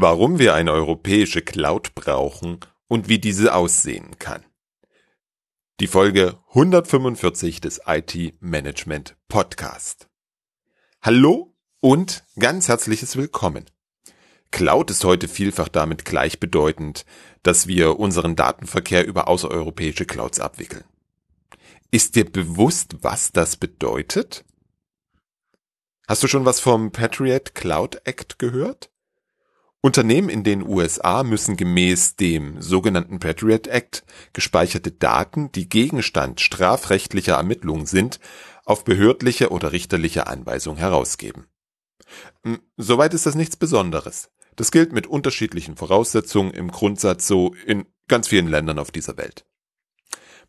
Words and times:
warum 0.00 0.38
wir 0.38 0.54
eine 0.54 0.70
europäische 0.72 1.42
Cloud 1.42 1.96
brauchen 1.96 2.60
und 2.86 3.08
wie 3.08 3.18
diese 3.18 3.52
aussehen 3.52 4.16
kann. 4.20 4.44
Die 5.80 5.88
Folge 5.88 6.38
145 6.50 7.60
des 7.60 7.80
IT 7.84 8.34
Management 8.40 9.16
Podcast. 9.26 10.08
Hallo 11.02 11.52
und 11.80 12.24
ganz 12.38 12.68
herzliches 12.68 13.16
Willkommen. 13.16 13.64
Cloud 14.52 14.92
ist 14.92 15.02
heute 15.02 15.26
vielfach 15.26 15.68
damit 15.68 16.04
gleichbedeutend, 16.04 17.04
dass 17.42 17.66
wir 17.66 17.98
unseren 17.98 18.36
Datenverkehr 18.36 19.04
über 19.04 19.26
außereuropäische 19.26 20.04
Clouds 20.04 20.38
abwickeln. 20.38 20.84
Ist 21.90 22.14
dir 22.14 22.24
bewusst, 22.24 22.98
was 23.02 23.32
das 23.32 23.56
bedeutet? 23.56 24.44
Hast 26.06 26.22
du 26.22 26.28
schon 26.28 26.44
was 26.44 26.60
vom 26.60 26.92
Patriot 26.92 27.56
Cloud 27.56 28.00
Act 28.04 28.38
gehört? 28.38 28.90
Unternehmen 29.80 30.28
in 30.28 30.42
den 30.42 30.66
USA 30.66 31.22
müssen 31.22 31.56
gemäß 31.56 32.16
dem 32.16 32.60
sogenannten 32.60 33.20
Patriot 33.20 33.68
Act 33.68 34.04
gespeicherte 34.32 34.90
Daten, 34.90 35.52
die 35.52 35.68
Gegenstand 35.68 36.40
strafrechtlicher 36.40 37.34
Ermittlungen 37.34 37.86
sind, 37.86 38.18
auf 38.64 38.84
behördliche 38.84 39.50
oder 39.50 39.70
richterliche 39.70 40.26
Anweisung 40.26 40.76
herausgeben. 40.76 41.46
Hm, 42.42 42.58
soweit 42.76 43.14
ist 43.14 43.26
das 43.26 43.36
nichts 43.36 43.56
Besonderes. 43.56 44.30
Das 44.56 44.72
gilt 44.72 44.92
mit 44.92 45.06
unterschiedlichen 45.06 45.76
Voraussetzungen 45.76 46.52
im 46.52 46.72
Grundsatz 46.72 47.28
so 47.28 47.54
in 47.64 47.86
ganz 48.08 48.26
vielen 48.26 48.48
Ländern 48.48 48.80
auf 48.80 48.90
dieser 48.90 49.16
Welt. 49.16 49.46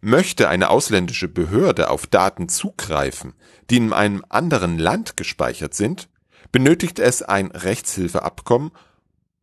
Möchte 0.02 0.50
eine 0.50 0.72
ausländische 0.72 1.28
Behörde 1.28 1.92
auf 1.92 2.08
Daten 2.08 2.50
zugreifen, 2.50 3.36
die 3.70 3.78
in 3.78 3.94
einem 3.94 4.26
anderen 4.30 4.80
Land 4.80 5.18
gespeichert 5.18 5.76
sind, 5.76 6.10
benötigt 6.52 6.98
es 6.98 7.22
ein 7.22 7.52
Rechtshilfeabkommen 7.52 8.72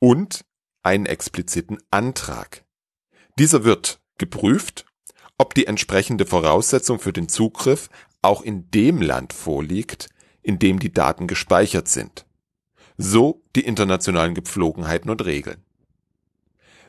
und 0.06 0.45
einen 0.84 1.05
expliziten 1.05 1.78
Antrag. 1.91 2.65
Dieser 3.41 3.65
wird 3.65 3.99
geprüft, 4.18 4.87
ob 5.37 5.52
die 5.52 5.66
entsprechende 5.66 6.26
Voraussetzung 6.26 7.01
für 7.01 7.12
den 7.12 7.29
Zugriff 7.29 7.90
auch 8.23 8.43
in 8.43 8.71
dem 8.71 9.02
Land 9.02 9.32
vorliegt, 9.32 10.09
in 10.43 10.60
dem 10.60 10.79
die 10.79 10.93
Daten 10.93 11.27
gespeichert 11.27 11.88
sind. 11.88 12.24
So 12.96 13.43
die 13.57 13.66
internationalen 13.66 14.37
Gepflogenheiten 14.37 15.10
und 15.10 15.24
Regeln. 15.24 15.65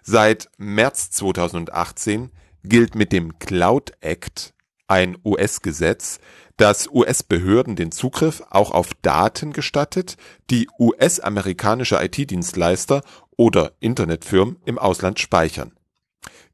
Seit 0.03 0.51
März 0.59 1.09
2018 1.09 2.31
gilt 2.63 2.93
mit 2.93 3.11
dem 3.11 3.39
Cloud 3.39 3.93
Act 3.99 4.53
ein 4.87 5.17
US-Gesetz, 5.25 6.19
das 6.57 6.89
US-Behörden 6.91 7.75
den 7.75 7.91
Zugriff 7.91 8.41
auch 8.49 8.71
auf 8.71 8.89
Daten 9.01 9.53
gestattet, 9.53 10.17
die 10.49 10.67
US-amerikanische 10.79 12.03
IT-Dienstleister 12.03 13.03
oder 13.37 13.73
Internetfirmen 13.79 14.57
im 14.65 14.79
Ausland 14.79 15.19
speichern. 15.19 15.73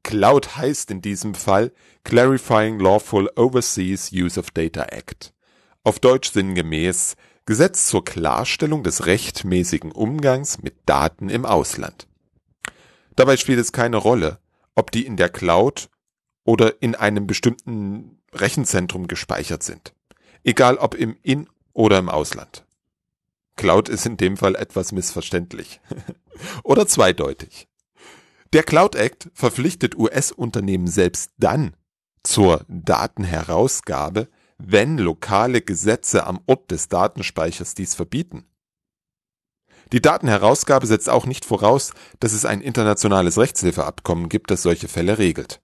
Cloud 0.04 0.58
heißt 0.58 0.92
in 0.92 1.02
diesem 1.02 1.34
Fall 1.34 1.72
Clarifying 2.04 2.80
Lawful 2.80 3.30
Overseas 3.38 4.12
Use 4.12 4.38
of 4.38 4.52
Data 4.52 4.84
Act. 4.84 5.34
Auf 5.86 6.00
Deutsch 6.00 6.31
sinngemäß 6.31 7.16
Gesetz 7.46 7.88
zur 7.88 8.04
Klarstellung 8.04 8.84
des 8.84 9.06
rechtmäßigen 9.06 9.92
Umgangs 9.92 10.62
mit 10.62 10.76
Daten 10.86 11.30
im 11.30 11.46
Ausland. 11.46 12.08
Dabei 13.16 13.38
spielt 13.38 13.59
es 13.59 13.72
keine 13.72 13.98
Rolle, 13.98 14.40
ob 14.76 14.92
die 14.92 15.06
in 15.06 15.18
der 15.18 15.30
Cloud 15.30 15.90
oder 16.46 16.81
in 16.81 16.96
einem 16.96 17.28
bestimmten 17.28 18.22
Rechenzentrum 18.34 19.08
gespeichert 19.08 19.64
sind. 19.64 19.94
Egal 20.44 20.78
ob 20.78 20.95
im 20.95 21.17
In- 21.22 21.50
oder 21.73 21.98
im 22.00 22.09
Ausland. 22.09 22.66
Cloud 23.56 23.90
ist 23.90 24.06
in 24.06 24.17
dem 24.17 24.38
Fall 24.38 24.56
etwas 24.56 24.92
missverständlich. 24.92 25.80
oder 26.64 26.88
zweideutig. 26.88 27.67
Der 28.53 28.64
Cloud 28.64 28.95
Act 28.95 29.30
verpflichtet 29.34 29.95
US-Unternehmen 29.95 30.88
selbst 30.88 31.31
dann 31.38 31.75
zur 32.23 32.66
Datenherausgabe, 32.67 34.30
wenn 34.57 34.97
lokale 34.97 35.62
Gesetze 35.62 36.25
am 36.25 36.40
Ort 36.46 36.72
des 36.72 36.88
Datenspeichers 36.88 37.75
dies 37.75 37.96
verbieten. 37.96 38.46
Die 39.91 40.02
Datenherausgabe 40.02 40.88
setzt 40.88 41.09
auch 41.09 41.25
nicht 41.25 41.46
voraus, 41.46 41.94
dass 42.19 42.34
es 42.34 42.46
ein 42.46 42.62
internationales 42.62 43.38
Rechtshilfeabkommen 43.38 44.30
gibt, 44.30 44.50
das 44.50 44.63
solche 44.63 44.88
Fälle 44.88 45.18
regelt. 45.18 45.62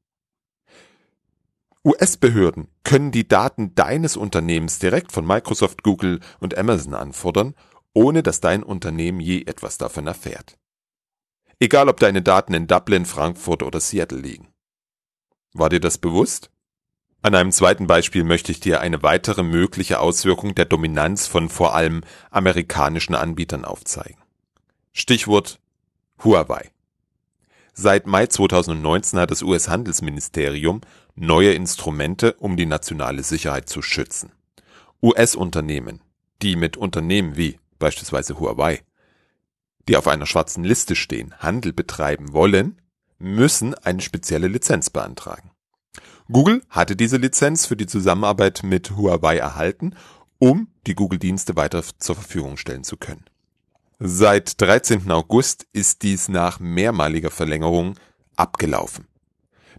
US-Behörden 1.85 2.67
können 2.83 3.11
die 3.11 3.27
Daten 3.27 3.73
deines 3.73 4.17
Unternehmens 4.17 4.79
direkt 4.79 5.11
von 5.11 5.25
Microsoft, 5.25 5.83
Google 5.83 6.19
und 6.39 6.57
Amazon 6.57 6.93
anfordern, 6.93 7.55
ohne 7.93 8.21
dass 8.21 8.41
dein 8.41 8.63
Unternehmen 8.63 9.21
je 9.21 9.43
etwas 9.43 9.77
davon 9.77 10.05
erfährt. 10.05 10.57
Egal 11.59 11.89
ob 11.89 11.99
deine 11.99 12.21
Daten 12.21 12.53
in 12.53 12.67
Dublin, 12.67 13.05
Frankfurt 13.05 13.63
oder 13.63 13.79
Seattle 13.79 14.19
liegen. 14.19 14.49
War 15.53 15.69
dir 15.69 15.79
das 15.79 15.97
bewusst? 15.97 16.51
An 17.21 17.35
einem 17.35 17.51
zweiten 17.51 17.87
Beispiel 17.87 18.23
möchte 18.23 18.51
ich 18.51 18.59
dir 18.59 18.79
eine 18.79 19.03
weitere 19.03 19.43
mögliche 19.43 19.99
Auswirkung 19.99 20.55
der 20.55 20.65
Dominanz 20.65 21.27
von 21.27 21.49
vor 21.49 21.75
allem 21.75 22.01
amerikanischen 22.31 23.15
Anbietern 23.15 23.65
aufzeigen. 23.65 24.21
Stichwort 24.93 25.59
Huawei. 26.23 26.71
Seit 27.73 28.07
Mai 28.07 28.27
2019 28.27 29.19
hat 29.19 29.31
das 29.31 29.41
US-Handelsministerium 29.41 30.81
neue 31.19 31.53
Instrumente, 31.53 32.33
um 32.39 32.55
die 32.55 32.65
nationale 32.65 33.23
Sicherheit 33.23 33.69
zu 33.69 33.81
schützen. 33.81 34.31
US-Unternehmen, 35.01 36.01
die 36.41 36.55
mit 36.55 36.77
Unternehmen 36.77 37.35
wie 37.35 37.59
beispielsweise 37.77 38.39
Huawei, 38.39 38.81
die 39.87 39.97
auf 39.97 40.07
einer 40.07 40.25
schwarzen 40.25 40.63
Liste 40.63 40.95
stehen, 40.95 41.33
Handel 41.39 41.73
betreiben 41.73 42.33
wollen, 42.33 42.81
müssen 43.17 43.73
eine 43.73 44.01
spezielle 44.01 44.47
Lizenz 44.47 44.89
beantragen. 44.89 45.51
Google 46.31 46.61
hatte 46.69 46.95
diese 46.95 47.17
Lizenz 47.17 47.65
für 47.65 47.75
die 47.75 47.87
Zusammenarbeit 47.87 48.61
mit 48.63 48.95
Huawei 48.95 49.37
erhalten, 49.37 49.95
um 50.37 50.67
die 50.87 50.95
Google-Dienste 50.95 51.55
weiter 51.55 51.83
zur 51.97 52.15
Verfügung 52.15 52.55
stellen 52.55 52.83
zu 52.83 52.97
können. 52.97 53.25
Seit 53.99 54.61
13. 54.61 55.11
August 55.11 55.67
ist 55.73 56.03
dies 56.03 56.29
nach 56.29 56.59
mehrmaliger 56.59 57.31
Verlängerung 57.31 57.95
abgelaufen. 58.37 59.09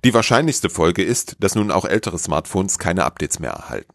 Die 0.05 0.15
wahrscheinlichste 0.15 0.71
Folge 0.71 1.03
ist, 1.03 1.37
dass 1.41 1.55
nun 1.55 1.71
auch 1.71 1.85
ältere 1.85 2.19
Smartphones 2.19 2.79
keine 2.79 3.05
Updates 3.05 3.39
mehr 3.39 3.51
erhalten. 3.51 3.93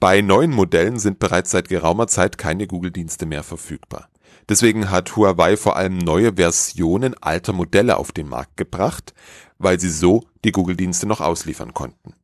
Bei 0.00 0.20
neuen 0.20 0.50
Modellen 0.50 0.98
sind 0.98 1.18
bereits 1.18 1.50
seit 1.50 1.68
geraumer 1.68 2.06
Zeit 2.08 2.38
keine 2.38 2.66
Google-Dienste 2.66 3.26
mehr 3.26 3.42
verfügbar. 3.42 4.08
Deswegen 4.48 4.90
hat 4.90 5.14
Huawei 5.14 5.56
vor 5.56 5.76
allem 5.76 5.98
neue 5.98 6.34
Versionen 6.34 7.14
alter 7.20 7.52
Modelle 7.52 7.98
auf 7.98 8.10
den 8.10 8.28
Markt 8.28 8.56
gebracht, 8.56 9.14
weil 9.58 9.78
sie 9.78 9.90
so 9.90 10.24
die 10.44 10.50
Google-Dienste 10.50 11.06
noch 11.06 11.20
ausliefern 11.20 11.74
konnten. 11.74 12.14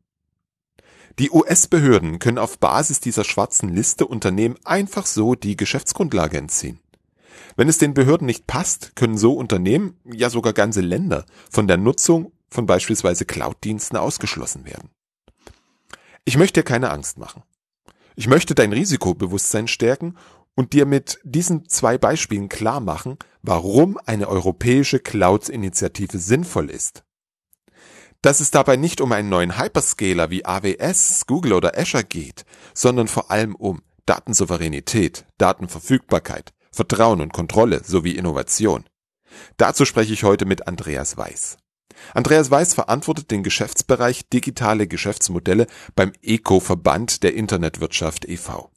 Die 1.18 1.30
US-Behörden 1.30 2.18
können 2.18 2.38
auf 2.38 2.58
Basis 2.58 3.00
dieser 3.00 3.24
schwarzen 3.24 3.68
Liste 3.68 4.06
Unternehmen 4.06 4.56
einfach 4.64 5.06
so 5.06 5.34
die 5.34 5.56
Geschäftsgrundlage 5.56 6.38
entziehen. 6.38 6.80
Wenn 7.56 7.68
es 7.68 7.78
den 7.78 7.94
Behörden 7.94 8.26
nicht 8.26 8.46
passt, 8.46 8.96
können 8.96 9.18
so 9.18 9.34
Unternehmen, 9.34 9.96
ja 10.04 10.30
sogar 10.30 10.52
ganze 10.52 10.80
Länder, 10.80 11.26
von 11.50 11.66
der 11.66 11.76
Nutzung 11.76 12.32
von 12.50 12.66
beispielsweise 12.66 13.24
Cloud-Diensten 13.24 13.96
ausgeschlossen 13.96 14.64
werden. 14.64 14.90
Ich 16.24 16.36
möchte 16.36 16.60
dir 16.60 16.64
keine 16.64 16.90
Angst 16.90 17.18
machen. 17.18 17.42
Ich 18.16 18.26
möchte 18.26 18.54
dein 18.54 18.72
Risikobewusstsein 18.72 19.68
stärken 19.68 20.16
und 20.54 20.72
dir 20.72 20.86
mit 20.86 21.20
diesen 21.22 21.68
zwei 21.68 21.98
Beispielen 21.98 22.48
klar 22.48 22.80
machen, 22.80 23.16
warum 23.42 23.98
eine 24.06 24.28
europäische 24.28 24.98
Cloud-Initiative 24.98 26.18
sinnvoll 26.18 26.68
ist. 26.68 27.04
Dass 28.22 28.40
es 28.40 28.50
dabei 28.50 28.76
nicht 28.76 29.00
um 29.00 29.12
einen 29.12 29.28
neuen 29.28 29.56
Hyperscaler 29.56 30.30
wie 30.30 30.44
AWS, 30.44 31.26
Google 31.26 31.52
oder 31.52 31.78
Azure 31.78 32.02
geht, 32.02 32.44
sondern 32.74 33.06
vor 33.06 33.30
allem 33.30 33.54
um 33.54 33.82
Datensouveränität, 34.04 35.26
Datenverfügbarkeit, 35.38 36.52
Vertrauen 36.72 37.20
und 37.20 37.32
Kontrolle 37.32 37.82
sowie 37.84 38.16
Innovation. 38.16 38.84
Dazu 39.58 39.84
spreche 39.84 40.12
ich 40.12 40.24
heute 40.24 40.44
mit 40.44 40.66
Andreas 40.66 41.16
Weiß. 41.16 41.58
Andreas 42.14 42.50
Weiß 42.50 42.74
verantwortet 42.74 43.30
den 43.30 43.42
Geschäftsbereich 43.42 44.28
digitale 44.28 44.86
Geschäftsmodelle 44.86 45.66
beim 45.94 46.12
ECO-Verband 46.22 47.22
der 47.22 47.34
Internetwirtschaft 47.34 48.24
e.V. 48.26 48.70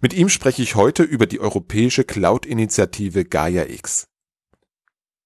Mit 0.00 0.12
ihm 0.12 0.28
spreche 0.28 0.62
ich 0.62 0.74
heute 0.74 1.02
über 1.02 1.26
die 1.26 1.40
europäische 1.40 2.04
Cloud-Initiative 2.04 3.24
Gaia 3.24 3.66
X. 3.66 4.08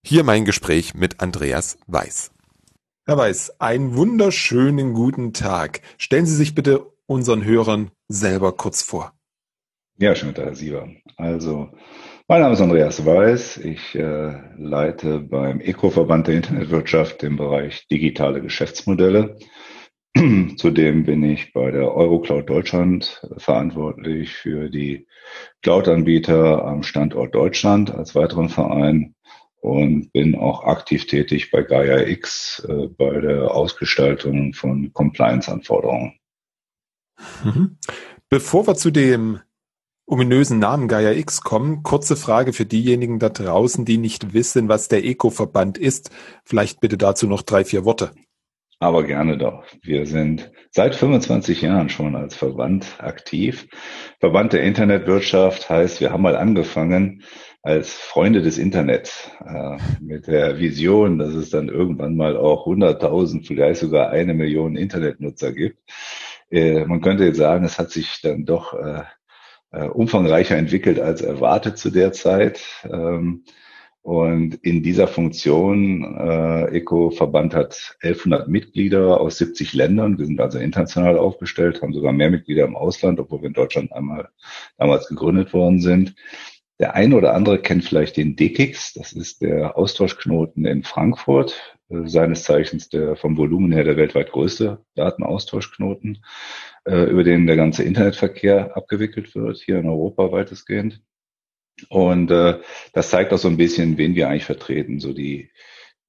Hier 0.04 0.24
mein 0.24 0.44
Gespräch 0.44 0.94
mit 0.94 1.20
Andreas 1.20 1.78
Weiß. 1.86 2.32
Herr 3.04 3.16
Weiß, 3.16 3.60
einen 3.60 3.96
wunderschönen 3.96 4.94
guten 4.94 5.32
Tag. 5.32 5.80
Stellen 5.98 6.26
Sie 6.26 6.36
sich 6.36 6.54
bitte 6.54 6.86
unseren 7.06 7.44
Hörern 7.44 7.90
selber 8.08 8.52
kurz 8.52 8.82
vor. 8.82 9.12
Ja, 9.98 10.14
schön, 10.14 10.34
Herr 10.34 10.54
Sieber. 10.54 10.88
Also, 11.16 11.70
mein 12.32 12.40
Name 12.40 12.54
ist 12.54 12.62
Andreas 12.62 13.04
Weiß. 13.04 13.58
Ich 13.58 13.94
äh, 13.94 14.32
leite 14.56 15.18
beim 15.18 15.60
ECO-Verband 15.60 16.28
der 16.28 16.36
Internetwirtschaft 16.36 17.20
den 17.20 17.36
Bereich 17.36 17.86
digitale 17.88 18.40
Geschäftsmodelle. 18.40 19.36
Zudem 20.56 21.04
bin 21.04 21.22
ich 21.24 21.52
bei 21.52 21.70
der 21.70 21.94
Eurocloud 21.94 22.48
Deutschland 22.48 23.20
verantwortlich 23.36 24.32
für 24.32 24.70
die 24.70 25.06
Cloud-Anbieter 25.60 26.64
am 26.64 26.82
Standort 26.84 27.34
Deutschland 27.34 27.94
als 27.94 28.14
weiteren 28.14 28.48
Verein 28.48 29.14
und 29.60 30.10
bin 30.14 30.34
auch 30.34 30.64
aktiv 30.64 31.06
tätig 31.06 31.50
bei 31.50 31.62
Gaia 31.62 32.00
X 32.06 32.66
äh, 32.66 32.86
bei 32.96 33.20
der 33.20 33.54
Ausgestaltung 33.54 34.54
von 34.54 34.90
Compliance-Anforderungen. 34.94 36.14
Mhm. 37.44 37.76
Bevor 38.30 38.66
wir 38.66 38.74
zu 38.74 38.90
dem 38.90 39.40
ominösen 40.06 40.58
Namen 40.58 40.88
Gaia 40.88 41.12
X 41.12 41.40
kommen, 41.42 41.82
kurze 41.82 42.16
Frage 42.16 42.52
für 42.52 42.66
diejenigen 42.66 43.18
da 43.18 43.28
draußen, 43.28 43.84
die 43.84 43.98
nicht 43.98 44.34
wissen, 44.34 44.68
was 44.68 44.88
der 44.88 45.04
Eco-Verband 45.04 45.78
ist. 45.78 46.10
Vielleicht 46.44 46.80
bitte 46.80 46.98
dazu 46.98 47.26
noch 47.26 47.42
drei, 47.42 47.64
vier 47.64 47.84
Worte. 47.84 48.12
Aber 48.82 49.04
gerne 49.04 49.38
doch. 49.38 49.64
Wir 49.82 50.06
sind 50.06 50.50
seit 50.72 50.96
25 50.96 51.62
Jahren 51.62 51.88
schon 51.88 52.16
als 52.16 52.34
Verband 52.34 52.96
aktiv. 52.98 53.68
Verband 54.18 54.54
der 54.54 54.64
Internetwirtschaft 54.64 55.70
heißt, 55.70 56.00
wir 56.00 56.10
haben 56.10 56.22
mal 56.22 56.34
angefangen 56.34 57.22
als 57.62 57.92
Freunde 57.94 58.42
des 58.42 58.58
Internets 58.58 59.30
äh, 59.46 59.76
mit 60.00 60.26
der 60.26 60.58
Vision, 60.58 61.18
dass 61.18 61.32
es 61.32 61.50
dann 61.50 61.68
irgendwann 61.68 62.16
mal 62.16 62.36
auch 62.36 62.66
100.000, 62.66 63.46
vielleicht 63.46 63.80
sogar 63.80 64.10
eine 64.10 64.34
Million 64.34 64.74
Internetnutzer 64.74 65.52
gibt. 65.52 65.78
Äh, 66.50 66.84
man 66.84 67.00
könnte 67.00 67.24
jetzt 67.24 67.38
sagen, 67.38 67.64
es 67.64 67.78
hat 67.78 67.92
sich 67.92 68.20
dann 68.20 68.44
doch 68.44 68.74
äh, 68.74 69.04
äh 69.72 69.88
umfangreicher 69.88 70.56
entwickelt 70.56 71.00
als 71.00 71.22
erwartet 71.22 71.78
zu 71.78 71.90
der 71.90 72.12
Zeit. 72.12 72.62
Ähm, 72.84 73.44
und 74.02 74.56
in 74.62 74.82
dieser 74.82 75.06
Funktion, 75.06 76.02
äh, 76.18 76.76
ECO-Verband 76.76 77.54
hat 77.54 77.96
1100 78.02 78.48
Mitglieder 78.48 79.20
aus 79.20 79.38
70 79.38 79.74
Ländern. 79.74 80.18
Wir 80.18 80.26
sind 80.26 80.40
also 80.40 80.58
international 80.58 81.16
aufgestellt, 81.18 81.82
haben 81.82 81.92
sogar 81.92 82.12
mehr 82.12 82.28
Mitglieder 82.28 82.64
im 82.64 82.74
Ausland, 82.74 83.20
obwohl 83.20 83.42
wir 83.42 83.48
in 83.48 83.54
Deutschland 83.54 83.92
einmal 83.92 84.28
damals 84.76 85.06
gegründet 85.06 85.52
worden 85.52 85.80
sind. 85.80 86.16
Der 86.82 86.96
eine 86.96 87.14
oder 87.14 87.32
andere 87.34 87.60
kennt 87.60 87.84
vielleicht 87.84 88.16
den 88.16 88.34
DKIX, 88.34 88.94
das 88.94 89.12
ist 89.12 89.40
der 89.40 89.78
Austauschknoten 89.78 90.64
in 90.64 90.82
Frankfurt, 90.82 91.78
äh, 91.88 92.08
seines 92.08 92.42
Zeichens 92.42 92.88
der 92.88 93.14
vom 93.14 93.36
Volumen 93.36 93.70
her 93.70 93.84
der 93.84 93.96
weltweit 93.96 94.32
größte 94.32 94.84
Datenaustauschknoten, 94.96 96.24
äh, 96.84 97.04
über 97.04 97.22
den 97.22 97.46
der 97.46 97.54
ganze 97.54 97.84
Internetverkehr 97.84 98.76
abgewickelt 98.76 99.32
wird, 99.36 99.58
hier 99.58 99.78
in 99.78 99.88
Europa 99.88 100.32
weitestgehend. 100.32 101.00
Und 101.88 102.32
äh, 102.32 102.58
das 102.92 103.10
zeigt 103.10 103.32
auch 103.32 103.38
so 103.38 103.46
ein 103.46 103.56
bisschen, 103.56 103.96
wen 103.96 104.16
wir 104.16 104.28
eigentlich 104.28 104.44
vertreten. 104.44 104.98
So 104.98 105.12
die 105.12 105.52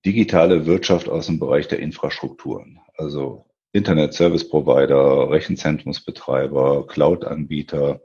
digitale 0.07 0.65
Wirtschaft 0.65 1.07
aus 1.07 1.27
dem 1.27 1.37
Bereich 1.37 1.67
der 1.67 1.81
Infrastrukturen. 1.81 2.79
Also 2.97 3.45
Internet 3.73 4.15
Service 4.15 4.49
Provider, 4.49 5.29
Rechenzentrumsbetreiber, 5.29 6.87
Cloud-Anbieter, 6.87 8.01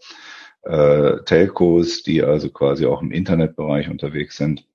äh, 0.68 1.24
Telcos, 1.24 2.02
die 2.02 2.22
also 2.22 2.50
quasi 2.50 2.86
auch 2.86 3.02
im 3.02 3.10
Internetbereich 3.10 3.88
unterwegs 3.88 4.36
sind. 4.36 4.66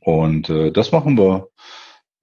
Und 0.00 0.48
äh, 0.48 0.72
das 0.72 0.90
machen 0.90 1.18
wir 1.18 1.50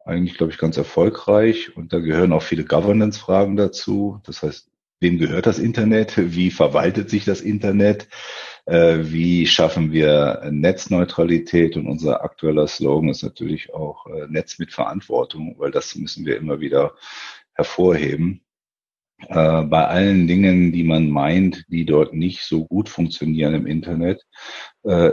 eigentlich, 0.04 0.38
glaube 0.38 0.52
ich, 0.52 0.58
ganz 0.58 0.76
erfolgreich. 0.76 1.78
Und 1.78 1.94
da 1.94 2.00
gehören 2.00 2.34
auch 2.34 2.42
viele 2.42 2.66
Governance-Fragen 2.66 3.56
dazu. 3.56 4.20
Das 4.26 4.42
heißt, 4.42 4.72
wem 5.00 5.20
gehört 5.20 5.46
das 5.46 5.60
Internet? 5.60 6.18
Wie 6.34 6.50
verwaltet 6.50 7.10
sich 7.10 7.26
das 7.26 7.42
Internet? 7.42 8.08
Äh, 8.66 9.00
wie 9.04 9.48
schaffen 9.48 9.92
wir 9.92 10.48
Netzneutralität? 10.52 11.76
Und 11.76 11.88
unser 11.88 12.24
aktueller 12.24 12.68
Slogan 12.68 13.10
ist 13.10 13.24
natürlich 13.24 13.74
auch 13.74 14.06
äh, 14.08 14.28
Netz 14.28 14.60
mit 14.60 14.72
Verantwortung, 14.72 15.56
weil 15.58 15.72
das 15.72 15.96
müssen 15.96 16.26
wir 16.26 16.38
immer 16.38 16.60
wieder 16.60 16.96
hervorheben. 17.54 18.42
Äh, 19.28 19.64
bei 19.64 19.86
allen 19.86 20.28
Dingen, 20.28 20.72
die 20.72 20.84
man 20.84 21.10
meint, 21.10 21.66
die 21.68 21.86
dort 21.86 22.14
nicht 22.14 22.42
so 22.42 22.66
gut 22.66 22.90
funktionieren 22.90 23.54
im 23.54 23.66
Internet, 23.68 24.26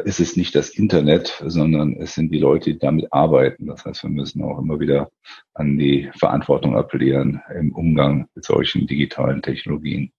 ist 0.04 0.20
es 0.20 0.36
nicht 0.36 0.54
das 0.54 0.70
Internet, 0.70 1.42
sondern 1.44 1.94
es 1.94 2.14
sind 2.14 2.30
die 2.32 2.38
Leute, 2.38 2.72
die 2.72 2.78
damit 2.78 3.12
arbeiten. 3.12 3.66
Das 3.66 3.84
heißt, 3.84 4.04
wir 4.04 4.10
müssen 4.10 4.40
auch 4.44 4.60
immer 4.60 4.78
wieder 4.78 5.10
an 5.54 5.76
die 5.76 6.08
Verantwortung 6.16 6.76
appellieren 6.76 7.42
im 7.52 7.74
Umgang 7.74 8.28
mit 8.36 8.44
solchen 8.44 8.86
digitalen 8.86 9.42
Technologien. 9.42 10.12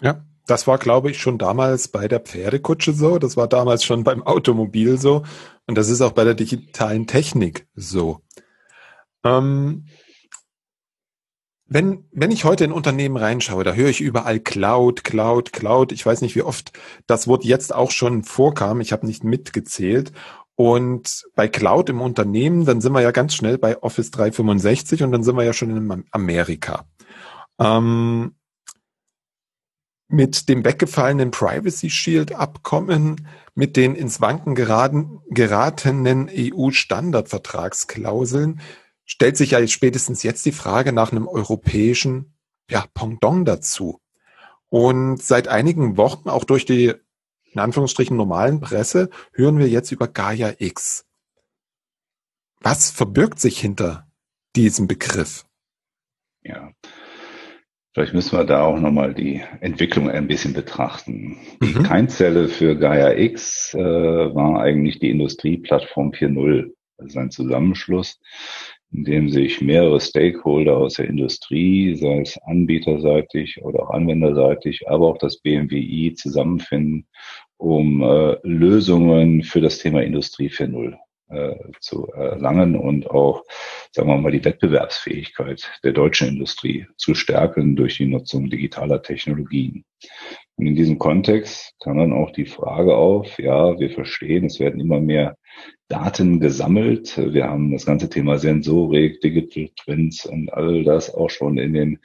Ja, 0.00 0.24
das 0.46 0.66
war, 0.68 0.78
glaube 0.78 1.10
ich, 1.10 1.18
schon 1.18 1.38
damals 1.38 1.88
bei 1.88 2.06
der 2.06 2.20
Pferdekutsche 2.20 2.92
so. 2.92 3.18
Das 3.18 3.36
war 3.36 3.48
damals 3.48 3.84
schon 3.84 4.04
beim 4.04 4.22
Automobil 4.22 4.98
so. 4.98 5.24
Und 5.66 5.76
das 5.76 5.88
ist 5.90 6.00
auch 6.00 6.12
bei 6.12 6.24
der 6.24 6.34
digitalen 6.34 7.08
Technik 7.08 7.66
so. 7.74 8.20
Ähm, 9.24 9.86
wenn, 11.72 12.04
wenn 12.12 12.30
ich 12.30 12.44
heute 12.44 12.64
in 12.64 12.72
Unternehmen 12.72 13.16
reinschaue, 13.16 13.64
da 13.64 13.72
höre 13.72 13.88
ich 13.88 14.00
überall 14.00 14.40
Cloud, 14.40 15.04
Cloud, 15.04 15.52
Cloud. 15.52 15.92
Ich 15.92 16.04
weiß 16.04 16.20
nicht, 16.20 16.36
wie 16.36 16.42
oft 16.42 16.72
das 17.06 17.28
Wort 17.28 17.44
jetzt 17.44 17.74
auch 17.74 17.90
schon 17.90 18.24
vorkam. 18.24 18.80
Ich 18.80 18.92
habe 18.92 19.06
nicht 19.06 19.24
mitgezählt. 19.24 20.12
Und 20.54 21.24
bei 21.34 21.48
Cloud 21.48 21.88
im 21.88 22.02
Unternehmen, 22.02 22.66
dann 22.66 22.80
sind 22.80 22.92
wir 22.92 23.00
ja 23.00 23.10
ganz 23.10 23.34
schnell 23.34 23.58
bei 23.58 23.82
Office 23.82 24.10
365 24.10 25.02
und 25.02 25.12
dann 25.12 25.22
sind 25.22 25.36
wir 25.36 25.44
ja 25.44 25.54
schon 25.54 25.74
in 25.74 26.04
Amerika. 26.10 26.84
Ähm, 27.58 28.34
mit 30.08 30.50
dem 30.50 30.64
weggefallenen 30.64 31.30
Privacy 31.30 31.88
Shield 31.88 32.34
Abkommen, 32.34 33.26
mit 33.54 33.76
den 33.76 33.94
ins 33.94 34.20
Wanken 34.20 34.54
geraten, 34.54 35.20
geratenen 35.30 36.28
EU-Standardvertragsklauseln, 36.30 38.60
stellt 39.12 39.36
sich 39.36 39.50
ja 39.50 39.66
spätestens 39.66 40.22
jetzt 40.22 40.46
die 40.46 40.52
Frage 40.52 40.94
nach 40.94 41.12
einem 41.12 41.28
europäischen 41.28 42.34
ja, 42.70 42.86
Pendant 42.94 43.46
dazu. 43.46 44.00
Und 44.70 45.22
seit 45.22 45.48
einigen 45.48 45.98
Wochen, 45.98 46.30
auch 46.30 46.44
durch 46.44 46.64
die 46.64 46.94
in 47.52 47.60
Anführungsstrichen 47.60 48.16
normalen 48.16 48.62
Presse, 48.62 49.10
hören 49.34 49.58
wir 49.58 49.68
jetzt 49.68 49.92
über 49.92 50.08
Gaia 50.08 50.54
X. 50.56 51.04
Was 52.60 52.90
verbirgt 52.90 53.38
sich 53.38 53.60
hinter 53.60 54.06
diesem 54.56 54.88
Begriff? 54.88 55.44
Ja, 56.42 56.72
Vielleicht 57.92 58.14
müssen 58.14 58.38
wir 58.38 58.44
da 58.44 58.62
auch 58.62 58.80
nochmal 58.80 59.12
die 59.12 59.42
Entwicklung 59.60 60.08
ein 60.08 60.26
bisschen 60.26 60.54
betrachten. 60.54 61.36
Die 61.60 61.78
mhm. 61.78 61.82
Keimzelle 61.82 62.48
für 62.48 62.78
Gaia 62.78 63.12
X 63.18 63.74
äh, 63.74 63.78
war 63.78 64.62
eigentlich 64.62 64.98
die 64.98 65.10
Industrieplattform 65.10 66.12
4.0. 66.12 66.72
Das 66.96 67.08
ist 67.08 67.16
ein 67.18 67.30
Zusammenschluss, 67.30 68.18
in 68.92 69.04
dem 69.04 69.30
sich 69.30 69.60
mehrere 69.60 70.00
Stakeholder 70.00 70.76
aus 70.76 70.94
der 70.94 71.08
Industrie, 71.08 71.94
sei 71.94 72.20
es 72.20 72.38
anbieterseitig 72.42 73.62
oder 73.62 73.84
auch 73.84 73.90
anwenderseitig, 73.90 74.88
aber 74.88 75.08
auch 75.08 75.18
das 75.18 75.38
BMWI 75.38 76.14
zusammenfinden, 76.14 77.06
um 77.56 78.02
äh, 78.02 78.36
Lösungen 78.42 79.42
für 79.42 79.60
das 79.60 79.78
Thema 79.78 80.02
Industrie 80.02 80.48
4.0 80.48 80.94
äh, 81.30 81.54
zu 81.80 82.06
erlangen 82.08 82.76
und 82.76 83.10
auch, 83.10 83.44
sagen 83.92 84.08
wir 84.08 84.18
mal, 84.18 84.32
die 84.32 84.44
Wettbewerbsfähigkeit 84.44 85.70
der 85.82 85.92
deutschen 85.92 86.28
Industrie 86.28 86.86
zu 86.96 87.14
stärken 87.14 87.76
durch 87.76 87.96
die 87.96 88.06
Nutzung 88.06 88.50
digitaler 88.50 89.00
Technologien. 89.00 89.84
Und 90.56 90.66
in 90.66 90.74
diesem 90.76 90.98
Kontext 90.98 91.74
kam 91.80 91.98
dann 91.98 92.12
auch 92.12 92.30
die 92.30 92.44
Frage 92.44 92.94
auf, 92.94 93.38
ja, 93.38 93.78
wir 93.78 93.90
verstehen, 93.90 94.44
es 94.44 94.60
werden 94.60 94.80
immer 94.80 95.00
mehr 95.00 95.36
Daten 95.88 96.40
gesammelt. 96.40 97.18
Wir 97.18 97.48
haben 97.48 97.72
das 97.72 97.86
ganze 97.86 98.08
Thema 98.08 98.38
Sensorik, 98.38 99.20
Digital 99.20 99.70
Twins 99.76 100.26
und 100.26 100.52
all 100.52 100.84
das 100.84 101.14
auch 101.14 101.30
schon 101.30 101.58
in 101.58 101.72
den 101.72 101.98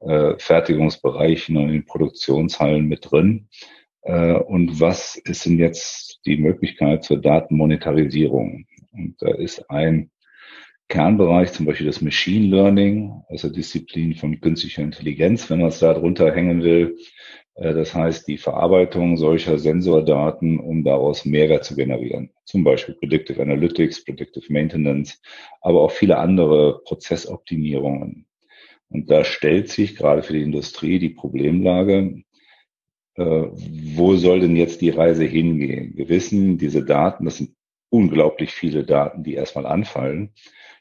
äh, 0.00 0.34
Fertigungsbereichen 0.38 1.56
und 1.56 1.64
in 1.64 1.72
den 1.72 1.86
Produktionshallen 1.86 2.86
mit 2.86 3.10
drin. 3.10 3.48
Äh, 4.02 4.34
und 4.34 4.80
was 4.80 5.16
ist 5.16 5.46
denn 5.46 5.58
jetzt 5.58 6.20
die 6.26 6.36
Möglichkeit 6.36 7.04
zur 7.04 7.18
Datenmonetarisierung? 7.18 8.66
Und 8.92 9.16
da 9.20 9.28
ist 9.28 9.70
ein 9.70 10.10
Kernbereich, 10.90 11.52
zum 11.52 11.66
Beispiel 11.66 11.86
das 11.86 12.02
Machine 12.02 12.48
Learning, 12.48 13.22
also 13.28 13.48
Disziplin 13.48 14.14
von 14.14 14.40
künstlicher 14.40 14.82
Intelligenz, 14.82 15.48
wenn 15.48 15.60
man 15.60 15.68
es 15.68 15.78
da 15.78 15.94
drunter 15.94 16.34
hängen 16.34 16.62
will. 16.62 16.98
Äh, 17.54 17.72
das 17.74 17.94
heißt, 17.94 18.28
die 18.28 18.38
Verarbeitung 18.38 19.16
solcher 19.16 19.58
Sensordaten, 19.58 20.58
um 20.58 20.84
daraus 20.84 21.24
Mehrwert 21.24 21.64
zu 21.64 21.76
generieren. 21.76 22.30
Zum 22.44 22.64
Beispiel 22.64 22.96
Predictive 22.96 23.40
Analytics, 23.40 24.04
Predictive 24.04 24.52
Maintenance, 24.52 25.22
aber 25.62 25.80
auch 25.80 25.92
viele 25.92 26.18
andere 26.18 26.82
Prozessoptimierungen. 26.84 28.26
Und 28.88 29.10
da 29.10 29.22
stellt 29.24 29.70
sich 29.70 29.94
gerade 29.94 30.24
für 30.24 30.32
die 30.32 30.42
Industrie 30.42 30.98
die 30.98 31.10
Problemlage, 31.10 32.24
äh, 33.14 33.22
wo 33.22 34.16
soll 34.16 34.40
denn 34.40 34.56
jetzt 34.56 34.80
die 34.80 34.90
Reise 34.90 35.24
hingehen? 35.24 35.92
Wir 35.94 36.08
wissen, 36.08 36.58
diese 36.58 36.84
Daten, 36.84 37.26
das 37.26 37.36
sind 37.36 37.54
unglaublich 37.90 38.50
viele 38.50 38.84
Daten, 38.84 39.22
die 39.22 39.34
erstmal 39.34 39.66
anfallen. 39.66 40.32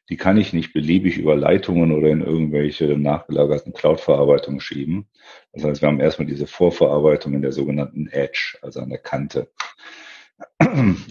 Die 0.09 0.17
kann 0.17 0.37
ich 0.37 0.53
nicht 0.53 0.73
beliebig 0.73 1.17
über 1.17 1.35
Leitungen 1.35 1.91
oder 1.91 2.09
in 2.09 2.21
irgendwelche 2.21 2.97
nachgelagerten 2.97 3.73
Cloud-Verarbeitungen 3.73 4.59
schieben. 4.59 5.07
Das 5.53 5.63
heißt, 5.63 5.81
wir 5.81 5.87
haben 5.87 5.99
erstmal 5.99 6.27
diese 6.27 6.47
Vorverarbeitung 6.47 7.33
in 7.33 7.41
der 7.41 7.51
sogenannten 7.51 8.07
Edge, 8.07 8.57
also 8.61 8.79
an 8.81 8.89
der 8.89 8.99
Kante. 8.99 9.49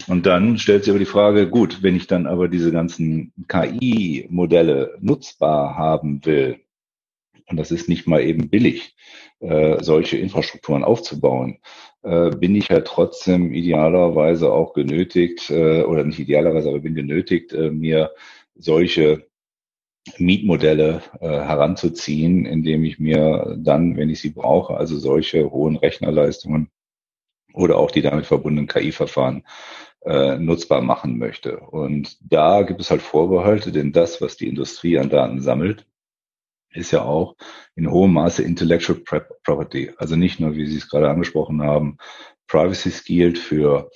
Und 0.07 0.25
dann 0.25 0.57
stellt 0.57 0.83
sich 0.83 0.91
aber 0.91 0.99
die 0.99 1.05
Frage, 1.05 1.49
gut, 1.49 1.81
wenn 1.81 1.95
ich 1.95 2.07
dann 2.07 2.27
aber 2.27 2.47
diese 2.47 2.71
ganzen 2.71 3.33
KI-Modelle 3.47 4.97
nutzbar 4.99 5.77
haben 5.77 6.25
will, 6.25 6.59
und 7.47 7.57
das 7.57 7.71
ist 7.71 7.89
nicht 7.89 8.07
mal 8.07 8.21
eben 8.21 8.49
billig, 8.49 8.95
äh, 9.39 9.81
solche 9.81 10.17
Infrastrukturen 10.17 10.83
aufzubauen, 10.83 11.59
äh, 12.03 12.29
bin 12.29 12.55
ich 12.55 12.69
ja 12.69 12.81
trotzdem 12.81 13.53
idealerweise 13.53 14.51
auch 14.51 14.73
genötigt, 14.73 15.49
äh, 15.49 15.83
oder 15.83 16.03
nicht 16.03 16.19
idealerweise, 16.19 16.69
aber 16.69 16.79
bin 16.79 16.95
genötigt, 16.95 17.53
äh, 17.53 17.71
mir 17.71 18.11
solche 18.59 19.27
Mietmodelle 20.17 21.01
äh, 21.19 21.27
heranzuziehen, 21.27 22.45
indem 22.45 22.83
ich 22.83 22.99
mir 22.99 23.55
dann, 23.59 23.97
wenn 23.97 24.09
ich 24.09 24.21
sie 24.21 24.29
brauche, 24.29 24.77
also 24.77 24.97
solche 24.97 25.49
hohen 25.51 25.75
Rechnerleistungen 25.75 26.69
oder 27.53 27.77
auch 27.77 27.91
die 27.91 28.01
damit 28.01 28.25
verbundenen 28.25 28.67
KI-Verfahren 28.67 29.43
äh, 30.05 30.37
nutzbar 30.37 30.81
machen 30.81 31.17
möchte. 31.17 31.59
Und 31.59 32.17
da 32.21 32.61
gibt 32.61 32.81
es 32.81 32.91
halt 32.91 33.01
Vorbehalte, 33.01 33.71
denn 33.71 33.91
das, 33.91 34.21
was 34.21 34.37
die 34.37 34.47
Industrie 34.47 34.97
an 34.97 35.09
Daten 35.09 35.41
sammelt, 35.41 35.85
ist 36.71 36.91
ja 36.91 37.03
auch 37.03 37.35
in 37.75 37.89
hohem 37.89 38.13
Maße 38.13 38.43
Intellectual 38.43 38.99
Property. 39.43 39.91
Also 39.97 40.15
nicht 40.15 40.39
nur, 40.39 40.55
wie 40.55 40.67
Sie 40.67 40.77
es 40.77 40.89
gerade 40.89 41.09
angesprochen 41.09 41.63
haben, 41.63 41.97
Privacy 42.47 42.91
gilt 43.05 43.37
für 43.37 43.89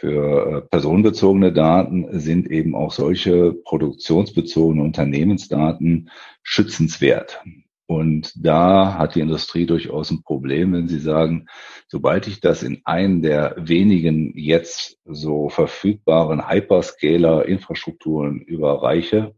für 0.00 0.56
äh, 0.56 0.60
personenbezogene 0.62 1.52
Daten 1.52 2.18
sind 2.18 2.50
eben 2.50 2.74
auch 2.74 2.90
solche 2.92 3.52
produktionsbezogene 3.52 4.82
Unternehmensdaten 4.82 6.08
schützenswert. 6.42 7.42
Und 7.86 8.32
da 8.34 8.94
hat 8.96 9.14
die 9.14 9.20
Industrie 9.20 9.66
durchaus 9.66 10.10
ein 10.10 10.22
Problem, 10.22 10.72
wenn 10.72 10.88
sie 10.88 11.00
sagen, 11.00 11.48
sobald 11.86 12.28
ich 12.28 12.40
das 12.40 12.62
in 12.62 12.80
einen 12.84 13.20
der 13.20 13.56
wenigen 13.58 14.32
jetzt 14.38 14.98
so 15.04 15.50
verfügbaren 15.50 16.48
Hyperscaler-Infrastrukturen 16.48 18.40
überreiche, 18.40 19.34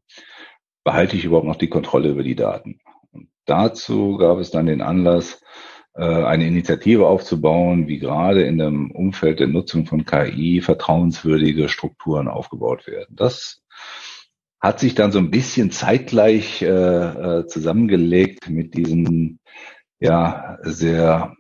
behalte 0.85 1.17
ich 1.17 1.25
überhaupt 1.25 1.49
noch 1.49 1.57
die 1.57 1.71
Kontrolle 1.71 2.11
über 2.11 2.23
die 2.23 2.37
Daten. 2.37 2.79
Und 3.11 3.29
dazu 3.47 4.17
gab 4.17 4.39
es 4.39 4.53
dann 4.53 4.67
den 4.67 4.83
Anlass, 4.83 5.43
eine 6.01 6.47
Initiative 6.47 7.07
aufzubauen, 7.07 7.87
wie 7.87 7.99
gerade 7.99 8.45
in 8.45 8.59
dem 8.59 8.91
Umfeld 8.91 9.41
der 9.41 9.47
Nutzung 9.47 9.85
von 9.85 10.07
KI 10.07 10.63
vertrauenswürdige 10.63 11.69
Strukturen 11.69 12.29
aufgebaut 12.29 12.87
werden. 12.87 13.15
Das 13.15 13.63
hat 14.63 14.79
sich 14.79 14.95
dann 14.95 15.13
so 15.13 15.19
ein 15.19 15.31
bisschen 15.31 15.71
zeitgleich 15.71 16.63
äh, 16.63 16.67
äh, 16.69 17.47
zusammengelegt 17.47 18.49
mit 18.49 18.75
diesem 18.75 19.41
ja 19.99 20.59
sehr 20.63 21.37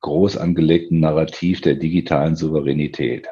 groß 0.00 0.38
angelegten 0.38 1.00
Narrativ 1.00 1.60
der 1.60 1.74
digitalen 1.74 2.36
Souveränität. 2.36 3.28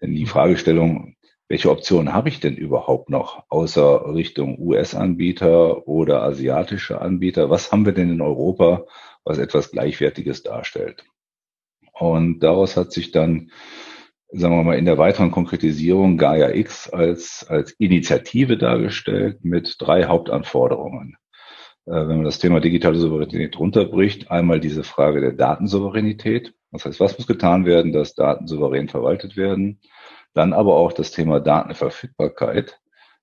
Denn 0.00 0.14
die 0.14 0.26
Fragestellung, 0.26 1.16
welche 1.48 1.70
Optionen 1.70 2.12
habe 2.12 2.28
ich 2.28 2.40
denn 2.40 2.56
überhaupt 2.56 3.10
noch 3.10 3.44
außer 3.48 4.14
Richtung 4.14 4.58
US-Anbieter 4.58 5.88
oder 5.88 6.22
asiatische 6.22 7.00
Anbieter? 7.00 7.50
Was 7.50 7.72
haben 7.72 7.86
wir 7.86 7.92
denn 7.92 8.10
in 8.10 8.20
Europa, 8.20 8.84
was 9.24 9.38
etwas 9.38 9.70
Gleichwertiges 9.70 10.42
darstellt? 10.42 11.04
Und 11.92 12.40
daraus 12.40 12.76
hat 12.76 12.92
sich 12.92 13.12
dann, 13.12 13.50
sagen 14.28 14.56
wir 14.56 14.62
mal, 14.62 14.78
in 14.78 14.86
der 14.86 14.98
weiteren 14.98 15.30
Konkretisierung 15.30 16.16
Gaia 16.16 16.50
X 16.50 16.88
als, 16.88 17.46
als 17.48 17.72
Initiative 17.72 18.56
dargestellt 18.56 19.44
mit 19.44 19.76
drei 19.78 20.04
Hauptanforderungen. 20.04 21.16
Äh, 21.86 21.92
wenn 21.92 22.16
man 22.16 22.24
das 22.24 22.38
Thema 22.38 22.60
digitale 22.60 22.96
Souveränität 22.96 23.58
runterbricht, 23.58 24.30
einmal 24.30 24.60
diese 24.60 24.84
Frage 24.84 25.20
der 25.20 25.32
Datensouveränität. 25.32 26.54
Das 26.72 26.84
heißt, 26.84 27.00
was 27.00 27.18
muss 27.18 27.26
getan 27.26 27.64
werden, 27.66 27.92
dass 27.92 28.14
Daten 28.14 28.46
souverän 28.46 28.88
verwaltet 28.88 29.36
werden? 29.36 29.80
Dann 30.34 30.52
aber 30.52 30.76
auch 30.76 30.92
das 30.92 31.10
Thema 31.10 31.40
Datenverfügbarkeit 31.40 32.80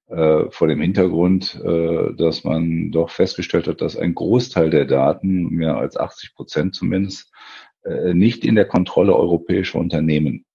vor 0.09 0.67
dem 0.67 0.79
Hintergrund, 0.79 1.61
äh, 1.63 2.13
dass 2.15 2.45
man 2.45 2.91
doch 2.91 3.09
festgestellt 3.09 3.67
hat, 3.67 3.81
dass 3.81 3.97
ein 3.97 4.15
Großteil 4.15 4.69
der 4.69 4.85
Daten, 4.85 5.49
mehr 5.49 5.75
als 5.75 5.97
80 5.97 6.33
Prozent 6.33 6.75
zumindest, 6.75 7.29
äh, 7.83 8.13
nicht 8.13 8.45
in 8.45 8.55
der 8.55 8.65
Kontrolle 8.65 9.15
europäischer 9.15 9.79
Unternehmen 9.79 10.45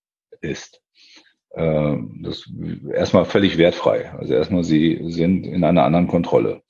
ist. 0.40 0.80
Äh, 1.50 1.96
das 2.22 2.50
erstmal 2.94 3.26
völlig 3.26 3.58
wertfrei. 3.58 4.10
Also 4.12 4.32
erstmal, 4.34 4.64
sie 4.64 5.00
sind 5.08 5.46
in 5.46 5.64
einer 5.64 5.84
anderen 5.84 6.08
Kontrolle. 6.08 6.62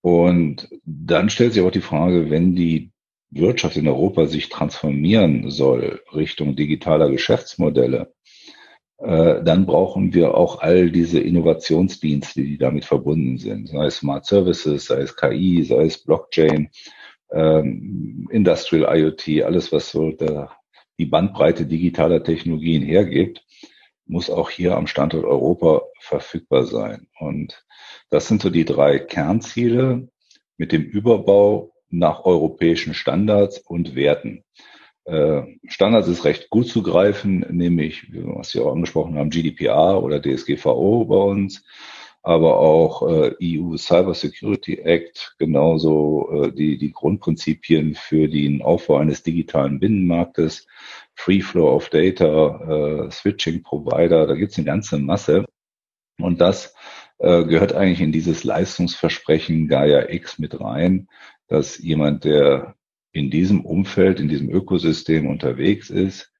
Und 0.00 0.68
dann 0.84 1.28
stellt 1.28 1.52
sich 1.52 1.62
auch 1.62 1.70
die 1.70 1.80
Frage, 1.80 2.30
wenn 2.30 2.54
die 2.54 2.90
Wirtschaft 3.30 3.76
in 3.76 3.88
Europa 3.88 4.26
sich 4.26 4.48
transformieren 4.48 5.50
soll 5.50 6.00
Richtung 6.14 6.56
digitaler 6.56 7.10
Geschäftsmodelle, 7.10 8.00
äh, 8.00 8.17
dann 9.00 9.64
brauchen 9.64 10.12
wir 10.12 10.34
auch 10.34 10.60
all 10.60 10.90
diese 10.90 11.20
Innovationsdienste, 11.20 12.42
die 12.42 12.58
damit 12.58 12.84
verbunden 12.84 13.38
sind, 13.38 13.68
sei 13.68 13.86
es 13.86 13.98
Smart 13.98 14.26
Services, 14.26 14.86
sei 14.86 15.02
es 15.02 15.16
KI, 15.16 15.62
sei 15.62 15.84
es 15.84 15.98
Blockchain, 15.98 16.68
ähm, 17.30 18.28
Industrial 18.30 18.98
IoT, 18.98 19.44
alles, 19.44 19.70
was 19.70 19.90
so 19.90 20.12
die 20.98 21.06
Bandbreite 21.06 21.66
digitaler 21.66 22.24
Technologien 22.24 22.82
hergibt, 22.82 23.44
muss 24.06 24.30
auch 24.30 24.50
hier 24.50 24.76
am 24.76 24.86
Standort 24.86 25.24
Europa 25.24 25.82
verfügbar 26.00 26.64
sein. 26.64 27.06
Und 27.20 27.64
das 28.10 28.26
sind 28.26 28.42
so 28.42 28.50
die 28.50 28.64
drei 28.64 28.98
Kernziele 28.98 30.08
mit 30.56 30.72
dem 30.72 30.82
Überbau 30.82 31.72
nach 31.90 32.24
europäischen 32.24 32.94
Standards 32.94 33.58
und 33.58 33.94
Werten. 33.94 34.44
Äh, 35.08 35.58
Standards 35.66 36.06
ist 36.06 36.24
recht 36.26 36.50
gut 36.50 36.68
zu 36.68 36.82
greifen, 36.82 37.40
nämlich, 37.50 38.06
was 38.12 38.50
Sie 38.50 38.60
auch 38.60 38.72
angesprochen 38.72 39.16
haben, 39.16 39.30
GDPR 39.30 40.02
oder 40.02 40.20
DSGVO 40.20 41.06
bei 41.06 41.16
uns, 41.16 41.64
aber 42.22 42.58
auch 42.58 43.08
äh, 43.08 43.34
EU 43.42 43.78
Cyber 43.78 44.12
Security 44.12 44.74
Act, 44.74 45.34
genauso 45.38 46.28
äh, 46.30 46.52
die, 46.52 46.76
die 46.76 46.92
Grundprinzipien 46.92 47.94
für 47.94 48.28
den 48.28 48.60
Aufbau 48.60 48.98
eines 48.98 49.22
digitalen 49.22 49.80
Binnenmarktes, 49.80 50.66
Free 51.14 51.40
Flow 51.40 51.74
of 51.74 51.88
Data, 51.88 53.06
äh, 53.06 53.10
Switching 53.10 53.62
Provider, 53.62 54.26
da 54.26 54.34
gibt's 54.34 54.58
eine 54.58 54.66
ganze 54.66 54.98
Masse. 54.98 55.46
Und 56.20 56.40
das 56.42 56.74
äh, 57.16 57.44
gehört 57.44 57.72
eigentlich 57.72 58.02
in 58.02 58.12
dieses 58.12 58.44
Leistungsversprechen 58.44 59.68
Gaia 59.68 60.10
X 60.10 60.38
mit 60.38 60.60
rein, 60.60 61.08
dass 61.46 61.78
jemand, 61.78 62.24
der 62.24 62.74
in 63.12 63.30
diesem 63.30 63.64
Umfeld, 63.64 64.20
in 64.20 64.28
diesem 64.28 64.50
Ökosystem 64.50 65.26
unterwegs 65.26 65.90
ist, 65.90 66.32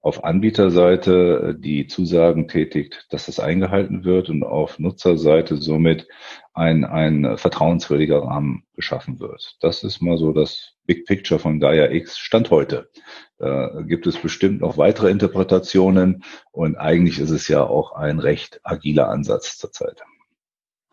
auf 0.00 0.24
Anbieterseite 0.24 1.56
äh, 1.56 1.60
die 1.60 1.86
Zusagen 1.86 2.48
tätigt, 2.48 3.06
dass 3.10 3.26
das 3.26 3.40
eingehalten 3.40 4.04
wird 4.04 4.28
und 4.28 4.44
auf 4.44 4.78
Nutzerseite 4.78 5.56
somit 5.56 6.06
ein, 6.54 6.84
ein 6.84 7.36
vertrauenswürdiger 7.36 8.22
Rahmen 8.22 8.64
geschaffen 8.74 9.18
wird. 9.18 9.56
Das 9.60 9.82
ist 9.82 10.00
mal 10.00 10.16
so 10.16 10.32
das 10.32 10.74
Big 10.86 11.04
Picture 11.06 11.40
von 11.40 11.60
Gaia 11.60 11.90
X 11.90 12.18
Stand 12.18 12.50
heute. 12.50 12.90
Da 13.38 13.82
gibt 13.86 14.06
es 14.06 14.16
bestimmt 14.16 14.60
noch 14.60 14.78
weitere 14.78 15.10
Interpretationen 15.10 16.24
und 16.52 16.76
eigentlich 16.76 17.18
ist 17.18 17.30
es 17.30 17.46
ja 17.48 17.64
auch 17.64 17.92
ein 17.92 18.18
recht 18.18 18.60
agiler 18.62 19.08
Ansatz 19.08 19.58
zurzeit. 19.58 20.02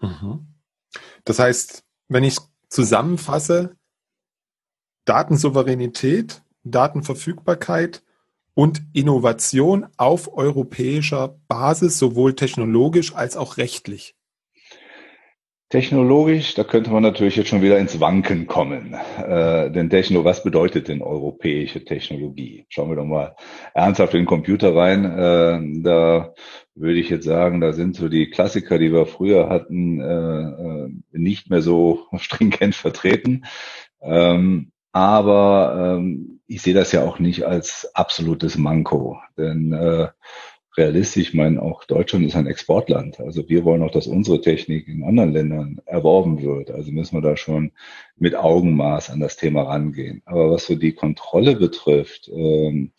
Mhm. 0.01 0.48
Das 1.24 1.39
heißt, 1.39 1.84
wenn 2.08 2.24
ich 2.24 2.38
zusammenfasse, 2.70 3.77
Datensouveränität, 5.05 6.41
Datenverfügbarkeit 6.63 8.03
und 8.55 8.81
Innovation 8.93 9.88
auf 9.97 10.35
europäischer 10.35 11.38
Basis, 11.47 12.00
sowohl 12.00 12.35
technologisch 12.35 13.13
als 13.13 13.38
auch 13.38 13.57
rechtlich. 13.57 14.15
Technologisch, 15.69 16.53
da 16.53 16.63
könnte 16.63 16.91
man 16.91 17.01
natürlich 17.01 17.35
jetzt 17.35 17.50
schon 17.50 17.63
wieder 17.63 17.79
ins 17.79 18.00
Wanken 18.00 18.45
kommen. 18.45 18.93
Äh, 19.17 19.71
denn 19.71 19.89
Techno, 19.89 20.24
was 20.24 20.43
bedeutet 20.43 20.88
denn 20.88 21.01
europäische 21.01 21.83
Technologie? 21.83 22.65
Schauen 22.69 22.89
wir 22.89 22.95
doch 22.95 23.05
mal 23.05 23.35
ernsthaft 23.74 24.13
in 24.13 24.21
den 24.21 24.25
Computer 24.27 24.75
rein. 24.75 25.05
Äh, 25.05 25.81
da 25.81 26.33
würde 26.75 27.00
ich 27.00 27.09
jetzt 27.09 27.25
sagen, 27.25 27.62
da 27.62 27.74
sind 27.74 27.95
so 27.95 28.09
die 28.09 28.29
Klassiker, 28.29 28.77
die 28.77 28.93
wir 28.93 29.07
früher 29.07 29.50
hatten, 29.50 30.00
äh, 30.00 30.05
äh 30.05 30.89
nicht 31.12 31.50
mehr 31.50 31.62
so 31.62 32.05
stringent 32.17 32.75
vertreten. 32.75 33.45
Ähm, 34.01 34.71
aber 34.95 35.97
ähm, 35.97 36.39
ich 36.47 36.61
sehe 36.61 36.73
das 36.73 36.93
ja 36.93 37.03
auch 37.03 37.19
nicht 37.19 37.43
als 37.43 37.93
absolutes 37.95 38.57
Manko. 38.57 39.19
Denn 39.37 39.73
äh, 39.73 40.07
realistisch, 40.77 41.27
ich 41.27 41.33
meine, 41.33 41.61
auch 41.61 41.83
Deutschland 41.83 42.25
ist 42.25 42.37
ein 42.37 42.47
Exportland. 42.47 43.19
Also 43.19 43.49
wir 43.49 43.65
wollen 43.65 43.83
auch, 43.83 43.91
dass 43.91 44.07
unsere 44.07 44.39
Technik 44.39 44.87
in 44.87 45.03
anderen 45.03 45.33
Ländern 45.33 45.81
erworben 45.85 46.41
wird. 46.41 46.71
Also 46.71 46.93
müssen 46.93 47.17
wir 47.17 47.21
da 47.21 47.35
schon 47.35 47.73
mit 48.15 48.37
Augenmaß 48.37 49.09
an 49.09 49.19
das 49.19 49.35
Thema 49.35 49.63
rangehen. 49.63 50.21
Aber 50.23 50.51
was 50.51 50.65
so 50.65 50.75
die 50.75 50.93
Kontrolle 50.93 51.57
betrifft 51.57 52.29
ähm, 52.33 52.93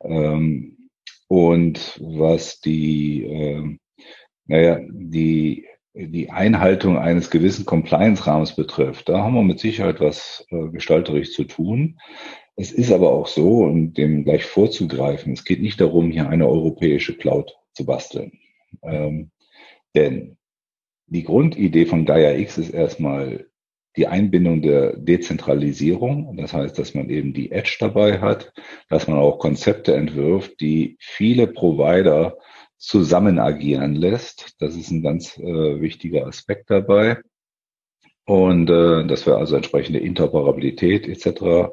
ähm, 0.00 0.88
und 1.28 2.00
was 2.02 2.60
die, 2.60 3.24
äh, 3.24 3.76
naja, 4.46 4.80
die 4.88 5.66
die 5.96 6.30
Einhaltung 6.30 6.98
eines 6.98 7.30
gewissen 7.30 7.64
Compliance-Rahmens 7.64 8.54
betrifft, 8.54 9.08
da 9.08 9.22
haben 9.22 9.34
wir 9.34 9.42
mit 9.42 9.60
Sicherheit 9.60 10.00
was 10.00 10.46
äh, 10.50 10.68
gestalterisch 10.68 11.32
zu 11.32 11.44
tun. 11.44 11.98
Es 12.54 12.70
ist 12.72 12.92
aber 12.92 13.12
auch 13.12 13.26
so, 13.26 13.64
und 13.64 13.94
dem 13.94 14.24
gleich 14.24 14.44
vorzugreifen, 14.44 15.32
es 15.32 15.44
geht 15.44 15.62
nicht 15.62 15.80
darum, 15.80 16.10
hier 16.10 16.28
eine 16.28 16.48
europäische 16.48 17.16
Cloud 17.16 17.56
zu 17.72 17.86
basteln. 17.86 18.32
Ähm, 18.82 19.30
denn 19.94 20.36
die 21.06 21.22
Grundidee 21.22 21.86
von 21.86 22.04
Gaia 22.04 22.36
X 22.36 22.58
ist 22.58 22.70
erstmal 22.70 23.46
die 23.96 24.06
Einbindung 24.06 24.60
der 24.60 24.96
Dezentralisierung. 24.96 26.36
Das 26.36 26.52
heißt, 26.52 26.78
dass 26.78 26.94
man 26.94 27.08
eben 27.08 27.32
die 27.32 27.50
Edge 27.50 27.76
dabei 27.80 28.20
hat, 28.20 28.52
dass 28.90 29.08
man 29.08 29.18
auch 29.18 29.38
Konzepte 29.38 29.94
entwirft, 29.94 30.60
die 30.60 30.96
viele 31.00 31.46
Provider 31.46 32.36
zusammen 32.78 33.38
agieren 33.38 33.94
lässt. 33.94 34.54
Das 34.60 34.76
ist 34.76 34.90
ein 34.90 35.02
ganz 35.02 35.38
äh, 35.38 35.80
wichtiger 35.80 36.26
Aspekt 36.26 36.70
dabei. 36.70 37.18
Und 38.26 38.68
äh, 38.68 39.06
dass 39.06 39.26
wir 39.26 39.36
also 39.36 39.56
entsprechende 39.56 40.00
Interoperabilität 40.00 41.06
etc. 41.08 41.70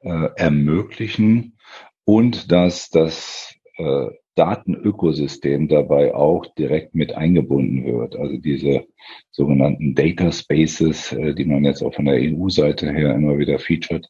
Äh, 0.00 0.28
ermöglichen 0.36 1.58
und 2.04 2.52
dass 2.52 2.88
das 2.88 3.54
äh, 3.76 4.06
Datenökosystem 4.36 5.66
dabei 5.66 6.14
auch 6.14 6.46
direkt 6.54 6.94
mit 6.94 7.16
eingebunden 7.16 7.84
wird. 7.84 8.14
Also 8.14 8.36
diese 8.36 8.86
sogenannten 9.32 9.96
Data 9.96 10.30
Spaces, 10.30 11.12
äh, 11.12 11.34
die 11.34 11.44
man 11.44 11.64
jetzt 11.64 11.82
auch 11.82 11.92
von 11.92 12.04
der 12.04 12.14
EU-Seite 12.14 12.92
her 12.92 13.16
immer 13.16 13.36
wieder 13.38 13.58
featured. 13.58 14.08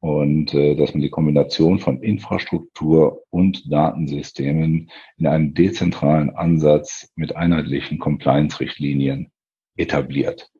Und 0.00 0.54
äh, 0.54 0.76
dass 0.76 0.94
man 0.94 1.02
die 1.02 1.10
Kombination 1.10 1.80
von 1.80 2.02
Infrastruktur 2.02 3.24
und 3.30 3.72
Datensystemen 3.72 4.90
in 5.16 5.26
einem 5.26 5.54
dezentralen 5.54 6.30
Ansatz 6.30 7.10
mit 7.16 7.34
einheitlichen 7.34 7.98
Compliance-Richtlinien 7.98 9.32
etabliert. 9.76 10.50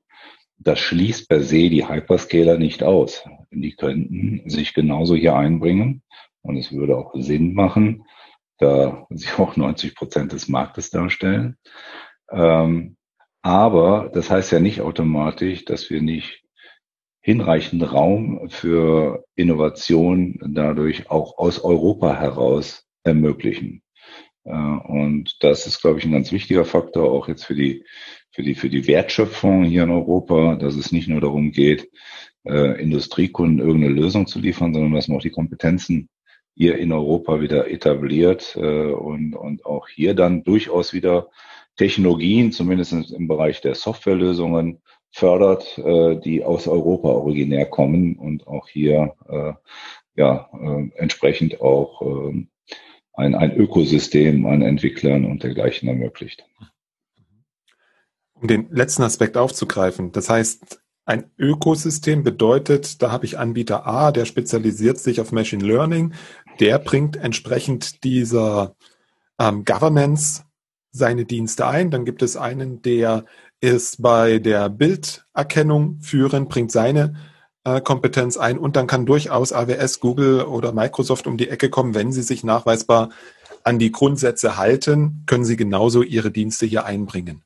Das 0.59 0.80
schließt 0.80 1.28
per 1.28 1.42
se 1.42 1.71
die 1.71 1.88
Hyperscaler 1.88 2.59
nicht 2.59 2.83
aus. 2.83 3.25
Die 3.52 3.76
könnten 3.76 4.49
sich 4.50 4.75
genauso 4.75 5.14
hier 5.14 5.37
einbringen. 5.37 6.02
Und 6.42 6.57
es 6.57 6.73
würde 6.73 6.97
auch 6.97 7.12
Sinn 7.14 7.54
machen, 7.54 8.04
da 8.59 9.07
sie 9.11 9.28
auch 9.38 9.57
90 9.57 9.95
Prozent 9.95 10.33
des 10.33 10.49
Marktes 10.49 10.90
darstellen. 10.90 11.57
Ähm, 12.30 12.97
aber 13.42 14.11
das 14.12 14.30
heißt 14.30 14.50
ja 14.52 14.61
nicht 14.61 14.80
automatisch, 14.80 15.64
dass 15.64 15.90
wir 15.90 16.02
nicht 16.02 16.42
hinreichend 17.28 17.92
Raum 17.92 18.49
für 18.49 19.23
Innovation 19.35 20.40
dadurch 20.42 21.11
auch 21.11 21.37
aus 21.37 21.62
Europa 21.62 22.18
heraus 22.18 22.87
ermöglichen. 23.04 23.82
Äh, 24.44 24.52
und 24.52 25.37
das 25.40 25.66
ist, 25.66 25.82
glaube 25.82 25.99
ich, 25.99 26.06
ein 26.06 26.12
ganz 26.12 26.32
wichtiger 26.32 26.64
Faktor 26.64 27.12
auch 27.12 27.28
jetzt 27.28 27.44
für 27.44 27.54
die, 27.54 27.85
für 28.30 28.42
die, 28.42 28.54
für 28.54 28.70
die 28.70 28.87
Wertschöpfung 28.87 29.64
hier 29.64 29.82
in 29.82 29.90
Europa, 29.90 30.56
dass 30.56 30.75
es 30.75 30.90
nicht 30.90 31.06
nur 31.06 31.20
darum 31.20 31.52
geht, 31.52 31.90
äh, 32.44 32.80
Industriekunden 32.80 33.58
irgendeine 33.58 33.92
Lösung 33.92 34.26
zu 34.26 34.38
liefern, 34.38 34.73
sondern 34.73 34.94
dass 34.94 35.08
man 35.08 35.18
auch 35.18 35.23
die 35.23 35.28
Kompetenzen 35.28 36.08
hier 36.54 36.78
in 36.78 36.92
Europa 36.92 37.42
wieder 37.42 37.70
etabliert 37.70 38.56
äh, 38.58 38.87
und, 38.90 39.35
und 39.35 39.66
auch 39.66 39.87
hier 39.87 40.14
dann 40.14 40.44
durchaus 40.44 40.94
wieder 40.94 41.28
Technologien, 41.76 42.52
zumindest 42.52 43.12
im 43.12 43.28
Bereich 43.28 43.61
der 43.61 43.75
Softwarelösungen, 43.75 44.80
fördert, 45.10 45.78
äh, 45.78 46.16
die 46.16 46.44
aus 46.44 46.66
Europa 46.68 47.08
originär 47.08 47.66
kommen 47.66 48.16
und 48.16 48.46
auch 48.46 48.68
hier 48.68 49.14
äh, 49.28 49.52
ja 50.14 50.48
äh, 50.52 50.90
entsprechend 50.96 51.60
auch 51.60 52.02
ein, 53.12 53.34
ein 53.34 53.56
Ökosystem 53.56 54.46
an 54.46 54.62
Entwicklern 54.62 55.24
und 55.24 55.42
dergleichen 55.42 55.88
ermöglicht. 55.88 56.44
Um 58.34 58.46
den 58.46 58.68
letzten 58.70 59.02
Aspekt 59.02 59.36
aufzugreifen, 59.36 60.12
das 60.12 60.30
heißt, 60.30 60.80
ein 61.04 61.30
Ökosystem 61.38 62.22
bedeutet, 62.22 63.02
da 63.02 63.10
habe 63.10 63.24
ich 63.24 63.38
Anbieter 63.38 63.86
A, 63.86 64.12
der 64.12 64.26
spezialisiert 64.26 64.98
sich 64.98 65.20
auf 65.20 65.32
Machine 65.32 65.64
Learning, 65.64 66.12
der 66.60 66.78
bringt 66.78 67.16
entsprechend 67.16 68.04
dieser 68.04 68.76
ähm, 69.38 69.64
Governance 69.64 70.44
seine 70.90 71.24
Dienste 71.24 71.66
ein. 71.66 71.90
Dann 71.90 72.04
gibt 72.04 72.22
es 72.22 72.36
einen, 72.36 72.82
der 72.82 73.24
ist 73.60 74.02
bei 74.02 74.38
der 74.38 74.68
Bilderkennung 74.68 75.98
führend, 76.00 76.48
bringt 76.48 76.72
seine 76.72 77.14
äh, 77.64 77.80
Kompetenz 77.80 78.36
ein 78.36 78.58
und 78.58 78.76
dann 78.76 78.86
kann 78.86 79.06
durchaus 79.06 79.52
AWS, 79.52 80.00
Google 80.00 80.42
oder 80.42 80.72
Microsoft 80.72 81.26
um 81.26 81.36
die 81.36 81.48
Ecke 81.48 81.70
kommen, 81.70 81.94
wenn 81.94 82.12
sie 82.12 82.22
sich 82.22 82.44
nachweisbar 82.44 83.10
an 83.64 83.78
die 83.78 83.92
Grundsätze 83.92 84.56
halten, 84.56 85.24
können 85.26 85.44
sie 85.44 85.56
genauso 85.56 86.02
ihre 86.02 86.30
Dienste 86.30 86.66
hier 86.66 86.84
einbringen. 86.84 87.42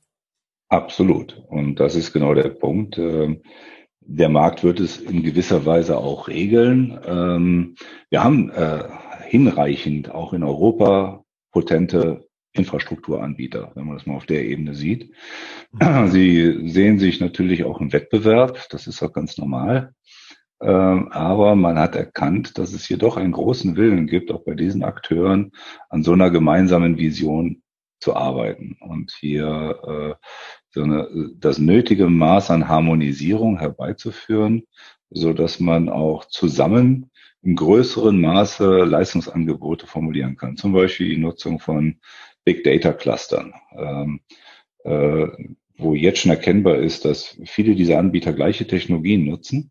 Absolut. 0.69 1.43
Und 1.49 1.81
das 1.81 1.95
ist 1.95 2.13
genau 2.13 2.35
der 2.35 2.49
Punkt. 2.49 2.99
Ähm, 2.99 3.43
der 4.01 4.29
Markt 4.29 4.65
wird 4.65 4.81
es 4.81 4.99
in 4.99 5.23
gewisser 5.23 5.65
Weise 5.67 5.99
auch 5.99 6.29
regeln. 6.29 6.99
Ähm, 7.05 7.77
wir 8.11 8.25
haben 8.25 8.51
äh, 8.51 8.85
hinreichend 9.29 10.11
auch 10.11 10.33
in 10.33 10.43
Europa 10.43 11.25
potente 11.53 12.27
Infrastrukturanbieter, 12.55 13.73
wenn 13.75 13.87
man 13.87 13.97
das 13.97 14.07
mal 14.07 14.17
auf 14.17 14.27
der 14.27 14.45
Ebene 14.45 14.75
sieht. 14.75 15.13
Mhm. 15.73 16.09
Sie 16.09 16.69
sehen 16.69 16.99
sich 16.99 17.21
natürlich 17.21 17.65
auch 17.65 17.81
im 17.81 17.93
Wettbewerb, 17.93 18.69
das 18.71 18.87
ist 18.87 19.03
auch 19.03 19.13
ganz 19.13 19.39
normal. 19.39 19.95
Ähm, 20.61 21.09
aber 21.11 21.57
man 21.57 21.79
hat 21.79 21.97
erkannt, 21.97 22.57
dass 22.59 22.73
es 22.73 22.87
hier 22.87 22.99
doch 22.99 23.17
einen 23.17 23.33
großen 23.33 23.77
Willen 23.77 24.07
gibt, 24.07 24.31
auch 24.31 24.45
bei 24.45 24.55
diesen 24.55 24.85
Akteuren 24.85 25.51
an 25.89 26.05
so 26.05 26.13
einer 26.13 26.31
gemeinsamen 26.31 26.99
Vision 26.99 27.63
zu 28.01 28.15
arbeiten 28.15 28.77
und 28.81 29.13
hier 29.19 29.79
äh, 29.87 30.27
so 30.71 30.83
eine, 30.83 31.31
das 31.37 31.59
nötige 31.59 32.09
Maß 32.09 32.51
an 32.51 32.69
Harmonisierung 32.69 33.59
herbeizuführen, 33.59 34.65
so 35.11 35.33
dass 35.33 35.59
man 35.59 35.89
auch 35.89 36.27
zusammen 36.27 37.11
im 37.43 37.57
größeren 37.57 38.21
Maße 38.21 38.85
Leistungsangebote 38.85 39.87
formulieren 39.87 40.37
kann. 40.37 40.57
Zum 40.57 40.73
Beispiel 40.73 41.09
die 41.09 41.21
Nutzung 41.21 41.59
von 41.59 41.99
Big 42.45 42.65
Data 42.65 42.93
Clustern, 42.93 43.55
ähm, 43.77 44.21
äh, 44.85 45.27
wo 45.77 45.95
jetzt 45.95 46.21
schon 46.21 46.31
erkennbar 46.31 46.77
ist, 46.77 47.05
dass 47.05 47.39
viele 47.45 47.75
dieser 47.75 47.99
Anbieter 47.99 48.33
gleiche 48.33 48.67
Technologien 48.67 49.25
nutzen 49.25 49.71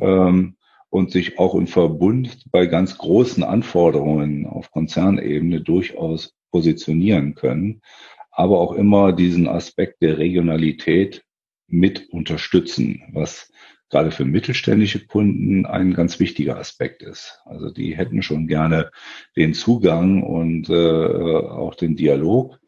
ähm, 0.00 0.56
und 0.90 1.10
sich 1.10 1.38
auch 1.38 1.54
im 1.54 1.66
Verbund 1.66 2.44
bei 2.50 2.66
ganz 2.66 2.98
großen 2.98 3.42
Anforderungen 3.42 4.46
auf 4.46 4.70
Konzernebene 4.70 5.60
durchaus 5.60 6.34
positionieren 6.50 7.34
können, 7.34 7.82
aber 8.30 8.60
auch 8.60 8.72
immer 8.72 9.12
diesen 9.12 9.48
Aspekt 9.48 10.00
der 10.02 10.18
Regionalität 10.18 11.24
mit 11.66 12.08
unterstützen, 12.10 13.02
was 13.12 13.50
gerade 13.90 14.10
für 14.10 14.24
mittelständische 14.24 15.06
Kunden 15.06 15.66
ein 15.66 15.94
ganz 15.94 16.20
wichtiger 16.20 16.58
Aspekt 16.58 17.02
ist. 17.02 17.40
Also 17.44 17.70
die 17.70 17.96
hätten 17.96 18.22
schon 18.22 18.46
gerne 18.46 18.90
den 19.36 19.54
Zugang 19.54 20.22
und 20.22 20.68
äh, 20.68 20.74
auch 20.74 21.74
den 21.74 21.96
Dialog. 21.96 22.58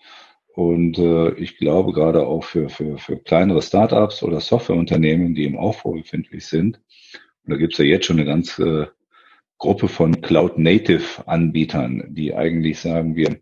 Und 0.55 0.99
äh, 0.99 1.31
ich 1.35 1.59
glaube 1.59 1.93
gerade 1.93 2.27
auch 2.27 2.45
für, 2.45 2.69
für, 2.69 2.99
für 2.99 3.19
kleinere 3.19 3.63
Startups 3.63 4.23
oder 4.23 4.41
Softwareunternehmen, 4.41 5.35
die 5.35 5.45
im 5.45 5.59
Aufbau 5.59 5.93
befindlich 5.93 6.47
sind, 6.47 6.81
und 7.45 7.55
da 7.55 7.59
gibt 7.59 7.73
es 7.73 7.79
ja 7.79 7.85
jetzt 7.85 8.07
schon 8.07 8.19
eine 8.19 8.27
ganze 8.27 8.93
Gruppe 9.59 9.89
von 9.89 10.21
Cloud-Native-Anbietern, 10.21 12.05
die 12.15 12.35
eigentlich 12.35 12.79
sagen, 12.79 13.17
wir 13.17 13.41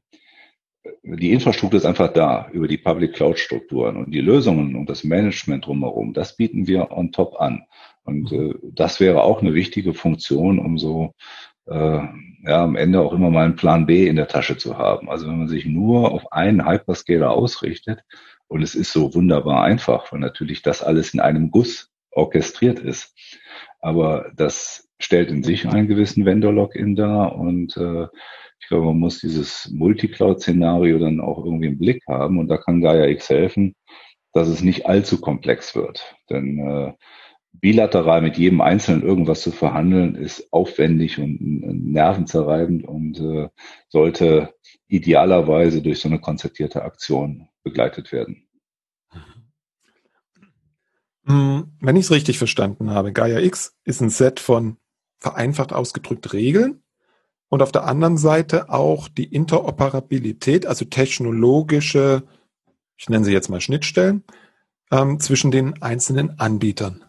die 1.03 1.33
Infrastruktur 1.33 1.79
ist 1.79 1.87
einfach 1.87 2.13
da 2.13 2.49
über 2.53 2.69
die 2.69 2.79
Public 2.79 3.15
Cloud 3.15 3.39
Strukturen 3.39 3.97
und 3.97 4.11
die 4.11 4.21
Lösungen 4.21 4.77
und 4.77 4.89
das 4.89 5.05
Management 5.05 5.67
drumherum, 5.67 6.13
das 6.13 6.37
bieten 6.37 6.67
wir 6.67 6.91
on 6.91 7.13
top 7.13 7.41
an. 7.41 7.65
Und 8.05 8.33
äh, 8.33 8.55
das 8.63 9.01
wäre 9.01 9.23
auch 9.23 9.43
eine 9.43 9.55
wichtige 9.55 9.95
Funktion, 9.95 10.59
um 10.59 10.79
so 10.79 11.15
äh, 11.67 12.01
ja, 12.45 12.65
am 12.65 12.77
Ende 12.77 13.01
auch 13.01 13.13
immer 13.13 13.31
mal 13.31 13.45
einen 13.45 13.57
Plan 13.57 13.87
B 13.87 14.07
in 14.07 14.17
der 14.17 14.29
Tasche 14.29 14.57
zu 14.57 14.79
haben. 14.79 15.11
Also 15.11 15.27
wenn 15.27 15.39
man 15.39 15.49
sich 15.49 15.67
nur 15.67 16.13
auf 16.13 16.33
einen 16.33 16.67
Hyperscaler 16.67 17.31
ausrichtet 17.31 18.01
und 18.47 18.63
es 18.63 18.75
ist 18.75 18.93
so 18.93 19.15
wunderbar 19.15 19.63
einfach, 19.65 20.13
weil 20.13 20.21
natürlich 20.21 20.63
das 20.63 20.83
alles 20.83 21.13
in 21.13 21.21
einem 21.21 21.51
Guss 21.51 21.91
orchestriert 22.11 22.79
ist. 22.79 23.15
Aber 23.81 24.33
das 24.35 24.89
stellt 24.99 25.31
in 25.31 25.43
sich 25.43 25.69
einen 25.69 25.87
gewissen 25.87 26.25
Vendor-Login 26.25 26.97
dar 26.97 27.37
und 27.37 27.77
äh, 27.77 28.07
ich 28.61 28.69
glaube, 28.69 28.87
man 28.87 28.99
muss 28.99 29.21
dieses 29.21 29.71
Multicloud-Szenario 29.73 30.99
dann 30.99 31.21
auch 31.21 31.45
irgendwie 31.45 31.69
im 31.69 31.79
Blick 31.79 32.03
haben 32.09 32.39
und 32.39 32.49
da 32.49 32.57
kann 32.57 32.81
Gaia 32.81 33.07
X 33.07 33.29
helfen, 33.31 33.75
dass 34.33 34.49
es 34.49 34.63
nicht 34.63 34.87
allzu 34.87 35.21
komplex 35.21 35.75
wird. 35.75 36.17
Denn 36.29 36.59
äh, 36.59 36.93
bilateral 37.53 38.23
mit 38.23 38.37
jedem 38.37 38.61
Einzelnen 38.61 39.03
irgendwas 39.03 39.41
zu 39.43 39.53
verhandeln, 39.53 40.15
ist 40.15 40.53
aufwendig 40.53 41.19
und 41.19 41.39
nervenzerreibend 41.41 42.85
und 42.85 43.19
äh, 43.21 43.49
sollte 43.89 44.55
idealerweise 44.89 45.83
durch 45.83 46.01
so 46.01 46.09
eine 46.09 46.21
konzertierte 46.21 46.83
Aktion 46.83 47.49
begleitet 47.63 48.13
werden. 48.13 48.49
Hm, 51.25 51.73
wenn 51.81 51.97
ich 51.97 52.07
es 52.07 52.11
richtig 52.11 52.39
verstanden 52.39 52.91
habe, 52.91 53.13
Gaia 53.13 53.41
X 53.41 53.77
ist 53.85 54.01
ein 54.01 54.11
Set 54.11 54.41
von 54.41 54.79
vereinfacht 55.19 55.73
ausgedrückt 55.73 56.33
Regeln, 56.33 56.83
und 57.49 57.63
auf 57.63 57.73
der 57.73 57.85
anderen 57.85 58.19
Seite 58.19 58.69
auch 58.71 59.09
die 59.09 59.25
Interoperabilität, 59.25 60.67
also 60.67 60.85
technologische, 60.85 62.25
ich 62.97 63.09
nenne 63.09 63.25
sie 63.25 63.33
jetzt 63.33 63.49
mal 63.49 63.61
Schnittstellen, 63.61 64.25
ähm, 64.91 65.21
zwischen 65.21 65.51
den 65.51 65.83
einzelnen 65.83 66.39
Anbietern. 66.39 67.05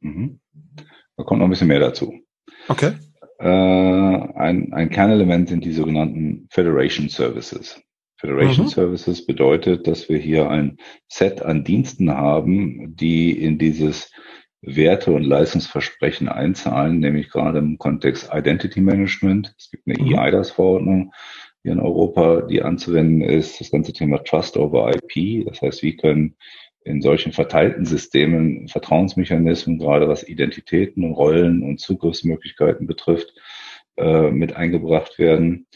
Mhm. 0.00 0.40
Da 1.16 1.24
kommt 1.24 1.40
noch 1.40 1.46
ein 1.46 1.50
bisschen 1.50 1.68
mehr 1.68 1.80
dazu. 1.80 2.14
Okay. 2.68 2.92
Äh, 3.38 3.46
ein, 3.46 4.72
ein 4.72 4.90
Kernelement 4.90 5.48
sind 5.48 5.64
die 5.64 5.72
sogenannten 5.72 6.48
Federation 6.50 7.08
Services. 7.08 7.80
Federation 8.16 8.66
mhm. 8.66 8.70
Services 8.70 9.26
bedeutet, 9.26 9.86
dass 9.86 10.08
wir 10.08 10.18
hier 10.18 10.50
ein 10.50 10.78
Set 11.08 11.40
an 11.42 11.62
Diensten 11.62 12.10
haben, 12.10 12.96
die 12.96 13.30
in 13.30 13.58
dieses 13.58 14.10
Werte- 14.60 15.12
und 15.12 15.22
Leistungsversprechen 15.22 16.28
einzahlen, 16.28 16.98
nämlich 16.98 17.30
gerade 17.30 17.58
im 17.58 17.78
Kontext 17.78 18.30
Identity 18.32 18.80
Management. 18.80 19.54
Es 19.56 19.70
gibt 19.70 19.86
eine 19.86 20.02
mhm. 20.02 20.18
EIDAS-Verordnung 20.18 21.12
hier 21.62 21.72
in 21.72 21.80
Europa, 21.80 22.42
die 22.42 22.62
anzuwenden 22.62 23.20
ist, 23.20 23.60
das 23.60 23.70
ganze 23.70 23.92
Thema 23.92 24.18
Trust 24.24 24.56
over 24.56 24.92
IP. 24.94 25.46
Das 25.46 25.62
heißt, 25.62 25.82
wie 25.82 25.96
können 25.96 26.36
in 26.84 27.02
solchen 27.02 27.32
verteilten 27.32 27.84
Systemen 27.84 28.68
Vertrauensmechanismen, 28.68 29.78
gerade 29.78 30.08
was 30.08 30.26
Identitäten, 30.26 31.12
Rollen 31.12 31.62
und 31.62 31.80
Zugriffsmöglichkeiten 31.80 32.86
betrifft, 32.86 33.34
äh, 33.96 34.30
mit 34.30 34.56
eingebracht 34.56 35.18
werden. 35.18 35.66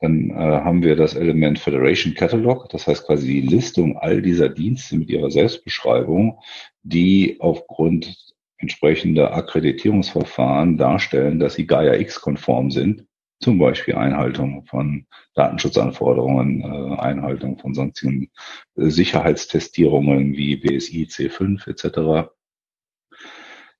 Dann 0.00 0.30
äh, 0.30 0.34
haben 0.34 0.82
wir 0.82 0.96
das 0.96 1.14
Element 1.14 1.58
Federation 1.58 2.14
Catalog, 2.14 2.68
das 2.70 2.86
heißt 2.86 3.06
quasi 3.06 3.26
die 3.26 3.40
Listung 3.40 3.98
all 3.98 4.22
dieser 4.22 4.48
Dienste 4.48 4.96
mit 4.96 5.10
ihrer 5.10 5.30
Selbstbeschreibung, 5.30 6.38
die 6.82 7.36
aufgrund 7.40 8.29
entsprechender 8.70 9.34
Akkreditierungsverfahren 9.34 10.76
darstellen, 10.76 11.40
dass 11.40 11.54
sie 11.54 11.66
Gaia 11.66 11.94
X-konform 11.94 12.70
sind. 12.70 13.06
Zum 13.40 13.58
Beispiel 13.58 13.96
Einhaltung 13.96 14.64
von 14.66 15.06
Datenschutzanforderungen, 15.34 16.60
äh, 16.60 17.00
Einhaltung 17.00 17.58
von 17.58 17.74
sonstigen 17.74 18.30
äh, 18.76 18.90
Sicherheitstestierungen 18.90 20.34
wie 20.34 20.56
BSI 20.56 21.08
C5 21.10 21.66
etc. 21.68 22.30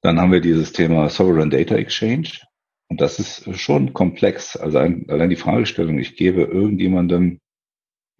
Dann 0.00 0.20
haben 0.20 0.32
wir 0.32 0.40
dieses 0.40 0.72
Thema 0.72 1.08
Sovereign 1.08 1.50
Data 1.50 1.76
Exchange. 1.76 2.40
Und 2.88 3.00
das 3.00 3.20
ist 3.20 3.56
schon 3.60 3.92
komplex. 3.92 4.56
Also 4.56 4.78
ein, 4.78 5.04
allein 5.08 5.30
die 5.30 5.36
Fragestellung, 5.36 5.98
ich 5.98 6.16
gebe 6.16 6.42
irgendjemandem 6.42 7.38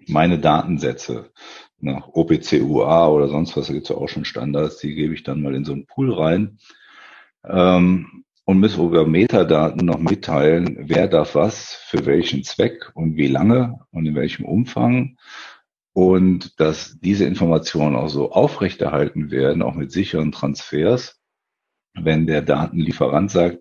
meine 0.07 0.39
Datensätze 0.39 1.33
nach 1.83 2.09
OPCUA 2.09 3.09
oder 3.09 3.29
sonst 3.29 3.57
was, 3.57 3.67
da 3.67 3.73
gibt 3.73 3.85
es 3.85 3.91
ja 3.91 3.97
auch 3.97 4.09
schon 4.09 4.25
Standards, 4.25 4.79
die 4.79 4.95
gebe 4.95 5.15
ich 5.15 5.23
dann 5.23 5.43
mal 5.43 5.55
in 5.55 5.65
so 5.65 5.73
einen 5.73 5.87
Pool 5.87 6.13
rein 6.13 6.59
ähm, 7.45 8.25
und 8.45 8.61
muss 8.61 8.77
über 8.77 9.07
Metadaten 9.07 9.85
noch 9.87 9.99
mitteilen, 9.99 10.77
wer 10.81 11.09
darf 11.09 11.35
was, 11.35 11.75
für 11.75 12.07
welchen 12.07 12.43
Zweck 12.43 12.91
und 12.95 13.17
wie 13.17 13.29
lange 13.29 13.81
und 13.91 14.07
in 14.07 14.15
welchem 14.15 14.45
Umfang. 14.45 15.17
Und 15.93 16.59
dass 16.61 16.99
diese 17.01 17.25
Informationen 17.25 17.97
auch 17.97 18.09
so 18.09 18.33
aufrechterhalten 18.33 19.31
werden, 19.31 19.63
auch 19.63 19.75
mit 19.75 19.93
sicheren 19.93 20.33
Transfers, 20.33 21.21
wenn 21.95 22.27
der 22.27 22.43
Datenlieferant 22.43 23.31
sagt, 23.31 23.59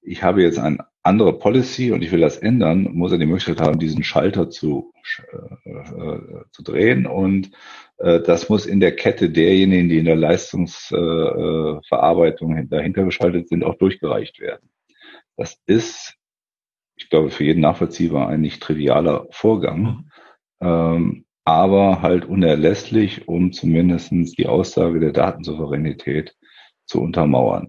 ich 0.00 0.22
habe 0.22 0.42
jetzt 0.42 0.58
eine 0.58 0.86
andere 1.04 1.38
Policy 1.38 1.92
und 1.92 2.02
ich 2.02 2.10
will 2.12 2.20
das 2.20 2.36
ändern, 2.38 2.88
muss 2.92 3.12
er 3.12 3.18
die 3.18 3.26
Möglichkeit 3.26 3.60
haben, 3.60 3.78
diesen 3.78 4.02
Schalter 4.02 4.48
zu, 4.50 4.92
äh, 5.32 5.70
äh, 5.70 6.44
zu 6.50 6.62
drehen 6.62 7.06
und 7.06 7.50
äh, 7.98 8.20
das 8.20 8.48
muss 8.48 8.64
in 8.64 8.80
der 8.80 8.96
Kette 8.96 9.28
derjenigen, 9.28 9.90
die 9.90 9.98
in 9.98 10.06
der 10.06 10.16
Leistungsverarbeitung 10.16 12.56
äh, 12.56 12.66
dahinter 12.66 13.04
geschaltet 13.04 13.48
sind, 13.48 13.64
auch 13.64 13.76
durchgereicht 13.76 14.40
werden. 14.40 14.70
Das 15.36 15.60
ist, 15.66 16.16
ich 16.96 17.10
glaube, 17.10 17.30
für 17.30 17.44
jeden 17.44 17.60
nachvollziehbar 17.60 18.28
ein 18.28 18.40
nicht 18.40 18.62
trivialer 18.62 19.26
Vorgang, 19.30 19.82
mhm. 19.82 20.10
ähm, 20.60 21.26
aber 21.44 22.00
halt 22.00 22.24
unerlässlich, 22.24 23.28
um 23.28 23.52
zumindestens 23.52 24.32
die 24.32 24.46
Aussage 24.46 25.00
der 25.00 25.12
Datensouveränität 25.12 26.34
zu 26.86 27.02
untermauern. 27.02 27.68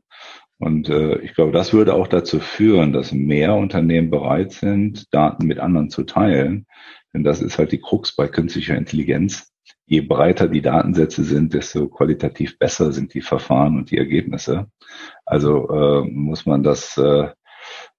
Und 0.57 0.89
äh, 0.89 1.19
ich 1.19 1.35
glaube, 1.35 1.51
das 1.51 1.73
würde 1.73 1.93
auch 1.93 2.07
dazu 2.07 2.39
führen, 2.39 2.93
dass 2.93 3.11
mehr 3.11 3.55
Unternehmen 3.55 4.09
bereit 4.09 4.53
sind, 4.53 5.13
Daten 5.13 5.45
mit 5.47 5.59
anderen 5.59 5.89
zu 5.89 6.03
teilen. 6.03 6.65
Denn 7.13 7.23
das 7.23 7.41
ist 7.41 7.57
halt 7.57 7.71
die 7.71 7.81
Krux 7.81 8.15
bei 8.15 8.27
künstlicher 8.27 8.75
Intelligenz. 8.75 9.51
Je 9.85 10.01
breiter 10.01 10.47
die 10.47 10.61
Datensätze 10.61 11.23
sind, 11.23 11.53
desto 11.53 11.87
qualitativ 11.87 12.57
besser 12.57 12.91
sind 12.91 13.13
die 13.13 13.21
Verfahren 13.21 13.77
und 13.77 13.91
die 13.91 13.97
Ergebnisse. 13.97 14.67
Also 15.25 15.69
äh, 15.69 16.09
muss 16.09 16.45
man 16.45 16.63
das 16.63 16.97
äh, 16.97 17.29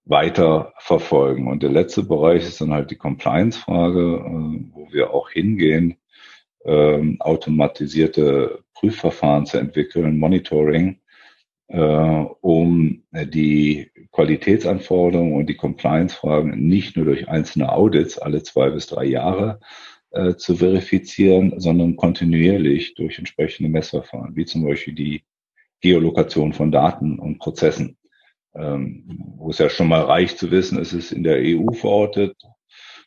weiter 0.05 0.73
verfolgen. 0.79 1.49
Und 1.49 1.63
der 1.63 1.71
letzte 1.71 2.03
Bereich 2.05 2.43
ist 2.43 2.61
dann 2.61 2.73
halt 2.73 2.91
die 2.91 2.97
Compliance-Frage, 2.97 4.01
äh, 4.01 4.71
wo 4.73 4.89
wir 4.91 5.13
auch 5.13 5.31
hingehen, 5.31 5.97
äh, 6.65 7.17
automatisierte 7.21 8.61
Prüfverfahren 8.75 9.47
zu 9.47 9.59
entwickeln, 9.59 10.19
Monitoring, 10.19 11.01
äh, 11.69 11.79
um 12.41 13.03
die 13.13 13.91
Qualitätsanforderungen 14.13 15.35
und 15.35 15.47
die 15.47 15.57
Compliance-Fragen 15.57 16.67
nicht 16.67 16.97
nur 16.97 17.07
durch 17.07 17.29
einzelne 17.29 17.73
Audits 17.73 18.19
alle 18.19 18.43
zwei 18.43 18.71
bis 18.71 18.87
drei 18.87 19.05
Jahre 19.05 19.61
äh, 20.11 20.37
zu 20.37 20.57
verifizieren, 20.57 21.59
sondern 21.59 21.97
kontinuierlich 21.97 22.95
durch 22.95 23.19
entsprechende 23.19 23.71
Messverfahren, 23.71 24.37
wie 24.37 24.45
zum 24.45 24.65
Beispiel 24.65 24.95
die 24.95 25.25
Geolokation 25.81 26.53
von 26.53 26.71
Daten 26.71 27.19
und 27.19 27.39
Prozessen, 27.39 27.99
ähm, 28.55 29.05
wo 29.37 29.51
es 29.51 29.59
ja 29.59 29.69
schon 29.69 29.89
mal 29.89 30.03
reicht 30.03 30.39
zu 30.39 30.51
wissen, 30.51 30.79
es 30.79 30.93
ist 30.93 31.13
in 31.13 31.23
der 31.23 31.39
EU 31.39 31.73
verortet 31.73 32.37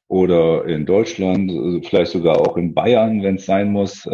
oder 0.08 0.66
in 0.66 0.86
Deutschland, 0.86 1.86
vielleicht 1.86 2.12
sogar 2.12 2.40
auch 2.42 2.58
in 2.58 2.74
Bayern, 2.74 3.24
wenn 3.24 3.36
es 3.36 3.46
sein 3.46 3.72
muss. 3.72 4.08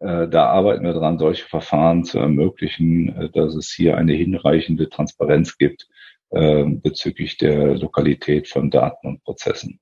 Äh, 0.00 0.28
da 0.28 0.46
arbeiten 0.46 0.84
wir 0.84 0.92
dran, 0.92 1.18
solche 1.18 1.46
Verfahren 1.46 2.04
zu 2.04 2.18
ermöglichen, 2.18 3.08
äh, 3.16 3.30
dass 3.30 3.54
es 3.54 3.72
hier 3.72 3.96
eine 3.96 4.12
hinreichende 4.12 4.88
Transparenz 4.88 5.58
gibt 5.58 5.88
äh, 6.30 6.64
bezüglich 6.64 7.36
der 7.38 7.76
Lokalität 7.76 8.48
von 8.48 8.70
Daten 8.70 9.08
und 9.08 9.24
Prozessen. 9.24 9.80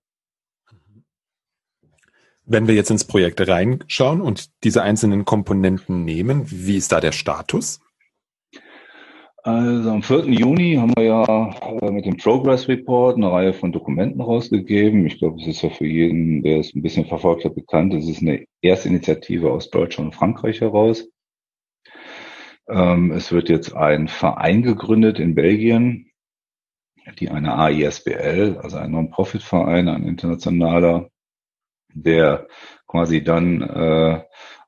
Wenn 2.44 2.68
wir 2.68 2.74
jetzt 2.76 2.90
ins 2.90 3.05
Projekt 3.05 3.46
reinschauen 3.46 4.20
und 4.20 4.50
diese 4.62 4.83
einzelnen 4.83 5.24
Komponenten 5.24 6.05
nehmen, 6.05 6.44
wie 6.46 6.76
ist 6.76 6.92
da 6.92 7.00
der 7.00 7.11
Status? 7.11 7.81
Also 9.47 9.93
am 9.93 10.03
4. 10.03 10.25
Juni 10.25 10.75
haben 10.75 10.93
wir 10.97 11.05
ja 11.05 11.91
mit 11.93 12.05
dem 12.05 12.17
Progress 12.17 12.67
Report 12.67 13.17
eine 13.17 13.31
Reihe 13.31 13.53
von 13.53 13.71
Dokumenten 13.71 14.21
rausgegeben. 14.21 15.07
Ich 15.07 15.21
glaube, 15.21 15.41
es 15.41 15.47
ist 15.47 15.63
ja 15.63 15.71
für 15.71 15.87
jeden, 15.87 16.43
der 16.43 16.59
es 16.59 16.75
ein 16.75 16.83
bisschen 16.83 17.07
verfolgt 17.07 17.45
hat, 17.45 17.55
bekannt. 17.55 17.95
Es 17.95 18.09
ist 18.09 18.23
eine 18.23 18.45
erste 18.61 18.89
Initiative 18.89 19.53
aus 19.53 19.71
Deutschland 19.71 20.09
und 20.09 20.17
Frankreich 20.17 20.63
heraus. 20.63 21.09
Ähm, 22.69 23.13
es 23.13 23.31
wird 23.31 23.49
jetzt 23.49 23.73
ein 23.73 24.09
Verein 24.09 24.65
gegründet 24.65 25.21
in 25.21 25.37
Belgien, 25.37 26.11
die 27.21 27.29
eine 27.29 27.57
AISBL, 27.57 28.59
also 28.61 28.79
ein 28.79 28.91
Non-Profit-Verein, 28.91 29.87
ein 29.87 30.03
internationaler, 30.09 31.09
der 31.95 32.49
quasi 32.89 33.23
dann 33.23 33.63
äh, 33.63 34.25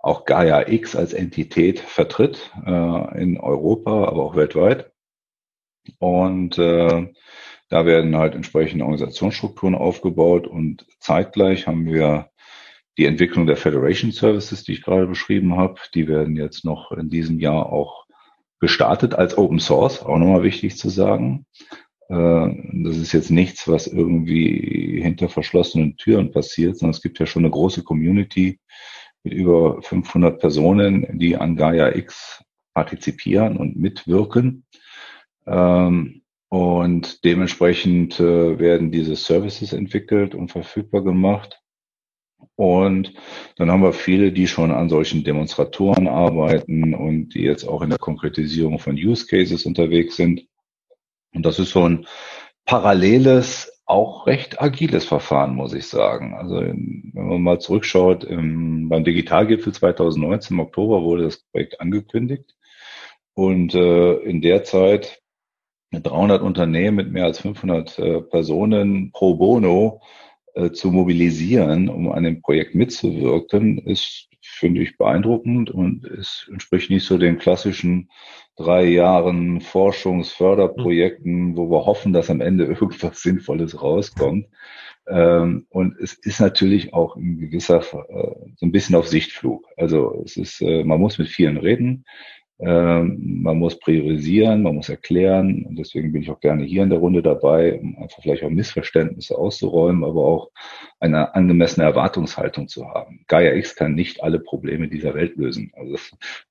auch 0.08 0.24
Gaia 0.24 0.68
X 0.68 0.96
als 0.96 1.12
Entität 1.12 1.78
vertritt 1.80 2.50
äh, 2.66 3.22
in 3.22 3.38
Europa, 3.38 4.04
aber 4.04 4.24
auch 4.24 4.36
weltweit. 4.36 4.90
Und 5.98 6.58
äh, 6.58 7.12
da 7.68 7.86
werden 7.86 8.16
halt 8.16 8.34
entsprechende 8.34 8.84
Organisationsstrukturen 8.84 9.74
aufgebaut 9.74 10.46
und 10.46 10.86
zeitgleich 11.00 11.66
haben 11.66 11.86
wir 11.86 12.30
die 12.96 13.04
Entwicklung 13.04 13.46
der 13.46 13.56
Federation 13.56 14.10
Services, 14.10 14.64
die 14.64 14.72
ich 14.72 14.82
gerade 14.82 15.06
beschrieben 15.06 15.56
habe. 15.56 15.78
Die 15.94 16.08
werden 16.08 16.36
jetzt 16.36 16.64
noch 16.64 16.90
in 16.92 17.10
diesem 17.10 17.38
Jahr 17.38 17.72
auch 17.72 18.06
gestartet 18.60 19.14
als 19.14 19.38
Open 19.38 19.60
Source, 19.60 20.02
auch 20.02 20.18
nochmal 20.18 20.42
wichtig 20.42 20.76
zu 20.76 20.88
sagen. 20.88 21.46
Äh, 22.08 22.48
das 22.82 22.96
ist 22.96 23.12
jetzt 23.12 23.30
nichts, 23.30 23.68
was 23.68 23.86
irgendwie 23.86 25.00
hinter 25.02 25.28
verschlossenen 25.28 25.96
Türen 25.96 26.32
passiert, 26.32 26.78
sondern 26.78 26.94
es 26.94 27.02
gibt 27.02 27.18
ja 27.18 27.26
schon 27.26 27.44
eine 27.44 27.52
große 27.52 27.84
Community, 27.84 28.58
mit 29.24 29.34
über 29.34 29.82
500 29.82 30.40
Personen, 30.40 31.18
die 31.18 31.36
an 31.36 31.56
Gaia 31.56 31.94
X 31.94 32.42
partizipieren 32.74 33.56
und 33.56 33.76
mitwirken. 33.76 34.64
Ähm, 35.46 36.22
und 36.48 37.24
dementsprechend 37.24 38.18
äh, 38.20 38.58
werden 38.58 38.90
diese 38.90 39.16
Services 39.16 39.72
entwickelt 39.72 40.34
und 40.34 40.50
verfügbar 40.50 41.02
gemacht. 41.02 41.60
Und 42.54 43.12
dann 43.56 43.70
haben 43.70 43.82
wir 43.82 43.92
viele, 43.92 44.32
die 44.32 44.46
schon 44.46 44.70
an 44.70 44.88
solchen 44.88 45.24
Demonstratoren 45.24 46.08
arbeiten 46.08 46.94
und 46.94 47.30
die 47.30 47.42
jetzt 47.42 47.64
auch 47.64 47.82
in 47.82 47.90
der 47.90 47.98
Konkretisierung 47.98 48.78
von 48.78 48.94
Use 48.94 49.26
Cases 49.26 49.64
unterwegs 49.66 50.16
sind. 50.16 50.46
Und 51.34 51.44
das 51.44 51.58
ist 51.58 51.70
so 51.70 51.84
ein 51.84 52.06
paralleles 52.64 53.67
auch 53.88 54.26
recht 54.26 54.60
agiles 54.60 55.06
Verfahren, 55.06 55.54
muss 55.54 55.72
ich 55.72 55.86
sagen. 55.86 56.34
Also 56.34 56.56
wenn 56.56 57.12
man 57.14 57.42
mal 57.42 57.58
zurückschaut, 57.58 58.22
im, 58.22 58.88
beim 58.90 59.02
Digitalgipfel 59.02 59.72
2019 59.72 60.54
im 60.56 60.60
Oktober 60.60 61.02
wurde 61.02 61.24
das 61.24 61.38
Projekt 61.38 61.80
angekündigt 61.80 62.54
und 63.34 63.74
äh, 63.74 64.14
in 64.16 64.42
der 64.42 64.64
Zeit 64.64 65.22
300 65.92 66.42
Unternehmen 66.42 66.96
mit 66.96 67.12
mehr 67.12 67.24
als 67.24 67.40
500 67.40 67.98
äh, 67.98 68.20
Personen 68.20 69.10
pro 69.10 69.36
bono 69.36 70.02
äh, 70.52 70.70
zu 70.70 70.90
mobilisieren, 70.90 71.88
um 71.88 72.12
an 72.12 72.24
dem 72.24 72.42
Projekt 72.42 72.74
mitzuwirken, 72.74 73.78
ist, 73.78 74.28
finde 74.42 74.82
ich, 74.82 74.98
beeindruckend 74.98 75.70
und 75.70 76.04
es 76.04 76.46
entspricht 76.52 76.90
nicht 76.90 77.06
so 77.06 77.16
den 77.16 77.38
klassischen 77.38 78.10
drei 78.58 78.84
Jahren 78.86 79.60
Forschungsförderprojekten, 79.60 81.56
wo 81.56 81.70
wir 81.70 81.86
hoffen, 81.86 82.12
dass 82.12 82.28
am 82.28 82.40
Ende 82.40 82.64
irgendwas 82.80 83.22
Sinnvolles 83.22 83.80
rauskommt. 83.80 84.46
Ähm, 85.06 85.66
und 85.70 85.96
es 86.00 86.14
ist 86.14 86.40
natürlich 86.40 86.92
auch 86.92 87.16
ein 87.16 87.38
gewisser, 87.38 87.78
äh, 87.78 88.34
so 88.56 88.66
ein 88.66 88.72
bisschen 88.72 88.96
auf 88.96 89.08
Sichtflug. 89.08 89.64
Also 89.76 90.22
es 90.24 90.36
ist, 90.36 90.60
äh, 90.60 90.84
man 90.84 91.00
muss 91.00 91.18
mit 91.18 91.28
vielen 91.28 91.56
reden. 91.56 92.04
Ähm, 92.60 93.40
man 93.42 93.58
muss 93.58 93.78
priorisieren, 93.78 94.62
man 94.62 94.74
muss 94.74 94.88
erklären. 94.88 95.64
Und 95.64 95.78
deswegen 95.78 96.12
bin 96.12 96.22
ich 96.22 96.30
auch 96.30 96.40
gerne 96.40 96.64
hier 96.64 96.82
in 96.82 96.90
der 96.90 96.98
Runde 96.98 97.22
dabei, 97.22 97.78
um 97.78 97.96
einfach 97.96 98.20
vielleicht 98.20 98.42
auch 98.42 98.50
Missverständnisse 98.50 99.38
auszuräumen, 99.38 100.04
aber 100.04 100.24
auch 100.24 100.50
eine 101.00 101.34
angemessene 101.34 101.86
Erwartungshaltung 101.86 102.68
zu 102.68 102.88
haben. 102.88 103.24
Gaia 103.28 103.54
X 103.54 103.76
kann 103.76 103.94
nicht 103.94 104.22
alle 104.22 104.40
Probleme 104.40 104.88
dieser 104.88 105.14
Welt 105.14 105.36
lösen. 105.36 105.72
Also, 105.74 105.96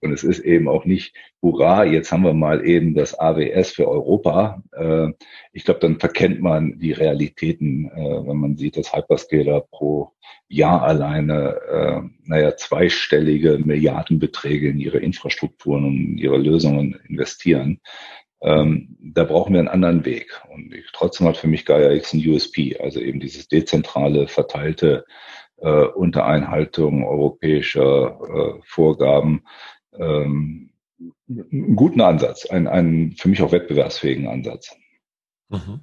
und 0.01 0.13
es 0.13 0.23
ist 0.23 0.39
eben 0.39 0.69
auch 0.69 0.85
nicht, 0.85 1.15
hurra, 1.41 1.83
jetzt 1.83 2.11
haben 2.11 2.23
wir 2.23 2.33
mal 2.33 2.65
eben 2.65 2.93
das 2.93 3.17
AWS 3.19 3.71
für 3.71 3.87
Europa. 3.87 4.63
Äh, 4.71 5.09
ich 5.51 5.65
glaube, 5.65 5.81
dann 5.81 5.99
verkennt 5.99 6.41
man 6.41 6.79
die 6.79 6.93
Realitäten, 6.93 7.89
äh, 7.89 8.27
wenn 8.27 8.37
man 8.37 8.57
sieht, 8.57 8.77
dass 8.77 8.93
Hyperscaler 8.95 9.61
pro 9.61 10.13
Jahr 10.47 10.83
alleine, 10.83 11.57
äh, 11.69 12.01
naja, 12.23 12.55
zweistellige 12.55 13.59
Milliardenbeträge 13.59 14.69
in 14.69 14.79
ihre 14.79 14.99
Infrastrukturen 14.99 15.83
und 15.83 16.17
ihre 16.17 16.37
Lösungen 16.37 16.97
investieren. 17.07 17.81
Ähm, 18.41 18.97
da 18.99 19.23
brauchen 19.23 19.53
wir 19.53 19.59
einen 19.59 19.67
anderen 19.67 20.05
Weg. 20.05 20.41
Und 20.53 20.73
ich, 20.73 20.85
trotzdem 20.93 21.27
hat 21.27 21.37
für 21.37 21.47
mich 21.47 21.65
Gaia 21.65 21.91
X 21.91 22.13
ein 22.13 22.27
USP, 22.27 22.77
also 22.79 22.99
eben 22.99 23.19
dieses 23.19 23.47
dezentrale, 23.47 24.27
verteilte 24.27 25.05
äh, 25.57 25.85
unter 25.85 26.25
Einhaltung 26.25 27.05
europäischer 27.05 28.19
äh, 28.21 28.61
Vorgaben. 28.65 29.43
Ähm, 29.97 30.71
einen 31.29 31.75
guten 31.75 32.01
Ansatz, 32.01 32.45
einen, 32.45 32.67
einen 32.67 33.15
für 33.15 33.29
mich 33.29 33.41
auch 33.41 33.51
wettbewerbsfähigen 33.51 34.27
Ansatz. 34.27 34.75
Mhm. 35.49 35.81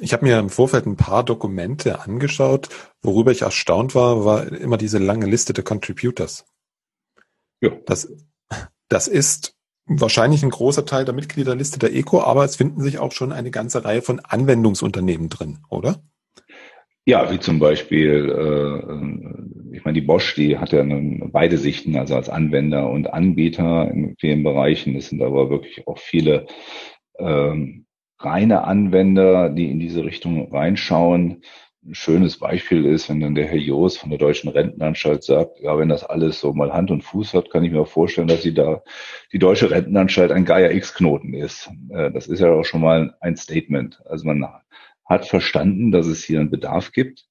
Ich 0.00 0.12
habe 0.12 0.24
mir 0.24 0.38
im 0.38 0.48
Vorfeld 0.48 0.86
ein 0.86 0.96
paar 0.96 1.24
Dokumente 1.24 2.00
angeschaut. 2.00 2.68
Worüber 3.02 3.32
ich 3.32 3.42
erstaunt 3.42 3.94
war, 3.96 4.24
war 4.24 4.46
immer 4.52 4.76
diese 4.76 4.98
lange 4.98 5.26
Liste 5.26 5.52
der 5.52 5.64
Contributors. 5.64 6.46
Ja. 7.60 7.70
Das, 7.84 8.12
das 8.88 9.08
ist 9.08 9.55
wahrscheinlich 9.86 10.42
ein 10.42 10.50
großer 10.50 10.84
Teil 10.84 11.04
der 11.04 11.14
Mitgliederliste 11.14 11.78
der 11.78 11.94
ECO, 11.94 12.20
aber 12.20 12.44
es 12.44 12.56
finden 12.56 12.82
sich 12.82 12.98
auch 12.98 13.12
schon 13.12 13.32
eine 13.32 13.50
ganze 13.50 13.84
Reihe 13.84 14.02
von 14.02 14.20
Anwendungsunternehmen 14.20 15.28
drin, 15.28 15.58
oder? 15.70 16.02
Ja, 17.08 17.30
wie 17.30 17.38
zum 17.38 17.60
Beispiel, 17.60 18.28
äh, 18.30 19.76
ich 19.76 19.84
meine, 19.84 19.94
die 19.94 20.06
Bosch, 20.06 20.34
die 20.34 20.58
hat 20.58 20.72
ja 20.72 20.84
beide 20.84 21.56
Sichten, 21.56 21.96
also 21.96 22.16
als 22.16 22.28
Anwender 22.28 22.90
und 22.90 23.12
Anbieter 23.12 23.88
in 23.92 24.16
vielen 24.18 24.42
Bereichen. 24.42 24.96
Es 24.96 25.10
sind 25.10 25.22
aber 25.22 25.48
wirklich 25.48 25.86
auch 25.86 25.98
viele 25.98 26.46
ähm, 27.20 27.86
reine 28.18 28.64
Anwender, 28.64 29.50
die 29.50 29.70
in 29.70 29.78
diese 29.78 30.04
Richtung 30.04 30.52
reinschauen. 30.52 31.42
Ein 31.86 31.94
schönes 31.94 32.38
Beispiel 32.38 32.84
ist, 32.84 33.08
wenn 33.08 33.20
dann 33.20 33.36
der 33.36 33.46
Herr 33.46 33.58
Joos 33.58 33.96
von 33.96 34.10
der 34.10 34.18
Deutschen 34.18 34.48
Rentenanstalt 34.48 35.22
sagt, 35.22 35.60
ja, 35.60 35.78
wenn 35.78 35.88
das 35.88 36.02
alles 36.02 36.40
so 36.40 36.52
mal 36.52 36.72
Hand 36.72 36.90
und 36.90 37.02
Fuß 37.02 37.32
hat, 37.32 37.50
kann 37.50 37.62
ich 37.62 37.70
mir 37.70 37.86
vorstellen, 37.86 38.26
dass 38.26 38.42
sie 38.42 38.54
da 38.54 38.82
die 39.32 39.38
Deutsche 39.38 39.70
Rentenanstalt 39.70 40.32
ein 40.32 40.44
Gaia 40.44 40.70
X-Knoten 40.72 41.32
ist. 41.32 41.70
Äh, 41.90 42.10
das 42.10 42.26
ist 42.26 42.40
ja 42.40 42.50
auch 42.50 42.64
schon 42.64 42.80
mal 42.80 43.14
ein 43.20 43.36
Statement. 43.36 44.00
Also 44.04 44.26
man 44.26 44.44
hat 45.04 45.26
verstanden, 45.26 45.92
dass 45.92 46.06
es 46.06 46.24
hier 46.24 46.40
einen 46.40 46.50
Bedarf 46.50 46.90
gibt. 46.90 47.26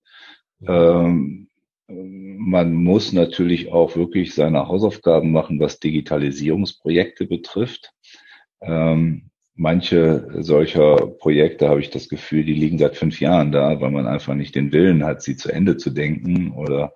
Ähm, 0.66 1.50
man 1.88 2.74
muss 2.74 3.12
natürlich 3.12 3.74
auch 3.74 3.98
wirklich 3.98 4.34
seine 4.34 4.70
Hausaufgaben 4.70 5.34
machen, 5.34 5.60
was 5.60 5.82
Digitalisierungsprojekte 5.82 7.26
betrifft. 7.26 7.92
Ähm, 8.62 9.32
manche 9.56 10.28
solcher 10.40 11.08
Projekte 11.08 11.70
habe 11.70 11.80
ich 11.80 11.90
das 11.90 12.10
Gefühl, 12.10 12.44
die 12.44 12.54
liegen 12.54 12.78
seit 12.78 12.98
fünf 12.98 13.20
Jahren 13.20 13.52
da, 13.52 13.80
weil 13.82 13.92
man 13.92 14.08
einfach 14.08 14.36
nicht 14.36 14.56
den 14.56 14.72
Willen 14.72 15.04
hat, 15.06 15.22
sie 15.22 15.38
zu 15.38 15.52
Ende 15.52 15.78
zu 15.78 15.90
denken 15.90 16.52
oder 16.52 16.94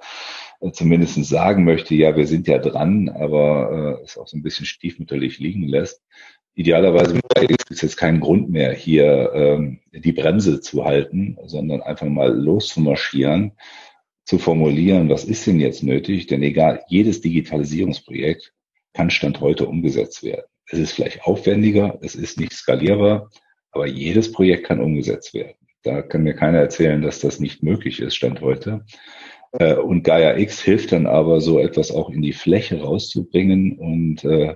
zumindest 0.73 1.23
sagen 1.25 1.63
möchte, 1.63 1.95
ja, 1.95 2.15
wir 2.17 2.27
sind 2.27 2.47
ja 2.47 2.57
dran, 2.57 3.09
aber 3.09 3.97
äh, 3.99 4.03
es 4.03 4.17
auch 4.17 4.27
so 4.27 4.37
ein 4.37 4.43
bisschen 4.43 4.65
stiefmütterlich 4.65 5.39
liegen 5.39 5.67
lässt. 5.67 6.03
Idealerweise 6.53 7.17
gibt 7.47 7.71
es 7.71 7.81
jetzt 7.81 7.95
keinen 7.95 8.19
Grund 8.19 8.49
mehr, 8.49 8.73
hier 8.73 9.31
ähm, 9.33 9.79
die 9.93 10.11
Bremse 10.11 10.59
zu 10.59 10.83
halten, 10.83 11.37
sondern 11.45 11.81
einfach 11.81 12.07
mal 12.07 12.37
loszumarschieren, 12.37 13.53
zu 14.25 14.37
formulieren, 14.37 15.09
was 15.09 15.23
ist 15.23 15.47
denn 15.47 15.61
jetzt 15.61 15.83
nötig? 15.83 16.27
Denn 16.27 16.43
egal, 16.43 16.83
jedes 16.89 17.21
Digitalisierungsprojekt 17.21 18.53
kann 18.93 19.09
Stand 19.09 19.39
heute 19.39 19.67
umgesetzt 19.67 20.23
werden. 20.23 20.45
Es 20.71 20.79
ist 20.79 20.91
vielleicht 20.93 21.23
aufwendiger, 21.23 21.97
es 22.01 22.15
ist 22.15 22.39
nicht 22.39 22.53
skalierbar, 22.53 23.29
aber 23.71 23.87
jedes 23.87 24.31
Projekt 24.31 24.67
kann 24.67 24.79
umgesetzt 24.79 25.33
werden. 25.33 25.55
Da 25.83 26.01
kann 26.01 26.23
mir 26.23 26.33
keiner 26.33 26.59
erzählen, 26.59 27.01
dass 27.01 27.19
das 27.19 27.39
nicht 27.39 27.63
möglich 27.63 27.99
ist, 28.01 28.15
Stand 28.15 28.41
heute. 28.41 28.85
Äh, 29.53 29.75
und 29.75 30.03
Gaia 30.03 30.37
X 30.37 30.61
hilft 30.61 30.91
dann 30.91 31.07
aber, 31.07 31.41
so 31.41 31.59
etwas 31.59 31.91
auch 31.91 32.09
in 32.09 32.21
die 32.21 32.33
Fläche 32.33 32.81
rauszubringen 32.81 33.77
und, 33.79 34.23
äh, 34.23 34.55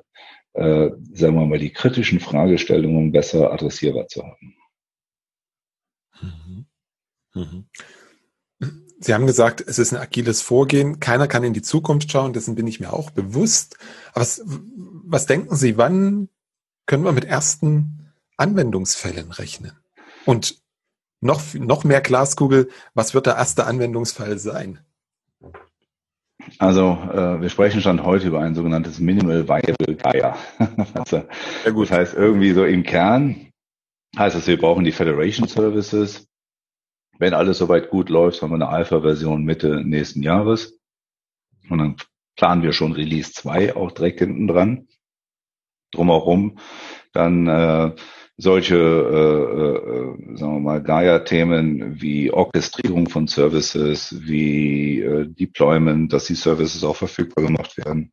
äh, 0.53 0.91
sagen 1.13 1.35
wir 1.35 1.45
mal, 1.45 1.59
die 1.59 1.71
kritischen 1.71 2.19
Fragestellungen 2.19 3.11
besser 3.11 3.51
adressierbar 3.51 4.07
zu 4.07 4.23
haben. 4.23 4.55
Mhm. 6.21 6.65
Mhm. 7.33 7.65
Sie 8.99 9.13
haben 9.13 9.27
gesagt, 9.27 9.61
es 9.65 9.79
ist 9.79 9.91
ein 9.91 9.99
agiles 9.99 10.41
Vorgehen. 10.41 10.99
Keiner 10.99 11.27
kann 11.27 11.43
in 11.43 11.53
die 11.53 11.61
Zukunft 11.61 12.09
schauen, 12.11 12.31
dessen 12.31 12.55
bin 12.55 12.67
ich 12.67 12.79
mir 12.79 12.93
auch 12.93 13.09
bewusst. 13.11 13.77
Aber 14.13 14.21
was, 14.21 14.45
was 15.13 15.25
denken 15.25 15.55
Sie, 15.55 15.77
wann 15.77 16.29
können 16.85 17.05
wir 17.05 17.11
mit 17.11 17.25
ersten 17.25 18.11
Anwendungsfällen 18.37 19.31
rechnen? 19.31 19.71
Und 20.25 20.61
noch, 21.21 21.53
noch 21.53 21.83
mehr 21.85 22.01
Glaskugel, 22.01 22.69
was 22.93 23.13
wird 23.13 23.27
der 23.27 23.35
erste 23.35 23.65
Anwendungsfall 23.65 24.37
sein? 24.37 24.79
Also 26.59 26.97
äh, 27.13 27.39
wir 27.39 27.49
sprechen 27.49 27.81
schon 27.81 28.03
heute 28.03 28.27
über 28.27 28.41
ein 28.41 28.55
sogenanntes 28.55 28.99
Minimal 28.99 29.47
Viable 29.47 29.95
Gaia. 29.95 30.37
also, 30.93 31.23
ja, 31.63 31.71
gut. 31.71 31.89
Das 31.89 31.97
heißt 31.97 32.13
irgendwie 32.15 32.51
so 32.51 32.65
im 32.65 32.83
Kern 32.83 33.51
heißt 34.17 34.35
es, 34.35 34.47
wir 34.47 34.59
brauchen 34.59 34.83
die 34.83 34.91
Federation 34.91 35.47
Services, 35.47 36.27
wenn 37.17 37.33
alles 37.33 37.59
soweit 37.59 37.89
gut 37.89 38.09
läuft, 38.09 38.41
haben 38.41 38.51
wir 38.51 38.55
eine 38.55 38.69
Alpha-Version 38.69 39.43
Mitte 39.43 39.83
nächsten 39.85 40.23
Jahres. 40.23 40.79
Und 41.69 41.77
dann 41.77 41.95
planen 42.35 42.63
wir 42.63 42.73
schon 42.73 42.91
Release 42.91 43.31
2 43.31 43.75
auch 43.75 43.91
direkt 43.91 44.19
hinten 44.19 44.47
dran. 44.47 44.87
Drumherum 45.93 46.57
dann 47.13 47.47
äh, 47.47 47.91
solche, 48.37 48.75
äh, 48.75 50.33
äh, 50.33 50.37
sagen 50.37 50.53
wir 50.55 50.59
mal, 50.59 50.81
Gaia-Themen 50.83 52.01
wie 52.01 52.31
Orchestrierung 52.31 53.07
von 53.07 53.27
Services, 53.27 54.15
wie 54.19 55.01
äh, 55.01 55.27
Deployment, 55.27 56.11
dass 56.11 56.25
die 56.25 56.35
Services 56.35 56.83
auch 56.83 56.95
verfügbar 56.95 57.45
gemacht 57.45 57.77
werden, 57.77 58.11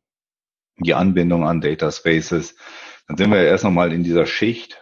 die 0.77 0.93
Anbindung 0.93 1.45
an 1.45 1.61
Data 1.61 1.91
Spaces. 1.91 2.55
Dann 3.07 3.17
sind 3.17 3.31
wir 3.31 3.41
ja 3.41 3.49
erst 3.49 3.63
nochmal 3.63 3.91
in 3.91 4.03
dieser 4.03 4.25
Schicht, 4.25 4.79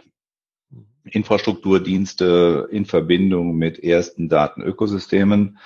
Infrastrukturdienste 1.06 2.68
in 2.72 2.86
Verbindung 2.86 3.58
mit 3.58 3.80
ersten 3.80 4.30
Datenökosystemen. 4.30 5.58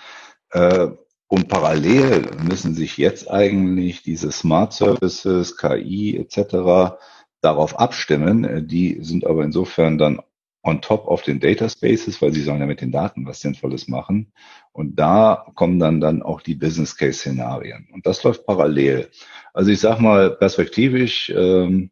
Äh, 0.51 0.89
und 1.27 1.47
parallel 1.47 2.29
müssen 2.47 2.75
sich 2.75 2.97
jetzt 2.97 3.29
eigentlich 3.29 4.03
diese 4.03 4.31
Smart 4.31 4.71
Services, 4.71 5.57
KI 5.57 6.15
etc. 6.15 6.95
darauf 7.43 7.79
abstimmen. 7.79 8.67
Die 8.67 8.97
sind 9.01 9.25
aber 9.25 9.43
insofern 9.43 9.97
dann 9.97 10.21
on 10.63 10.81
top 10.81 11.07
of 11.07 11.21
den 11.23 11.39
Data 11.39 11.67
Spaces, 11.67 12.21
weil 12.21 12.33
sie 12.33 12.41
sollen 12.41 12.61
ja 12.61 12.65
mit 12.65 12.81
den 12.81 12.91
Daten 12.91 13.25
was 13.25 13.41
Sinnvolles 13.41 13.87
machen. 13.87 14.31
Und 14.71 14.97
da 14.97 15.45
kommen 15.55 15.77
dann 15.77 15.99
dann 15.99 16.23
auch 16.23 16.41
die 16.41 16.55
Business 16.55 16.95
Case 16.95 17.19
Szenarien. 17.19 17.89
Und 17.91 18.05
das 18.05 18.23
läuft 18.23 18.45
parallel. 18.45 19.09
Also 19.53 19.71
ich 19.71 19.81
sag 19.81 19.99
mal 19.99 20.31
perspektivisch, 20.31 21.29
ähm, 21.35 21.91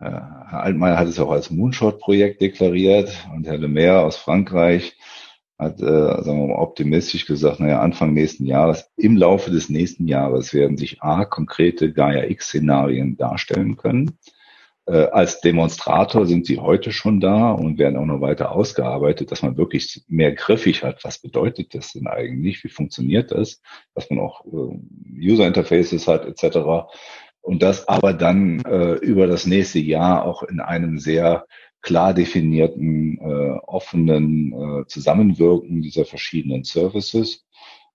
äh, 0.00 0.04
Herr 0.04 0.62
Altmaier 0.62 0.98
hat 0.98 1.08
es 1.08 1.20
auch 1.20 1.30
als 1.30 1.50
Moonshot-Projekt 1.50 2.40
deklariert 2.40 3.12
und 3.34 3.46
Herr 3.46 3.58
Lemaire 3.58 4.00
aus 4.00 4.16
Frankreich 4.16 4.96
hat, 5.58 5.80
äh, 5.80 5.84
sagen 5.84 6.40
wir 6.40 6.48
mal, 6.48 6.62
optimistisch 6.62 7.26
gesagt, 7.26 7.60
naja, 7.60 7.80
Anfang 7.80 8.12
nächsten 8.12 8.44
Jahres, 8.44 8.90
im 8.96 9.16
Laufe 9.16 9.50
des 9.50 9.68
nächsten 9.68 10.08
Jahres 10.08 10.52
werden 10.52 10.76
sich 10.76 11.02
A, 11.02 11.24
konkrete 11.24 11.92
Gaia-X-Szenarien 11.92 13.16
darstellen 13.16 13.76
können. 13.76 14.18
Äh, 14.86 15.06
als 15.06 15.40
Demonstrator 15.40 16.26
sind 16.26 16.44
sie 16.44 16.58
heute 16.58 16.92
schon 16.92 17.18
da 17.18 17.52
und 17.52 17.78
werden 17.78 17.96
auch 17.96 18.04
noch 18.04 18.20
weiter 18.20 18.52
ausgearbeitet, 18.52 19.30
dass 19.30 19.42
man 19.42 19.56
wirklich 19.56 20.04
mehr 20.08 20.32
griffig 20.32 20.82
hat. 20.82 21.04
Was 21.04 21.18
bedeutet 21.18 21.74
das 21.74 21.92
denn 21.92 22.06
eigentlich? 22.06 22.62
Wie 22.64 22.68
funktioniert 22.68 23.30
das? 23.30 23.62
Dass 23.94 24.10
man 24.10 24.20
auch 24.20 24.44
äh, 24.44 24.78
User-Interfaces 25.18 26.06
hat, 26.06 26.26
etc. 26.26 26.88
Und 27.40 27.62
das 27.62 27.88
aber 27.88 28.12
dann 28.12 28.60
äh, 28.64 28.94
über 28.94 29.26
das 29.26 29.46
nächste 29.46 29.78
Jahr 29.78 30.24
auch 30.26 30.42
in 30.42 30.60
einem 30.60 30.98
sehr 30.98 31.46
klar 31.80 32.12
definierten, 32.14 33.18
äh, 33.18 33.58
offenen 33.66 34.52
äh, 34.52 34.86
Zusammenwirken 34.86 35.82
dieser 35.82 36.04
verschiedenen 36.04 36.64
Services. 36.64 37.46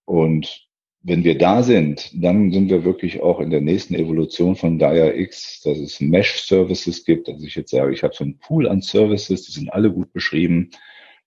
Und 0.06 0.69
wenn 1.02 1.24
wir 1.24 1.38
da 1.38 1.64
sind, 1.64 2.12
dann 2.14 2.52
sind 2.52 2.70
wir 2.70 2.84
wirklich 2.84 3.22
auch 3.22 3.40
in 3.40 3.50
der 3.50 3.62
nächsten 3.62 3.96
Evolution 3.96 4.56
von 4.56 4.78
Gaia 4.78 5.14
X, 5.14 5.62
dass 5.62 5.78
es 5.78 6.02
Mesh-Services 6.02 7.06
gibt. 7.06 7.28
dass 7.28 7.42
ich 7.42 7.56
jetzt 7.56 7.72
sage, 7.72 7.94
ich 7.94 8.04
habe 8.04 8.14
so 8.14 8.26
einen 8.26 8.38
Pool 8.40 8.68
an 8.68 8.82
Services, 8.82 9.44
die 9.44 9.54
sind 9.54 9.72
alle 9.72 9.92
gut 9.92 10.12
beschrieben. 10.12 10.72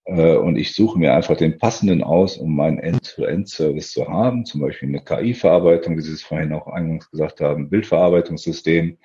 Äh, 0.05 0.37
und 0.37 0.57
ich 0.57 0.75
suche 0.75 0.99
mir 0.99 1.15
einfach 1.15 1.37
den 1.37 1.59
passenden 1.59 2.03
aus, 2.03 2.37
um 2.37 2.55
meinen 2.55 2.79
End-to-End-Service 2.79 3.93
zu 3.93 4.07
haben. 4.09 4.45
Zum 4.45 4.61
Beispiel 4.61 4.89
eine 4.89 5.03
KI-Verarbeitung, 5.03 5.97
wie 5.97 6.03
Sie 6.03 6.13
es 6.13 6.23
vorhin 6.23 6.53
auch 6.53 6.67
eingangs 6.67 7.11
gesagt 7.11 7.41
haben, 7.41 7.71
Bildverarbeitungssystem. 7.71 8.99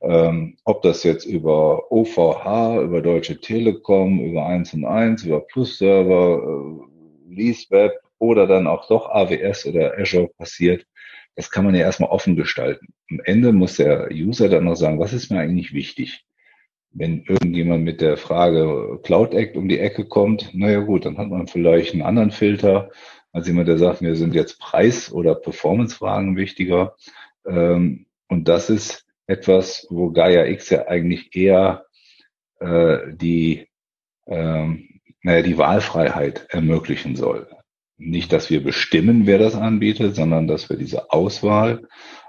Ähm, 0.00 0.56
ob 0.64 0.82
das 0.82 1.02
jetzt 1.02 1.24
über 1.24 1.90
OVH, 1.90 2.82
über 2.82 3.00
Deutsche 3.00 3.40
Telekom, 3.40 4.20
über 4.20 4.46
1 4.46 4.74
und 4.74 4.84
1, 4.84 5.24
über 5.24 5.40
Plus-Server, 5.40 6.42
äh, 7.30 7.34
LeaseWeb 7.34 7.92
oder 8.24 8.46
dann 8.46 8.66
auch 8.66 8.88
doch 8.88 9.10
AWS 9.10 9.66
oder 9.66 9.98
Azure 9.98 10.28
passiert, 10.36 10.86
das 11.36 11.50
kann 11.50 11.64
man 11.64 11.74
ja 11.74 11.82
erstmal 11.82 12.10
offen 12.10 12.36
gestalten. 12.36 12.94
Am 13.10 13.20
Ende 13.24 13.52
muss 13.52 13.76
der 13.76 14.08
User 14.12 14.48
dann 14.48 14.64
noch 14.64 14.76
sagen, 14.76 15.00
was 15.00 15.12
ist 15.12 15.30
mir 15.30 15.40
eigentlich 15.40 15.72
wichtig? 15.72 16.24
Wenn 16.90 17.24
irgendjemand 17.24 17.84
mit 17.84 18.00
der 18.00 18.16
Frage 18.16 19.00
Cloud 19.02 19.34
Act 19.34 19.56
um 19.56 19.68
die 19.68 19.80
Ecke 19.80 20.06
kommt, 20.06 20.54
naja 20.54 20.80
gut, 20.80 21.04
dann 21.06 21.18
hat 21.18 21.28
man 21.28 21.48
vielleicht 21.48 21.92
einen 21.92 22.02
anderen 22.02 22.30
Filter 22.30 22.90
als 23.32 23.48
jemand, 23.48 23.66
der 23.66 23.78
sagt, 23.78 24.00
mir 24.00 24.14
sind 24.14 24.32
jetzt 24.34 24.60
Preis- 24.60 25.12
oder 25.12 25.34
Performance-Fragen 25.34 26.36
wichtiger. 26.36 26.94
Ähm, 27.44 28.06
und 28.28 28.46
das 28.46 28.70
ist 28.70 29.06
etwas, 29.26 29.86
wo 29.90 30.12
Gaia 30.12 30.46
X 30.46 30.70
ja 30.70 30.86
eigentlich 30.86 31.34
eher 31.34 31.86
äh, 32.60 32.98
die, 33.12 33.68
ähm, 34.26 35.00
naja, 35.22 35.42
die 35.42 35.58
Wahlfreiheit 35.58 36.46
ermöglichen 36.50 37.16
soll. 37.16 37.48
Nicht, 37.96 38.32
dass 38.32 38.50
wir 38.50 38.62
bestimmen, 38.62 39.26
wer 39.26 39.38
das 39.38 39.54
anbietet, 39.54 40.16
sondern 40.16 40.48
dass 40.48 40.68
wir 40.68 40.76
diese 40.76 41.10
Auswahl 41.12 41.86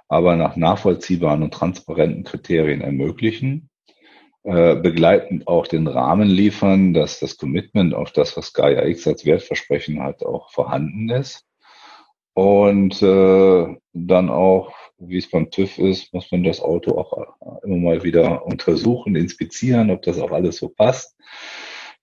aber 0.07 0.35
nach 0.35 0.55
nachvollziehbaren 0.55 1.43
und 1.43 1.53
transparenten 1.53 2.23
Kriterien 2.23 2.81
ermöglichen, 2.81 3.69
äh, 4.43 4.75
begleitend 4.75 5.47
auch 5.47 5.65
den 5.65 5.87
Rahmen 5.87 6.27
liefern, 6.27 6.93
dass 6.93 7.19
das 7.19 7.37
Commitment 7.37 7.95
auf 7.95 8.11
das, 8.11 8.37
was 8.37 8.53
Gaia 8.53 8.85
X 8.85 9.07
als 9.07 9.25
Wertversprechen 9.25 10.03
hat, 10.03 10.23
auch 10.23 10.51
vorhanden 10.51 11.09
ist. 11.09 11.45
Und 12.33 13.01
äh, 13.01 13.75
dann 13.93 14.29
auch, 14.29 14.73
wie 14.99 15.17
es 15.17 15.29
beim 15.29 15.49
TÜV 15.49 15.79
ist, 15.79 16.13
muss 16.13 16.31
man 16.31 16.43
das 16.43 16.61
Auto 16.61 16.97
auch 16.97 17.63
immer 17.63 17.77
mal 17.77 18.03
wieder 18.03 18.45
untersuchen, 18.45 19.15
inspizieren, 19.15 19.89
ob 19.89 20.03
das 20.03 20.19
auch 20.19 20.31
alles 20.31 20.57
so 20.57 20.69
passt. 20.69 21.15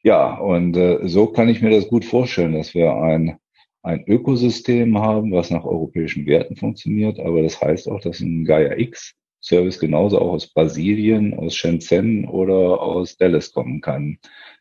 Ja, 0.03 0.35
und 0.35 0.77
äh, 0.77 1.07
so 1.07 1.29
kann 1.29 1.49
ich 1.49 1.63
mir 1.63 1.71
das 1.71 1.87
gut 1.87 2.05
vorstellen, 2.05 2.55
dass 2.55 2.75
wir 2.75 2.93
ein 2.95 3.39
ein 3.83 4.05
Ökosystem 4.07 4.99
haben, 4.99 5.33
was 5.33 5.51
nach 5.51 5.65
europäischen 5.65 6.27
Werten 6.27 6.57
funktioniert, 6.57 7.19
aber 7.19 7.43
das 7.43 7.61
heißt 7.61 7.89
auch, 7.89 8.01
dass 8.01 8.21
ein 8.21 8.45
Gaia 8.45 8.77
X 8.77 9.15
Service 9.43 9.81
genauso 9.81 10.21
auch 10.21 10.33
aus 10.33 10.47
Brasilien, 10.47 11.35
aus 11.35 11.57
Shenzhen 11.57 12.29
oder 12.29 12.81
aus 12.81 13.17
Dallas 13.17 13.53
kommen 13.53 13.81
kann. 13.81 14.19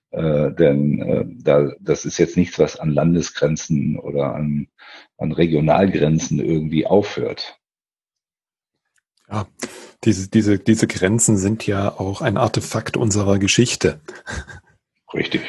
Äh, 0.10 0.52
denn 0.54 1.02
äh, 1.02 1.26
da, 1.28 1.72
das 1.80 2.06
ist 2.06 2.18
jetzt 2.18 2.36
nichts, 2.36 2.60
was 2.60 2.80
an 2.80 2.92
Landesgrenzen 2.92 3.98
oder 3.98 4.36
an, 4.36 4.68
an 5.18 5.32
Regionalgrenzen 5.32 6.40
irgendwie 6.40 6.86
aufhört. 6.86 7.60
Ja, 9.30 9.48
diese, 10.04 10.30
diese, 10.30 10.60
diese 10.60 10.88
Grenzen 10.88 11.38
sind 11.38 11.66
ja 11.66 11.98
auch 11.98 12.22
ein 12.22 12.38
Artefakt 12.38 12.98
unserer 12.98 13.40
Geschichte. 13.40 14.02
Richtig. 15.14 15.44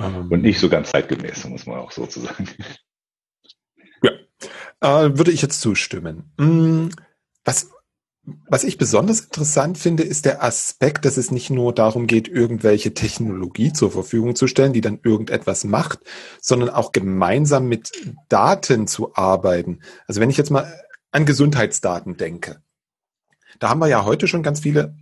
Ähm, 0.00 0.28
Und 0.30 0.42
nicht 0.42 0.58
so 0.58 0.68
ganz 0.68 0.90
zeitgemäß, 0.90 1.44
muss 1.44 1.66
man 1.66 1.78
auch 1.78 1.92
so 1.92 2.06
sagen. 2.06 2.48
Ja, 4.02 5.04
äh, 5.04 5.18
würde 5.18 5.30
ich 5.30 5.42
jetzt 5.42 5.60
zustimmen. 5.60 6.32
Hm, 6.38 6.90
was, 7.44 7.70
was 8.48 8.64
ich 8.64 8.78
besonders 8.78 9.20
interessant 9.20 9.78
finde, 9.78 10.02
ist 10.02 10.24
der 10.24 10.42
Aspekt, 10.42 11.04
dass 11.04 11.16
es 11.16 11.30
nicht 11.30 11.50
nur 11.50 11.74
darum 11.74 12.06
geht, 12.06 12.28
irgendwelche 12.28 12.94
Technologie 12.94 13.72
zur 13.72 13.90
Verfügung 13.90 14.36
zu 14.36 14.46
stellen, 14.46 14.72
die 14.72 14.80
dann 14.80 15.00
irgendetwas 15.02 15.64
macht, 15.64 16.00
sondern 16.40 16.70
auch 16.70 16.92
gemeinsam 16.92 17.68
mit 17.68 17.90
Daten 18.28 18.86
zu 18.86 19.14
arbeiten. 19.14 19.80
Also 20.06 20.20
wenn 20.20 20.30
ich 20.30 20.36
jetzt 20.36 20.50
mal 20.50 20.72
an 21.12 21.26
Gesundheitsdaten 21.26 22.16
denke, 22.16 22.62
da 23.58 23.68
haben 23.68 23.80
wir 23.80 23.88
ja 23.88 24.04
heute 24.04 24.28
schon 24.28 24.42
ganz 24.42 24.60
viele 24.60 24.96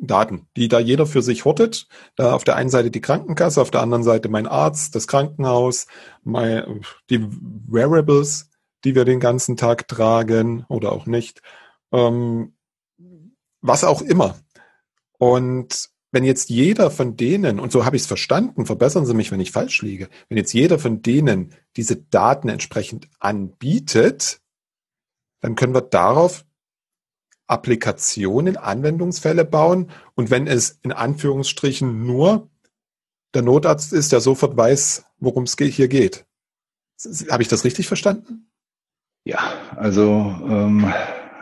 Daten, 0.00 0.46
die 0.56 0.68
da 0.68 0.78
jeder 0.78 1.06
für 1.06 1.22
sich 1.22 1.44
hortet. 1.44 1.86
Da 2.16 2.32
auf 2.32 2.44
der 2.44 2.56
einen 2.56 2.70
Seite 2.70 2.90
die 2.90 3.00
Krankenkasse, 3.00 3.60
auf 3.60 3.70
der 3.70 3.82
anderen 3.82 4.02
Seite 4.02 4.28
mein 4.28 4.46
Arzt, 4.46 4.94
das 4.94 5.06
Krankenhaus, 5.06 5.86
mein, 6.24 6.82
die 7.10 7.26
Wearables, 7.68 8.50
die 8.84 8.94
wir 8.94 9.04
den 9.04 9.20
ganzen 9.20 9.56
Tag 9.56 9.88
tragen 9.88 10.64
oder 10.68 10.92
auch 10.92 11.06
nicht. 11.06 11.42
Ähm, 11.92 12.54
was 13.60 13.84
auch 13.84 14.02
immer. 14.02 14.36
Und 15.18 15.90
wenn 16.12 16.24
jetzt 16.24 16.50
jeder 16.50 16.90
von 16.90 17.16
denen, 17.16 17.60
und 17.60 17.70
so 17.70 17.84
habe 17.84 17.96
ich 17.96 18.02
es 18.02 18.08
verstanden, 18.08 18.66
verbessern 18.66 19.06
Sie 19.06 19.14
mich, 19.14 19.30
wenn 19.30 19.40
ich 19.40 19.52
falsch 19.52 19.82
liege, 19.82 20.08
wenn 20.28 20.38
jetzt 20.38 20.52
jeder 20.52 20.78
von 20.78 21.02
denen 21.02 21.54
diese 21.76 21.96
Daten 21.96 22.48
entsprechend 22.48 23.08
anbietet, 23.20 24.40
dann 25.40 25.54
können 25.54 25.74
wir 25.74 25.82
darauf 25.82 26.44
Applikationen, 27.50 28.56
Anwendungsfälle 28.56 29.44
bauen. 29.44 29.90
Und 30.14 30.30
wenn 30.30 30.46
es 30.46 30.78
in 30.82 30.92
Anführungsstrichen 30.92 32.06
nur 32.06 32.48
der 33.34 33.42
Notarzt 33.42 33.92
ist, 33.92 34.12
der 34.12 34.20
sofort 34.20 34.56
weiß, 34.56 35.04
worum 35.18 35.44
es 35.44 35.56
hier 35.58 35.88
geht. 35.88 36.24
Habe 37.30 37.42
ich 37.42 37.48
das 37.48 37.64
richtig 37.64 37.86
verstanden? 37.86 38.50
Ja, 39.24 39.38
also 39.76 40.34
ähm, 40.48 40.92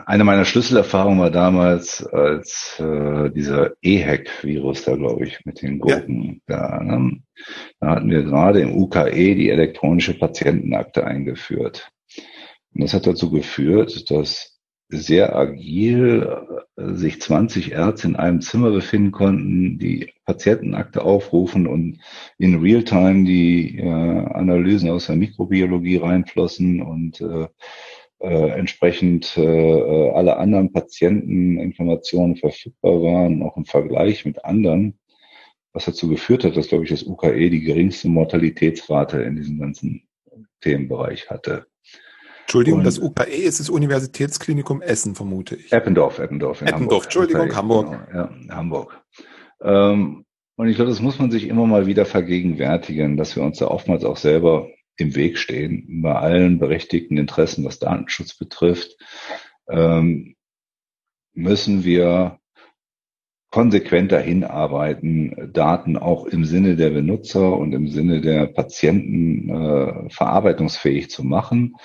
eine 0.05 0.23
meiner 0.23 0.45
Schlüsselerfahrungen 0.45 1.19
war 1.19 1.31
damals, 1.31 2.05
als 2.05 2.79
äh, 2.79 3.29
dieser 3.29 3.73
EHEC-Virus 3.81 4.85
da, 4.85 4.95
glaube 4.95 5.25
ich, 5.25 5.45
mit 5.45 5.61
den 5.61 5.79
Gurken 5.79 6.41
ja. 6.47 6.79
da. 6.79 6.83
Ne? 6.83 7.21
Da 7.79 7.89
hatten 7.95 8.09
wir 8.09 8.23
gerade 8.23 8.61
im 8.61 8.75
UKE 8.75 9.35
die 9.35 9.49
elektronische 9.49 10.17
Patientenakte 10.17 11.05
eingeführt. 11.05 11.91
Und 12.73 12.83
das 12.83 12.93
hat 12.93 13.07
dazu 13.07 13.29
geführt, 13.29 14.09
dass 14.11 14.58
sehr 14.89 15.35
agil 15.35 16.27
äh, 16.75 16.93
sich 16.95 17.21
20 17.21 17.71
Ärzte 17.71 18.07
in 18.07 18.15
einem 18.15 18.41
Zimmer 18.41 18.71
befinden 18.71 19.11
konnten, 19.11 19.77
die 19.77 20.11
Patientenakte 20.25 21.03
aufrufen 21.03 21.67
und 21.67 21.99
in 22.37 22.59
Realtime 22.59 23.25
die 23.25 23.77
äh, 23.77 23.83
Analysen 23.87 24.89
aus 24.89 25.05
der 25.05 25.15
Mikrobiologie 25.15 25.97
reinflossen 25.97 26.81
und 26.81 27.21
äh, 27.21 27.47
äh, 28.19 28.49
entsprechend 28.51 29.37
äh, 29.37 29.41
äh 29.43 30.11
alle 30.11 30.37
anderen 30.37 30.73
Patienteninformationen 30.73 32.35
verfügbar 32.35 33.01
waren, 33.01 33.43
auch 33.43 33.57
im 33.57 33.65
Vergleich 33.65 34.25
mit 34.25 34.43
anderen, 34.43 34.99
was 35.71 35.85
dazu 35.85 36.09
geführt 36.09 36.43
hat, 36.43 36.57
dass, 36.57 36.67
glaube 36.67 36.83
ich, 36.83 36.89
das 36.89 37.03
UKE 37.03 37.49
die 37.49 37.61
geringste 37.61 38.09
Mortalitätsrate 38.09 39.21
in 39.21 39.35
diesem 39.35 39.59
ganzen 39.59 40.03
Themenbereich 40.61 41.29
hatte. 41.29 41.68
Entschuldigung, 42.49 42.79
und 42.79 42.85
das 42.85 42.97
UKE 42.97 43.29
ist 43.29 43.59
das 43.59 43.69
Universitätsklinikum 43.69 44.81
Essen, 44.81 45.13
vermute 45.13 45.55
ich. 45.55 45.71
Eppendorf, 45.71 46.17
Eppendorf. 46.17 46.63
In 46.63 46.67
Eppendorf. 46.67 47.03
Entschuldigung, 47.03 47.45
UKE, 47.45 47.55
Hamburg. 47.55 48.07
Genau, 48.07 48.23
ja, 48.47 48.55
Hamburg. 48.55 49.03
Ähm, 49.61 50.25
und 50.55 50.67
ich 50.67 50.75
glaube, 50.75 50.89
das 50.89 50.99
muss 50.99 51.19
man 51.19 51.29
sich 51.29 51.47
immer 51.47 51.67
mal 51.67 51.85
wieder 51.85 52.07
vergegenwärtigen, 52.07 53.17
dass 53.17 53.35
wir 53.35 53.43
uns 53.43 53.59
da 53.59 53.67
oftmals 53.67 54.03
auch 54.03 54.17
selber 54.17 54.67
im 54.97 55.15
Weg 55.15 55.37
stehen, 55.37 56.01
bei 56.01 56.15
allen 56.15 56.57
berechtigten 56.57 57.17
Interessen, 57.17 57.65
was 57.65 57.77
Datenschutz 57.77 58.35
betrifft, 58.35 58.97
ähm, 59.69 60.35
müssen 61.33 61.83
wir 61.83 62.39
konsequent 63.51 64.11
dahin 64.11 64.43
arbeiten, 64.43 65.51
Daten 65.53 65.97
auch 65.97 66.25
im 66.25 66.45
Sinne 66.45 66.75
der 66.75 66.89
Benutzer 66.89 67.55
und 67.55 67.73
im 67.73 67.89
Sinne 67.89 68.21
der 68.21 68.47
Patienten 68.47 69.49
äh, 69.49 70.09
verarbeitungsfähig 70.09 71.11
zu 71.11 71.23
machen 71.23 71.75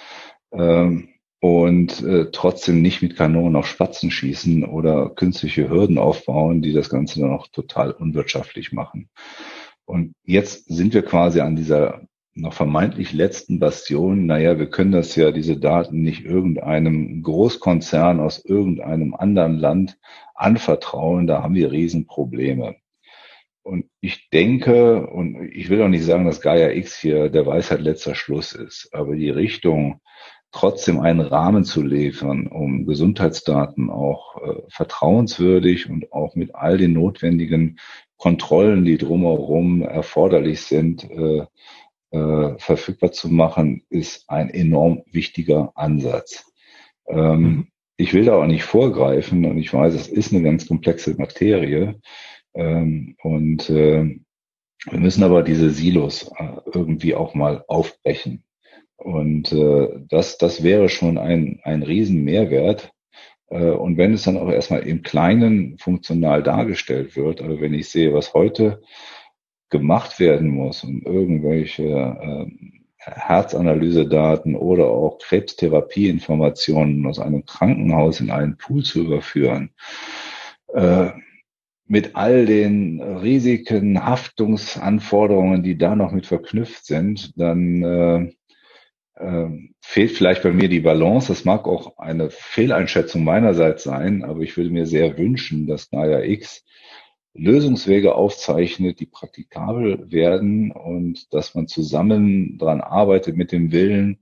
ähm, 0.56 1.08
und 1.40 2.02
äh, 2.02 2.30
trotzdem 2.32 2.80
nicht 2.80 3.02
mit 3.02 3.16
Kanonen 3.16 3.56
auf 3.56 3.66
Spatzen 3.66 4.10
schießen 4.10 4.64
oder 4.64 5.10
künstliche 5.10 5.68
Hürden 5.68 5.98
aufbauen, 5.98 6.62
die 6.62 6.72
das 6.72 6.88
Ganze 6.88 7.20
dann 7.20 7.32
auch 7.32 7.48
total 7.48 7.90
unwirtschaftlich 7.90 8.72
machen. 8.72 9.10
Und 9.84 10.14
jetzt 10.24 10.66
sind 10.66 10.94
wir 10.94 11.02
quasi 11.02 11.40
an 11.40 11.56
dieser 11.56 12.02
noch 12.34 12.54
vermeintlich 12.54 13.12
letzten 13.12 13.60
Bastion. 13.60 14.26
Naja, 14.26 14.58
wir 14.58 14.68
können 14.68 14.92
das 14.92 15.14
ja, 15.16 15.30
diese 15.30 15.56
Daten 15.58 16.02
nicht 16.02 16.24
irgendeinem 16.24 17.22
Großkonzern 17.22 18.20
aus 18.20 18.44
irgendeinem 18.44 19.14
anderen 19.14 19.56
Land 19.56 19.98
anvertrauen. 20.34 21.26
Da 21.26 21.42
haben 21.42 21.54
wir 21.54 21.70
Riesenprobleme. 21.70 22.76
Und 23.62 23.86
ich 24.00 24.28
denke, 24.30 25.06
und 25.06 25.48
ich 25.52 25.70
will 25.70 25.80
auch 25.82 25.88
nicht 25.88 26.04
sagen, 26.04 26.26
dass 26.26 26.42
Gaia 26.42 26.70
X 26.72 26.98
hier 26.98 27.30
der 27.30 27.46
Weisheit 27.46 27.80
letzter 27.80 28.14
Schluss 28.14 28.52
ist, 28.52 28.90
aber 28.92 29.14
die 29.16 29.30
Richtung, 29.30 30.00
trotzdem 30.54 31.00
einen 31.00 31.20
Rahmen 31.20 31.64
zu 31.64 31.82
liefern, 31.82 32.46
um 32.46 32.86
Gesundheitsdaten 32.86 33.90
auch 33.90 34.36
äh, 34.36 34.62
vertrauenswürdig 34.68 35.90
und 35.90 36.12
auch 36.12 36.36
mit 36.36 36.54
all 36.54 36.78
den 36.78 36.92
notwendigen 36.92 37.78
Kontrollen, 38.16 38.84
die 38.84 38.96
drumherum 38.96 39.82
erforderlich 39.82 40.62
sind, 40.62 41.10
äh, 41.10 41.44
äh, 42.12 42.58
verfügbar 42.58 43.10
zu 43.10 43.28
machen, 43.28 43.82
ist 43.90 44.30
ein 44.30 44.48
enorm 44.48 45.02
wichtiger 45.10 45.72
Ansatz. 45.74 46.52
Ähm, 47.08 47.40
mhm. 47.40 47.66
Ich 47.96 48.14
will 48.14 48.24
da 48.24 48.36
auch 48.36 48.46
nicht 48.46 48.62
vorgreifen 48.62 49.44
und 49.44 49.58
ich 49.58 49.72
weiß, 49.72 49.94
es 49.94 50.08
ist 50.08 50.32
eine 50.32 50.42
ganz 50.42 50.68
komplexe 50.68 51.14
Materie. 51.16 52.00
Ähm, 52.54 53.16
und 53.22 53.68
äh, 53.70 54.20
wir 54.90 55.00
müssen 55.00 55.24
aber 55.24 55.42
diese 55.42 55.70
Silos 55.70 56.30
äh, 56.38 56.60
irgendwie 56.72 57.16
auch 57.16 57.34
mal 57.34 57.64
aufbrechen. 57.66 58.44
Und 59.04 59.52
äh, 59.52 59.88
das, 60.08 60.38
das 60.38 60.62
wäre 60.62 60.88
schon 60.88 61.18
ein, 61.18 61.60
ein 61.62 61.82
Riesenmehrwert. 61.82 62.90
Äh, 63.50 63.72
und 63.72 63.98
wenn 63.98 64.14
es 64.14 64.22
dann 64.22 64.38
auch 64.38 64.50
erstmal 64.50 64.80
im 64.80 65.02
Kleinen 65.02 65.76
funktional 65.76 66.42
dargestellt 66.42 67.14
wird, 67.14 67.42
aber 67.42 67.60
wenn 67.60 67.74
ich 67.74 67.90
sehe, 67.90 68.14
was 68.14 68.32
heute 68.32 68.80
gemacht 69.68 70.20
werden 70.20 70.48
muss, 70.48 70.84
um 70.84 71.02
irgendwelche 71.02 71.82
äh, 71.82 72.46
Herzanalysedaten 72.96 74.56
oder 74.56 74.86
auch 74.86 75.18
Krebstherapieinformationen 75.18 77.04
aus 77.04 77.18
einem 77.18 77.44
Krankenhaus 77.44 78.20
in 78.20 78.30
einen 78.30 78.56
Pool 78.56 78.84
zu 78.84 79.02
überführen, 79.02 79.74
äh, 80.72 81.10
mit 81.86 82.16
all 82.16 82.46
den 82.46 83.02
Risiken, 83.02 84.02
Haftungsanforderungen, 84.02 85.62
die 85.62 85.76
da 85.76 85.94
noch 85.94 86.12
mit 86.12 86.24
verknüpft 86.24 86.86
sind, 86.86 87.38
dann 87.38 87.82
äh, 87.82 88.32
äh, 89.16 89.48
fehlt 89.80 90.12
vielleicht 90.12 90.42
bei 90.42 90.52
mir 90.52 90.68
die 90.68 90.80
Balance. 90.80 91.28
Das 91.28 91.44
mag 91.44 91.66
auch 91.66 91.98
eine 91.98 92.30
Fehleinschätzung 92.30 93.24
meinerseits 93.24 93.84
sein, 93.84 94.24
aber 94.24 94.40
ich 94.40 94.56
würde 94.56 94.70
mir 94.70 94.86
sehr 94.86 95.16
wünschen, 95.18 95.66
dass 95.66 95.90
Gaia 95.90 96.22
X 96.22 96.64
Lösungswege 97.34 98.14
aufzeichnet, 98.14 99.00
die 99.00 99.06
praktikabel 99.06 100.10
werden 100.12 100.70
und 100.70 101.34
dass 101.34 101.54
man 101.54 101.66
zusammen 101.66 102.58
daran 102.58 102.80
arbeitet 102.80 103.36
mit 103.36 103.50
dem 103.50 103.72
Willen, 103.72 104.20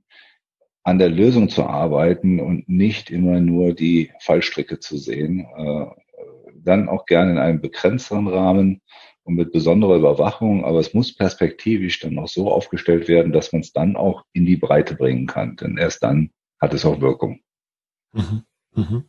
an 0.82 0.98
der 0.98 1.10
Lösung 1.10 1.48
zu 1.48 1.64
arbeiten 1.64 2.40
und 2.40 2.68
nicht 2.68 3.10
immer 3.10 3.40
nur 3.40 3.74
die 3.74 4.10
Fallstricke 4.20 4.80
zu 4.80 4.96
sehen. 4.96 5.46
Äh, 5.56 5.86
dann 6.56 6.88
auch 6.88 7.06
gerne 7.06 7.32
in 7.32 7.38
einem 7.38 7.60
begrenzteren 7.60 8.28
Rahmen 8.28 8.80
und 9.24 9.34
mit 9.34 9.52
besonderer 9.52 9.96
Überwachung, 9.96 10.64
aber 10.64 10.80
es 10.80 10.94
muss 10.94 11.14
perspektivisch 11.14 12.00
dann 12.00 12.18
auch 12.18 12.28
so 12.28 12.50
aufgestellt 12.50 13.08
werden, 13.08 13.32
dass 13.32 13.52
man 13.52 13.60
es 13.62 13.72
dann 13.72 13.96
auch 13.96 14.24
in 14.32 14.46
die 14.46 14.56
Breite 14.56 14.94
bringen 14.94 15.26
kann, 15.26 15.56
denn 15.56 15.76
erst 15.76 16.02
dann 16.02 16.30
hat 16.60 16.74
es 16.74 16.84
auch 16.84 17.00
Wirkung. 17.00 17.40
Mhm. 18.12 18.42
Mhm. 18.74 19.04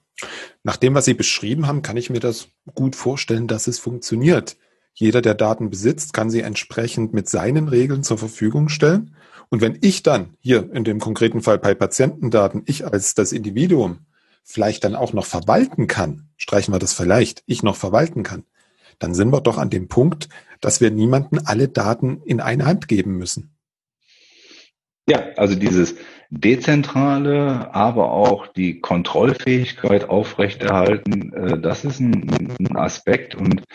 Nach 0.64 0.78
dem, 0.78 0.94
was 0.94 1.06
Sie 1.06 1.14
beschrieben 1.14 1.68
haben, 1.68 1.82
kann 1.82 1.98
ich 1.98 2.10
mir 2.10 2.20
das 2.20 2.50
gut 2.76 2.96
vorstellen, 2.96 3.48
dass 3.48 3.68
es 3.68 3.80
funktioniert. 3.80 4.58
Jeder, 4.94 5.22
der 5.22 5.34
Daten 5.34 5.72
besitzt, 5.72 6.14
kann 6.14 6.30
sie 6.30 6.42
entsprechend 6.42 7.14
mit 7.14 7.28
seinen 7.28 7.68
Regeln 7.68 8.04
zur 8.04 8.20
Verfügung 8.20 8.70
stellen. 8.70 9.16
Und 9.50 9.62
wenn 9.62 9.78
ich 9.82 10.04
dann 10.04 10.36
hier 10.40 10.72
in 10.72 10.84
dem 10.84 11.00
konkreten 11.00 11.42
Fall 11.42 11.58
bei 11.58 11.74
Patientendaten, 11.74 12.62
ich 12.66 12.86
als 12.86 13.16
das 13.16 13.32
Individuum 13.32 14.06
vielleicht 14.44 14.84
dann 14.84 14.96
auch 14.96 15.14
noch 15.14 15.26
verwalten 15.26 15.88
kann, 15.88 16.30
streichen 16.38 16.74
wir 16.74 16.80
das 16.80 16.94
vielleicht, 16.94 17.44
ich 17.48 17.64
noch 17.64 17.76
verwalten 17.76 18.24
kann, 18.24 18.44
dann 19.04 19.14
sind 19.14 19.34
wir 19.34 19.42
doch 19.42 19.58
an 19.58 19.70
dem 19.70 19.90
Punkt, 19.90 20.30
dass 20.62 20.80
wir 20.80 20.90
niemanden 20.90 21.38
alle 21.46 21.68
Daten 21.68 22.22
in 22.24 22.40
eine 22.40 22.66
Hand 22.66 22.88
geben 22.88 23.18
müssen. 23.18 23.54
Ja, 25.10 25.22
also 25.36 25.56
dieses 25.56 25.96
dezentrale, 26.30 27.76
aber 27.76 28.14
auch 28.14 28.48
die 28.48 28.80
Kontrollfähigkeit 28.80 30.08
aufrechterhalten, 30.10 31.34
äh, 31.34 31.60
das 31.60 31.84
ist 31.84 32.00
ein, 32.00 32.56
ein 32.58 32.78
Aspekt. 32.78 33.36
Und 33.36 33.66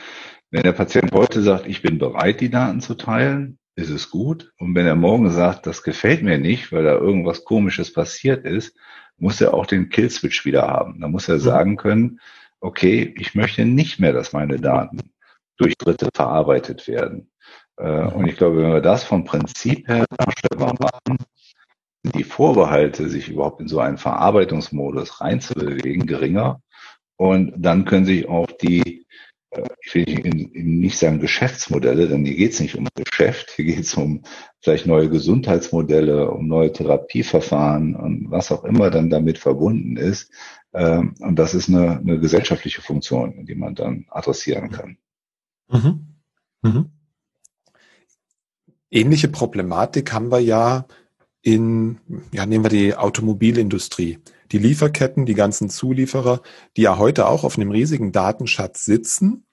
wenn 0.50 0.62
der 0.62 0.72
Patient 0.72 1.12
heute 1.12 1.42
sagt, 1.42 1.66
ich 1.66 1.82
bin 1.82 1.98
bereit, 1.98 2.40
die 2.40 2.48
Daten 2.48 2.80
zu 2.80 2.94
teilen, 2.94 3.58
ist 3.76 3.90
es 3.90 4.08
gut. 4.08 4.50
Und 4.58 4.74
wenn 4.74 4.86
er 4.86 4.96
morgen 4.96 5.28
sagt, 5.28 5.66
das 5.66 5.82
gefällt 5.82 6.22
mir 6.22 6.38
nicht, 6.38 6.72
weil 6.72 6.84
da 6.84 6.94
irgendwas 6.94 7.44
Komisches 7.44 7.92
passiert 7.92 8.46
ist, 8.46 8.74
muss 9.18 9.42
er 9.42 9.52
auch 9.52 9.66
den 9.66 9.90
Killswitch 9.90 10.46
wieder 10.46 10.62
haben. 10.62 11.02
Da 11.02 11.08
muss 11.08 11.28
er 11.28 11.38
sagen 11.38 11.76
können, 11.76 12.18
okay, 12.60 13.14
ich 13.18 13.34
möchte 13.34 13.66
nicht 13.66 14.00
mehr, 14.00 14.14
dass 14.14 14.32
meine 14.32 14.58
Daten 14.58 15.10
durch 15.58 15.76
Dritte 15.76 16.08
verarbeitet 16.14 16.88
werden. 16.88 17.30
Äh, 17.76 18.06
und 18.06 18.26
ich 18.26 18.36
glaube, 18.36 18.58
wenn 18.58 18.72
wir 18.72 18.80
das 18.80 19.04
vom 19.04 19.24
Prinzip 19.24 19.88
her 19.88 20.06
darstellbar 20.16 20.74
machen, 20.80 21.18
sind 22.02 22.14
die 22.14 22.24
Vorbehalte, 22.24 23.08
sich 23.08 23.28
überhaupt 23.28 23.60
in 23.60 23.68
so 23.68 23.80
einen 23.80 23.98
Verarbeitungsmodus 23.98 25.20
reinzubewegen, 25.20 26.06
geringer. 26.06 26.62
Und 27.16 27.52
dann 27.56 27.84
können 27.84 28.06
sich 28.06 28.28
auch 28.28 28.46
die, 28.46 29.06
äh, 29.50 29.62
ich 29.84 29.94
will 29.94 30.04
nicht 30.54 30.98
sagen 30.98 31.20
Geschäftsmodelle, 31.20 32.08
denn 32.08 32.24
hier 32.24 32.36
geht 32.36 32.52
es 32.52 32.60
nicht 32.60 32.76
um 32.76 32.86
Geschäft, 32.94 33.52
hier 33.56 33.64
geht 33.64 33.80
es 33.80 33.94
um 33.94 34.22
vielleicht 34.60 34.86
neue 34.86 35.08
Gesundheitsmodelle, 35.08 36.30
um 36.30 36.46
neue 36.46 36.72
Therapieverfahren 36.72 37.96
und 37.96 38.30
was 38.30 38.52
auch 38.52 38.64
immer 38.64 38.90
dann 38.90 39.10
damit 39.10 39.38
verbunden 39.38 39.96
ist. 39.96 40.32
Ähm, 40.72 41.14
und 41.20 41.36
das 41.36 41.54
ist 41.54 41.68
eine, 41.68 41.98
eine 41.98 42.20
gesellschaftliche 42.20 42.82
Funktion, 42.82 43.44
die 43.46 43.54
man 43.56 43.74
dann 43.74 44.06
adressieren 44.10 44.70
kann. 44.70 44.98
Mhm. 45.68 46.06
Mhm. 46.62 46.90
Ähnliche 48.90 49.28
Problematik 49.28 50.12
haben 50.12 50.30
wir 50.30 50.40
ja 50.40 50.86
in, 51.42 52.00
ja, 52.32 52.46
nehmen 52.46 52.64
wir 52.64 52.70
die 52.70 52.94
Automobilindustrie. 52.94 54.18
Die 54.50 54.58
Lieferketten, 54.58 55.26
die 55.26 55.34
ganzen 55.34 55.68
Zulieferer, 55.68 56.42
die 56.76 56.82
ja 56.82 56.96
heute 56.98 57.26
auch 57.26 57.44
auf 57.44 57.56
einem 57.56 57.70
riesigen 57.70 58.12
Datenschatz 58.12 58.84
sitzen, 58.84 59.46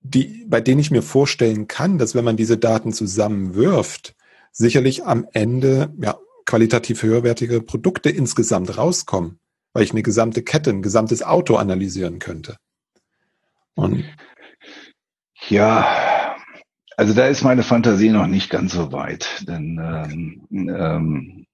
die, 0.00 0.44
bei 0.48 0.60
denen 0.60 0.80
ich 0.80 0.90
mir 0.90 1.02
vorstellen 1.02 1.68
kann, 1.68 1.98
dass 1.98 2.14
wenn 2.14 2.24
man 2.24 2.36
diese 2.36 2.58
Daten 2.58 2.92
zusammenwirft, 2.92 4.16
sicherlich 4.50 5.04
am 5.04 5.26
Ende, 5.32 5.94
ja, 6.00 6.18
qualitativ 6.44 7.02
höherwertige 7.02 7.62
Produkte 7.62 8.10
insgesamt 8.10 8.76
rauskommen, 8.76 9.38
weil 9.72 9.84
ich 9.84 9.92
eine 9.92 10.02
gesamte 10.02 10.42
Kette, 10.42 10.70
ein 10.70 10.82
gesamtes 10.82 11.22
Auto 11.22 11.54
analysieren 11.56 12.18
könnte. 12.18 12.56
Und 13.74 14.04
ja, 15.48 16.36
also 16.96 17.14
da 17.14 17.26
ist 17.26 17.42
meine 17.42 17.62
Fantasie 17.62 18.10
noch 18.10 18.26
nicht 18.26 18.50
ganz 18.50 18.72
so 18.72 18.92
weit, 18.92 19.44
denn 19.48 19.80
ähm, 19.82 20.68
ähm, 20.68 21.46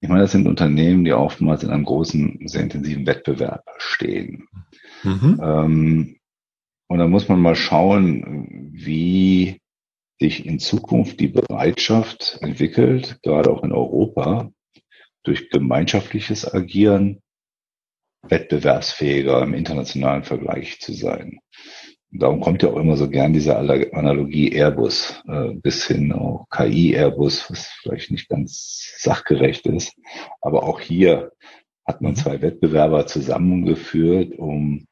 ich 0.00 0.08
meine, 0.08 0.22
das 0.22 0.32
sind 0.32 0.48
Unternehmen, 0.48 1.04
die 1.04 1.12
oftmals 1.12 1.62
in 1.62 1.70
einem 1.70 1.84
großen, 1.84 2.40
sehr 2.46 2.62
intensiven 2.62 3.06
Wettbewerb 3.06 3.64
stehen. 3.78 4.48
Mhm. 5.04 5.40
Ähm, 5.40 6.16
und 6.88 6.98
da 6.98 7.06
muss 7.06 7.28
man 7.28 7.40
mal 7.40 7.54
schauen, 7.54 8.70
wie 8.72 9.60
sich 10.20 10.44
in 10.44 10.58
Zukunft 10.58 11.20
die 11.20 11.28
Bereitschaft 11.28 12.38
entwickelt, 12.42 13.18
gerade 13.22 13.50
auch 13.50 13.62
in 13.62 13.72
Europa, 13.72 14.50
durch 15.22 15.50
gemeinschaftliches 15.50 16.52
Agieren 16.52 17.22
wettbewerbsfähiger 18.22 19.42
im 19.42 19.54
internationalen 19.54 20.24
Vergleich 20.24 20.80
zu 20.80 20.92
sein. 20.92 21.38
Darum 22.14 22.40
kommt 22.40 22.62
ja 22.62 22.68
auch 22.70 22.76
immer 22.76 22.96
so 22.96 23.08
gern 23.08 23.32
diese 23.32 23.56
Analogie 23.56 24.52
Airbus 24.52 25.22
äh, 25.26 25.54
bis 25.54 25.86
hin 25.86 26.12
auch 26.12 26.46
KI 26.50 26.94
Airbus, 26.94 27.50
was 27.50 27.66
vielleicht 27.80 28.10
nicht 28.10 28.28
ganz 28.28 28.94
sachgerecht 28.98 29.66
ist. 29.66 29.94
Aber 30.42 30.64
auch 30.64 30.80
hier 30.80 31.32
hat 31.86 32.02
man 32.02 32.12
mhm. 32.12 32.16
zwei 32.16 32.42
Wettbewerber 32.42 33.06
zusammengeführt, 33.06 34.38
um 34.38 34.86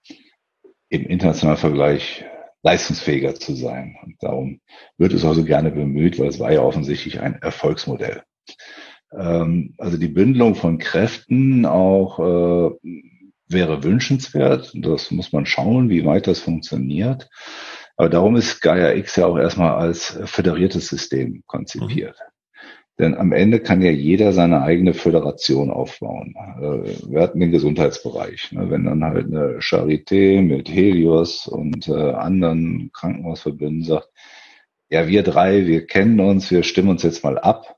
im 0.88 1.06
internationalen 1.06 1.58
Vergleich 1.58 2.24
leistungsfähiger 2.62 3.34
zu 3.34 3.54
sein. 3.54 3.96
Und 4.02 4.16
darum 4.20 4.60
wird 4.96 5.12
es 5.12 5.24
auch 5.24 5.34
so 5.34 5.44
gerne 5.44 5.70
bemüht, 5.70 6.18
weil 6.18 6.28
es 6.28 6.40
war 6.40 6.52
ja 6.52 6.62
offensichtlich 6.62 7.20
ein 7.20 7.34
Erfolgsmodell. 7.42 8.22
Ähm, 9.16 9.74
also 9.78 9.98
die 9.98 10.08
Bündelung 10.08 10.54
von 10.54 10.78
Kräften 10.78 11.66
auch 11.66 12.18
äh, 12.18 12.70
wäre 13.50 13.82
wünschenswert. 13.82 14.72
Das 14.74 15.10
muss 15.10 15.32
man 15.32 15.46
schauen, 15.46 15.90
wie 15.90 16.04
weit 16.04 16.26
das 16.26 16.40
funktioniert. 16.40 17.28
Aber 17.96 18.08
darum 18.08 18.36
ist 18.36 18.60
Gaia 18.60 18.94
X 18.94 19.16
ja 19.16 19.26
auch 19.26 19.38
erstmal 19.38 19.74
als 19.74 20.18
föderiertes 20.24 20.88
System 20.88 21.42
konzipiert. 21.46 22.16
Mhm. 22.18 22.30
Denn 23.00 23.14
am 23.14 23.32
Ende 23.32 23.60
kann 23.60 23.80
ja 23.80 23.90
jeder 23.90 24.34
seine 24.34 24.60
eigene 24.60 24.92
Föderation 24.92 25.70
aufbauen. 25.70 26.34
Äh, 26.60 27.10
wir 27.10 27.22
hatten 27.22 27.40
den 27.40 27.50
Gesundheitsbereich. 27.50 28.52
Ne? 28.52 28.70
Wenn 28.70 28.84
dann 28.84 29.02
halt 29.02 29.26
eine 29.26 29.60
Charité 29.60 30.42
mit 30.42 30.68
Helios 30.68 31.46
und 31.46 31.88
äh, 31.88 31.92
anderen 31.92 32.90
Krankenhausverbünden 32.92 33.84
sagt, 33.84 34.10
ja, 34.90 35.08
wir 35.08 35.22
drei, 35.22 35.66
wir 35.66 35.86
kennen 35.86 36.20
uns, 36.20 36.50
wir 36.50 36.62
stimmen 36.62 36.90
uns 36.90 37.02
jetzt 37.02 37.24
mal 37.24 37.38
ab, 37.38 37.76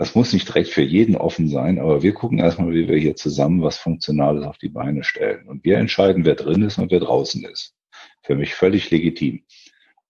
das 0.00 0.14
muss 0.14 0.32
nicht 0.32 0.48
direkt 0.48 0.70
für 0.70 0.80
jeden 0.80 1.14
offen 1.14 1.46
sein, 1.46 1.78
aber 1.78 2.02
wir 2.02 2.14
gucken 2.14 2.38
erstmal, 2.38 2.72
wie 2.72 2.88
wir 2.88 2.96
hier 2.96 3.16
zusammen 3.16 3.60
was 3.60 3.76
Funktionales 3.76 4.46
auf 4.46 4.56
die 4.56 4.70
Beine 4.70 5.04
stellen. 5.04 5.46
Und 5.46 5.62
wir 5.62 5.76
entscheiden, 5.76 6.24
wer 6.24 6.36
drin 6.36 6.62
ist 6.62 6.78
und 6.78 6.90
wer 6.90 7.00
draußen 7.00 7.44
ist. 7.44 7.74
Für 8.22 8.34
mich 8.34 8.54
völlig 8.54 8.90
legitim. 8.90 9.42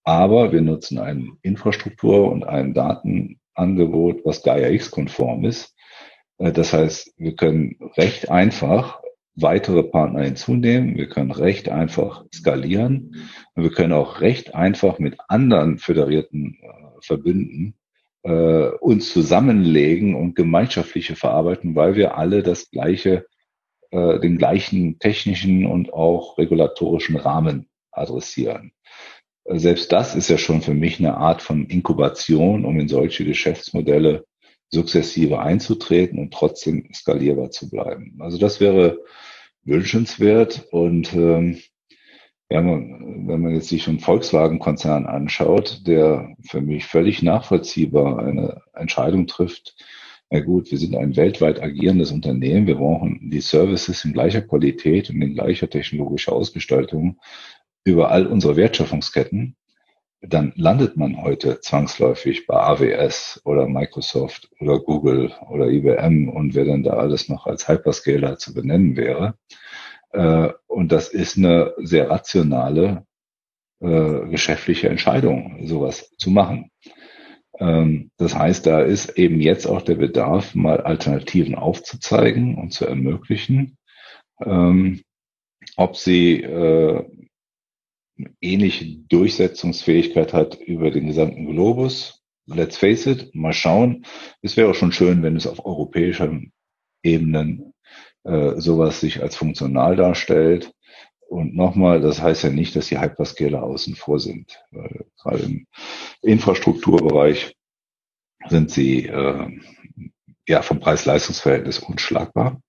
Aber 0.05 0.53
wir 0.53 0.61
nutzen 0.61 1.01
eine 1.01 1.32
Infrastruktur 1.43 2.30
und 2.30 2.45
ein 2.45 2.72
Datenangebot, 2.72 4.24
was 4.24 4.45
Gaia 4.45 4.68
X-konform 4.68 5.45
ist. 5.45 5.74
Äh, 6.38 6.53
das 6.53 6.72
heißt, 6.72 7.12
wir 7.16 7.34
können 7.34 7.74
recht 7.97 8.30
einfach 8.30 9.03
weitere 9.34 9.82
Partner 9.82 10.22
hinzunehmen. 10.22 10.97
Wir 10.97 11.09
können 11.09 11.32
recht 11.32 11.68
einfach 11.68 12.24
skalieren. 12.32 13.16
Und 13.57 13.64
wir 13.64 13.72
können 13.72 13.93
auch 13.93 14.20
recht 14.20 14.55
einfach 14.55 15.01
mit 15.01 15.16
anderen 15.26 15.78
föderierten 15.78 16.61
äh, 16.62 17.01
Verbünden 17.01 17.74
äh, 18.23 18.68
uns 18.81 19.12
zusammenlegen 19.12 20.14
und 20.14 20.37
gemeinschaftliche 20.37 21.16
verarbeiten, 21.16 21.75
weil 21.75 21.95
wir 21.95 22.16
alle 22.16 22.43
das 22.43 22.71
gleiche, 22.71 23.27
äh, 23.91 24.18
den 24.21 24.39
gleichen 24.39 24.99
technischen 24.99 25.66
und 25.66 25.93
auch 25.93 26.39
regulatorischen 26.39 27.16
Rahmen 27.16 27.68
adressieren. 27.93 28.73
Selbst 29.45 29.91
das 29.91 30.14
ist 30.14 30.29
ja 30.29 30.39
schon 30.39 30.62
für 30.62 30.75
mich 30.75 31.01
eine 31.01 31.16
Art 31.16 31.43
von 31.43 31.66
Inkubation, 31.66 32.64
um 32.64 32.79
in 32.79 32.89
solche 32.89 33.25
Geschäftsmodelle 33.25 34.25
sukzessive 34.68 35.41
einzutreten 35.41 36.18
und 36.18 36.33
trotzdem 36.33 36.89
skalierbar 36.95 37.51
zu 37.51 37.68
bleiben. 37.68 38.16
Also 38.21 38.39
das 38.39 38.61
wäre 38.61 39.01
wünschenswert 39.64 40.66
und 40.71 41.12
ähm, 41.14 41.59
ja, 42.51 42.64
wenn 42.64 43.40
man 43.40 43.55
jetzt 43.55 43.68
sich 43.68 43.86
einen 43.88 44.01
Volkswagen-Konzern 44.01 45.07
anschaut, 45.07 45.86
der 45.86 46.34
für 46.40 46.61
mich 46.61 46.86
völlig 46.86 47.22
nachvollziehbar 47.22 48.18
eine 48.18 48.62
Entscheidung 48.74 49.26
trifft, 49.26 49.76
na 50.30 50.40
gut, 50.40 50.70
wir 50.70 50.78
sind 50.78 50.94
ein 50.96 51.16
weltweit 51.16 51.61
agierendes 51.61 52.12
Unternehmen, 52.12 52.66
wir 52.66 52.76
brauchen 52.76 53.30
die 53.30 53.40
Services 53.40 54.05
in 54.05 54.12
gleicher 54.12 54.42
Qualität 54.42 55.11
und 55.11 55.20
in 55.22 55.34
gleicher 55.34 55.68
technologischer 55.68 56.32
Ausgestaltung 56.32 57.18
über 57.84 58.11
all 58.11 58.26
unsere 58.26 58.57
Wertschöpfungsketten, 58.57 59.57
dann 60.22 60.53
landet 60.57 60.96
man 60.96 61.22
heute 61.22 61.61
zwangsläufig 61.61 62.46
bei 62.46 62.55
AWS 62.55 63.40
oder 63.44 63.66
Microsoft 63.68 64.51
oder 64.61 64.78
Google 64.78 65.32
oder 65.48 65.68
IBM 65.68 66.28
und 66.28 66.55
wer 66.55 66.64
dann 66.64 66.82
da 66.82 66.92
alles 66.92 67.28
noch 67.28 67.46
als 67.46 67.68
Hyperscaler 67.68 68.36
zu 68.36 68.53
benennen 68.53 68.96
wäre. 68.96 69.34
Äh, 70.13 70.51
und 70.67 70.93
das 70.93 71.09
ist 71.09 71.37
eine 71.37 71.75
sehr 71.79 72.11
rationale 72.11 73.07
äh, 73.81 74.29
geschäftliche 74.29 74.89
Entscheidung, 74.89 75.67
sowas 75.67 76.15
zu 76.19 76.31
machen. 76.31 76.71
Ähm, 77.59 78.11
das 78.17 78.35
heißt, 78.35 78.67
da 78.67 78.81
ist 78.81 79.11
eben 79.19 79.41
jetzt 79.41 79.67
auch 79.67 79.83
der 79.83 79.97
Bedarf, 79.97 80.55
mal 80.55 80.81
Alternativen 80.81 81.55
aufzuzeigen 81.55 82.57
und 82.57 82.73
zu 82.73 82.87
ermöglichen. 82.87 83.77
Ähm, 84.45 85.03
ob 85.77 85.97
sie 85.97 86.43
äh, 86.43 87.05
ähnliche 88.41 88.99
Durchsetzungsfähigkeit 89.09 90.33
hat 90.33 90.57
über 90.61 90.91
den 90.91 91.07
gesamten 91.07 91.47
Globus. 91.47 92.23
Let's 92.47 92.77
face 92.77 93.07
it, 93.07 93.35
mal 93.35 93.53
schauen. 93.53 94.05
Es 94.43 94.57
wäre 94.57 94.71
auch 94.71 94.75
schon 94.75 94.93
schön, 94.93 95.23
wenn 95.23 95.37
es 95.37 95.47
auf 95.47 95.65
europäischer 95.65 96.41
Ebenen 97.03 97.70
äh, 98.25 98.61
sowas 98.61 99.01
sich 99.01 99.23
als 99.23 99.37
funktional 99.37 99.97
darstellt. 99.97 100.73
Und 101.29 101.55
nochmal, 101.55 102.01
das 102.01 102.21
heißt 102.21 102.45
ja 102.45 102.51
nicht, 102.51 102.75
dass 102.75 102.89
die 102.89 103.01
Hyperscaler 103.01 103.62
außen 103.62 103.95
vor 103.95 104.18
sind. 104.18 104.62
Weil 104.73 105.07
gerade 105.16 105.39
im 105.45 105.66
Infrastrukturbereich 106.23 107.57
sind 108.49 108.71
sie 108.71 109.07
äh, 109.07 109.61
ja 110.49 110.62
vom 110.62 110.81
Preis-Leistungs-Verhältnis 110.81 111.79
unschlagbar. 111.79 112.61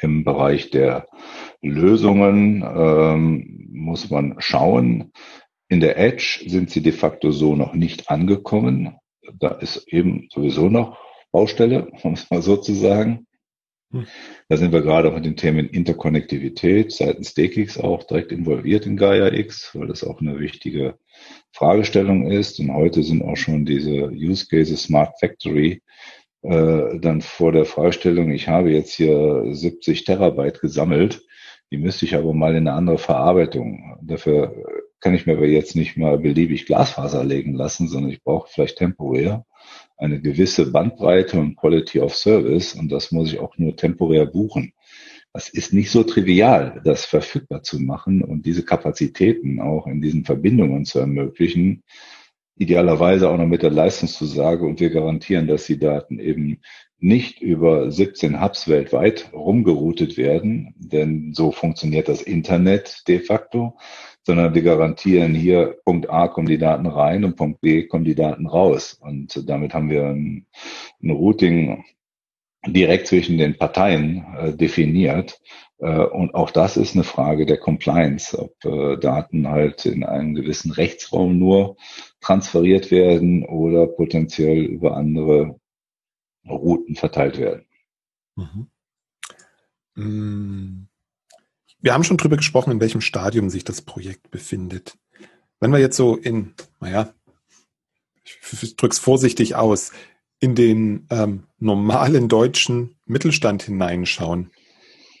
Im 0.00 0.24
Bereich 0.24 0.70
der 0.70 1.06
Lösungen 1.60 2.62
ähm, 2.62 3.68
muss 3.70 4.10
man 4.10 4.36
schauen. 4.38 5.12
In 5.68 5.80
der 5.80 5.98
Edge 5.98 6.44
sind 6.46 6.70
sie 6.70 6.82
de 6.82 6.92
facto 6.92 7.30
so 7.30 7.54
noch 7.54 7.74
nicht 7.74 8.10
angekommen. 8.10 8.96
Da 9.38 9.48
ist 9.48 9.86
eben 9.88 10.28
sowieso 10.32 10.68
noch 10.68 10.98
Baustelle, 11.30 11.90
um 12.02 12.14
es 12.14 12.30
mal 12.30 12.42
so 12.42 12.56
zu 12.56 12.74
sagen. 12.74 13.26
Hm. 13.92 14.06
Da 14.48 14.56
sind 14.56 14.72
wir 14.72 14.82
gerade 14.82 15.08
auch 15.08 15.14
mit 15.14 15.24
den 15.24 15.36
Themen 15.36 15.68
Interkonnektivität 15.68 16.92
seitens 16.92 17.34
DKIX 17.34 17.78
auch 17.78 18.04
direkt 18.04 18.32
involviert 18.32 18.86
in 18.86 18.96
Gaia 18.96 19.32
X, 19.32 19.70
weil 19.74 19.86
das 19.86 20.02
auch 20.02 20.20
eine 20.20 20.40
wichtige 20.40 20.98
Fragestellung 21.52 22.30
ist. 22.30 22.58
Und 22.58 22.72
heute 22.72 23.02
sind 23.02 23.22
auch 23.22 23.36
schon 23.36 23.64
diese 23.64 24.10
Use 24.10 24.46
Cases 24.48 24.82
Smart 24.82 25.14
Factory 25.20 25.82
äh, 26.42 26.98
dann 26.98 27.20
vor 27.20 27.52
der 27.52 27.66
Fragestellung, 27.66 28.32
ich 28.32 28.48
habe 28.48 28.70
jetzt 28.70 28.94
hier 28.94 29.44
70 29.50 30.04
Terabyte 30.04 30.60
gesammelt, 30.60 31.22
die 31.70 31.78
müsste 31.78 32.04
ich 32.04 32.16
aber 32.16 32.34
mal 32.34 32.52
in 32.54 32.68
eine 32.68 32.76
andere 32.76 32.98
Verarbeitung. 32.98 33.98
Dafür 34.02 34.54
kann 35.00 35.14
ich 35.14 35.26
mir 35.26 35.34
aber 35.34 35.46
jetzt 35.46 35.76
nicht 35.76 35.96
mal 35.96 36.18
beliebig 36.18 36.66
Glasfaser 36.66 37.24
legen 37.24 37.54
lassen, 37.54 37.88
sondern 37.88 38.10
ich 38.10 38.22
brauche 38.22 38.48
vielleicht 38.50 38.78
temporär 38.78 39.44
eine 40.02 40.20
gewisse 40.20 40.70
Bandbreite 40.70 41.38
und 41.38 41.56
Quality 41.56 42.00
of 42.00 42.16
Service 42.16 42.74
und 42.74 42.90
das 42.90 43.12
muss 43.12 43.32
ich 43.32 43.38
auch 43.38 43.56
nur 43.56 43.76
temporär 43.76 44.26
buchen. 44.26 44.72
Das 45.32 45.48
ist 45.48 45.72
nicht 45.72 45.90
so 45.90 46.02
trivial, 46.02 46.82
das 46.84 47.04
verfügbar 47.04 47.62
zu 47.62 47.80
machen 47.80 48.22
und 48.22 48.44
diese 48.44 48.64
Kapazitäten 48.64 49.60
auch 49.60 49.86
in 49.86 50.02
diesen 50.02 50.24
Verbindungen 50.24 50.84
zu 50.84 50.98
ermöglichen. 50.98 51.84
Idealerweise 52.58 53.30
auch 53.30 53.38
noch 53.38 53.46
mit 53.46 53.62
der 53.62 53.70
Leistungszusage 53.70 54.66
und 54.66 54.80
wir 54.80 54.90
garantieren, 54.90 55.46
dass 55.46 55.64
die 55.64 55.78
Daten 55.78 56.18
eben 56.18 56.60
nicht 56.98 57.40
über 57.40 57.90
17 57.90 58.42
Hubs 58.42 58.68
weltweit 58.68 59.32
rumgeroutet 59.32 60.16
werden, 60.16 60.74
denn 60.76 61.32
so 61.32 61.50
funktioniert 61.50 62.08
das 62.08 62.22
Internet 62.22 63.08
de 63.08 63.20
facto, 63.20 63.78
sondern 64.24 64.54
wir 64.54 64.62
garantieren 64.62 65.34
hier 65.34 65.78
Punkt 65.84 66.08
A 66.10 66.28
kommen 66.28 66.48
die 66.48 66.58
Daten 66.58 66.86
rein 66.86 67.24
und 67.24 67.36
Punkt 67.36 67.60
B 67.60 67.86
kommen 67.86 68.04
die 68.04 68.14
Daten 68.14 68.46
raus. 68.46 68.94
Und 69.00 69.48
damit 69.48 69.74
haben 69.74 69.90
wir 69.90 70.06
ein, 70.06 70.46
ein 71.02 71.10
Routing 71.10 71.84
direkt 72.66 73.08
zwischen 73.08 73.38
den 73.38 73.58
Parteien 73.58 74.24
äh, 74.38 74.52
definiert. 74.52 75.40
Äh, 75.78 76.04
und 76.04 76.34
auch 76.34 76.50
das 76.50 76.76
ist 76.76 76.94
eine 76.94 77.04
Frage 77.04 77.46
der 77.46 77.58
Compliance, 77.58 78.38
ob 78.38 78.64
äh, 78.64 78.96
Daten 78.98 79.48
halt 79.48 79.84
in 79.86 80.04
einem 80.04 80.34
gewissen 80.34 80.70
Rechtsraum 80.70 81.38
nur 81.38 81.76
transferiert 82.20 82.90
werden 82.90 83.44
oder 83.44 83.86
potenziell 83.88 84.62
über 84.62 84.96
andere 84.96 85.58
Routen 86.48 86.94
verteilt 86.94 87.38
werden. 87.38 87.66
Mhm. 89.94 90.88
Wir 91.82 91.94
haben 91.94 92.04
schon 92.04 92.16
drüber 92.16 92.36
gesprochen, 92.36 92.70
in 92.70 92.80
welchem 92.80 93.00
Stadium 93.00 93.50
sich 93.50 93.64
das 93.64 93.82
Projekt 93.82 94.30
befindet. 94.30 94.96
Wenn 95.58 95.72
wir 95.72 95.80
jetzt 95.80 95.96
so 95.96 96.16
in, 96.16 96.54
naja, 96.80 97.12
ich 98.24 98.76
drücke 98.76 98.92
es 98.92 99.00
vorsichtig 99.00 99.56
aus, 99.56 99.90
in 100.38 100.54
den 100.54 101.06
ähm, 101.10 101.44
normalen 101.58 102.28
deutschen 102.28 102.96
Mittelstand 103.04 103.64
hineinschauen, 103.64 104.50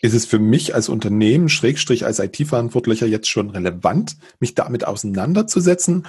ist 0.02 0.14
es 0.14 0.24
für 0.24 0.38
mich 0.38 0.74
als 0.74 0.88
Unternehmen, 0.88 1.48
Schrägstrich 1.48 2.04
als 2.04 2.20
IT-Verantwortlicher 2.20 3.06
jetzt 3.06 3.28
schon 3.28 3.50
relevant, 3.50 4.16
mich 4.38 4.54
damit 4.54 4.84
auseinanderzusetzen? 4.84 6.06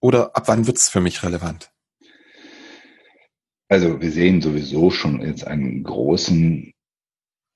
Oder 0.00 0.36
ab 0.36 0.48
wann 0.48 0.66
wird 0.66 0.78
es 0.78 0.88
für 0.88 1.00
mich 1.00 1.22
relevant? 1.22 1.70
Also 3.68 4.00
wir 4.00 4.10
sehen 4.10 4.40
sowieso 4.40 4.90
schon 4.90 5.20
jetzt 5.22 5.46
einen 5.46 5.82
großen 5.82 6.71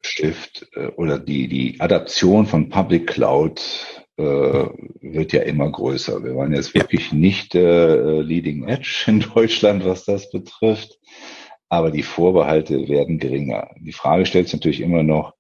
Shift 0.03 0.67
äh, 0.75 0.89
oder 0.97 1.19
die, 1.19 1.49
die 1.49 1.81
Adaption 1.81 2.47
von 2.47 2.69
Public 2.69 3.07
Cloud 3.09 3.61
äh, 4.17 4.23
wird 4.23 5.33
ja 5.33 5.43
immer 5.43 5.71
größer. 5.71 6.25
Wir 6.25 6.37
waren 6.37 6.55
jetzt 6.55 6.75
wirklich 6.75 7.13
nicht 7.13 7.55
äh, 7.55 8.21
Leading 8.21 8.67
Edge 8.69 9.05
in 9.09 9.21
Deutschland, 9.21 9.85
was 9.85 10.05
das 10.05 10.31
betrifft, 10.31 10.99
aber 11.69 11.91
die 11.91 12.03
Vorbehalte 12.03 12.89
werden 12.89 13.19
geringer. 13.19 13.71
Die 13.81 13.93
Frage 13.93 14.27
stellt 14.27 14.47
sich 14.47 14.55
natürlich 14.55 14.81
immer 14.81 15.03
noch, 15.03 15.35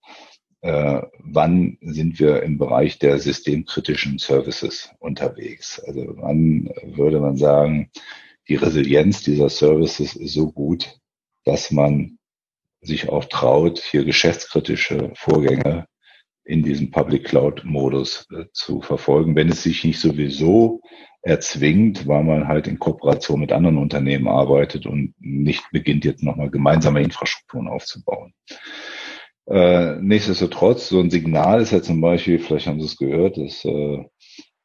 äh, 0.63 1.03
wann 1.21 1.79
sind 1.81 2.19
wir 2.19 2.43
im 2.43 2.59
Bereich 2.59 2.99
der 2.99 3.19
systemkritischen 3.19 4.19
Services 4.19 4.91
unterwegs? 4.99 5.81
Also 5.87 6.05
wann 6.17 6.71
würde 6.83 7.21
man 7.21 7.37
sagen, 7.37 7.91
die 8.49 8.57
Resilienz 8.57 9.23
dieser 9.23 9.49
Services 9.49 10.17
ist 10.17 10.33
so 10.33 10.51
gut, 10.51 10.99
dass 11.45 11.71
man 11.71 12.19
sich 12.87 13.09
auch 13.09 13.24
traut, 13.26 13.78
hier 13.78 14.05
geschäftskritische 14.05 15.12
Vorgänge 15.14 15.87
in 16.45 16.62
diesem 16.62 16.91
Public 16.91 17.24
Cloud 17.24 17.64
Modus 17.64 18.26
äh, 18.32 18.45
zu 18.53 18.80
verfolgen, 18.80 19.34
wenn 19.34 19.49
es 19.49 19.62
sich 19.62 19.84
nicht 19.84 20.01
sowieso 20.01 20.80
erzwingt, 21.22 22.07
weil 22.07 22.22
man 22.22 22.47
halt 22.47 22.68
in 22.68 22.78
Kooperation 22.78 23.41
mit 23.41 23.51
anderen 23.51 23.78
Unternehmen 23.78 24.28
arbeitet 24.28 24.87
und 24.87 25.14
nicht 25.18 25.64
beginnt 25.72 26.05
jetzt 26.05 26.22
nochmal 26.22 26.51
gemeinsame 26.51 27.03
Infrastrukturen 27.03 27.66
aufzubauen. 27.66 28.32
Äh, 29.49 29.97
nichtsdestotrotz, 30.01 30.89
so 30.89 31.01
ein 31.01 31.11
Signal 31.11 31.61
ist 31.61 31.72
ja 31.72 31.82
zum 31.82 32.01
Beispiel, 32.01 32.39
vielleicht 32.39 32.68
haben 32.68 32.80
Sie 32.80 32.87
es 32.87 32.97
gehört, 32.97 33.39
dass 33.39 33.64
äh, 33.64 34.05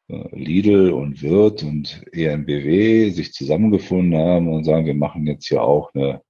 äh 0.10 0.36
Lidl 0.36 0.92
und 0.92 1.22
Wirt 1.24 1.64
und 1.64 2.04
EMBW 2.12 3.10
sich 3.10 3.34
zusammengefunden 3.34 4.20
haben 4.20 4.48
und 4.48 4.64
sagen, 4.64 4.86
wir 4.86 4.96
machen 4.96 5.26
jetzt 5.28 5.48
hier 5.48 5.64
auch 5.64 5.94
eine. 5.94 6.22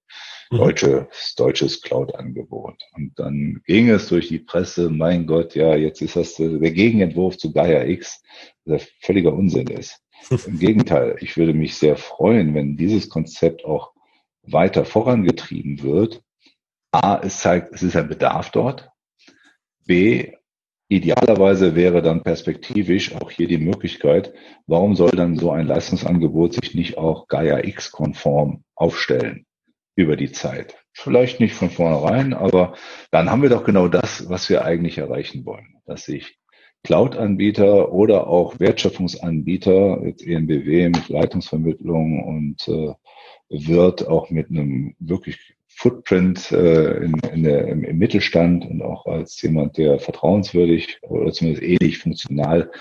Deutsches, 0.52 1.36
deutsches 1.36 1.82
Cloud-Angebot. 1.82 2.84
Und 2.94 3.18
dann 3.18 3.62
ging 3.66 3.90
es 3.90 4.10
durch 4.10 4.28
die 4.28 4.40
Presse, 4.40 4.90
mein 4.90 5.26
Gott, 5.26 5.56
ja, 5.56 5.76
jetzt 5.76 6.02
ist 6.02 6.18
das 6.18 6.36
der 6.36 6.50
Gegenentwurf 6.72 7.38
zu 7.38 7.54
Gaia 7.54 7.86
X, 7.86 8.22
der 8.66 8.82
völliger 9.00 9.34
Unsinn 9.34 9.68
ist. 9.68 10.02
Im 10.46 10.60
Gegenteil, 10.60 11.16
ich 11.20 11.38
würde 11.38 11.54
mich 11.54 11.78
sehr 11.78 11.96
freuen, 11.96 12.54
wenn 12.54 12.78
dieses 12.78 13.10
Konzept 13.10 13.66
auch 13.66 13.94
weiter 14.44 14.86
vorangetrieben 14.86 15.82
wird. 15.84 16.22
A, 16.92 17.20
es 17.24 17.40
zeigt, 17.40 17.74
es 17.74 17.84
ist 17.84 17.96
ein 17.96 18.10
Bedarf 18.10 18.52
dort. 18.52 18.90
B, 19.86 20.34
idealerweise 20.90 21.76
wäre 21.76 22.02
dann 22.02 22.24
perspektivisch 22.24 23.16
auch 23.16 23.32
hier 23.32 23.48
die 23.48 23.58
Möglichkeit, 23.58 24.34
warum 24.68 24.96
soll 24.96 25.12
dann 25.12 25.38
so 25.38 25.52
ein 25.52 25.68
Leistungsangebot 25.68 26.54
sich 26.54 26.76
nicht 26.76 26.98
auch 26.98 27.30
Gaia 27.30 27.64
X-konform 27.64 28.66
aufstellen 28.76 29.46
über 29.96 30.16
die 30.16 30.32
Zeit? 30.32 30.76
Vielleicht 30.94 31.40
nicht 31.40 31.56
von 31.56 31.70
vornherein, 31.70 32.34
aber 32.34 32.76
dann 33.12 33.30
haben 33.30 33.42
wir 33.42 33.50
doch 33.50 33.64
genau 33.64 33.88
das, 33.88 34.30
was 34.30 34.50
wir 34.50 34.66
eigentlich 34.66 34.98
erreichen 34.98 35.46
wollen, 35.46 35.76
dass 35.86 36.06
sich 36.06 36.38
Cloud-Anbieter 36.84 37.92
oder 37.92 38.28
auch 38.28 38.60
Wertschöpfungsanbieter, 38.60 40.02
jetzt 40.06 40.26
ENBW 40.26 40.90
mit 40.90 41.10
Leitungsvermittlung 41.10 42.24
und 42.24 42.68
äh, 42.68 42.94
wird 43.50 44.08
auch 44.08 44.30
mit 44.32 44.50
einem 44.50 44.96
wirklich 45.00 45.56
Footprint 45.68 46.52
äh, 46.52 47.04
in, 47.04 47.14
in 47.34 47.44
der, 47.44 47.68
im, 47.68 47.84
im 47.84 47.98
Mittelstand 47.98 48.66
und 48.66 48.82
auch 48.82 49.06
als 49.06 49.42
jemand, 49.42 49.78
der 49.78 50.00
vertrauenswürdig 50.00 51.00
oder 51.02 51.32
zumindest 51.32 51.64
ähnlich 51.64 52.00
funktional 52.00 52.72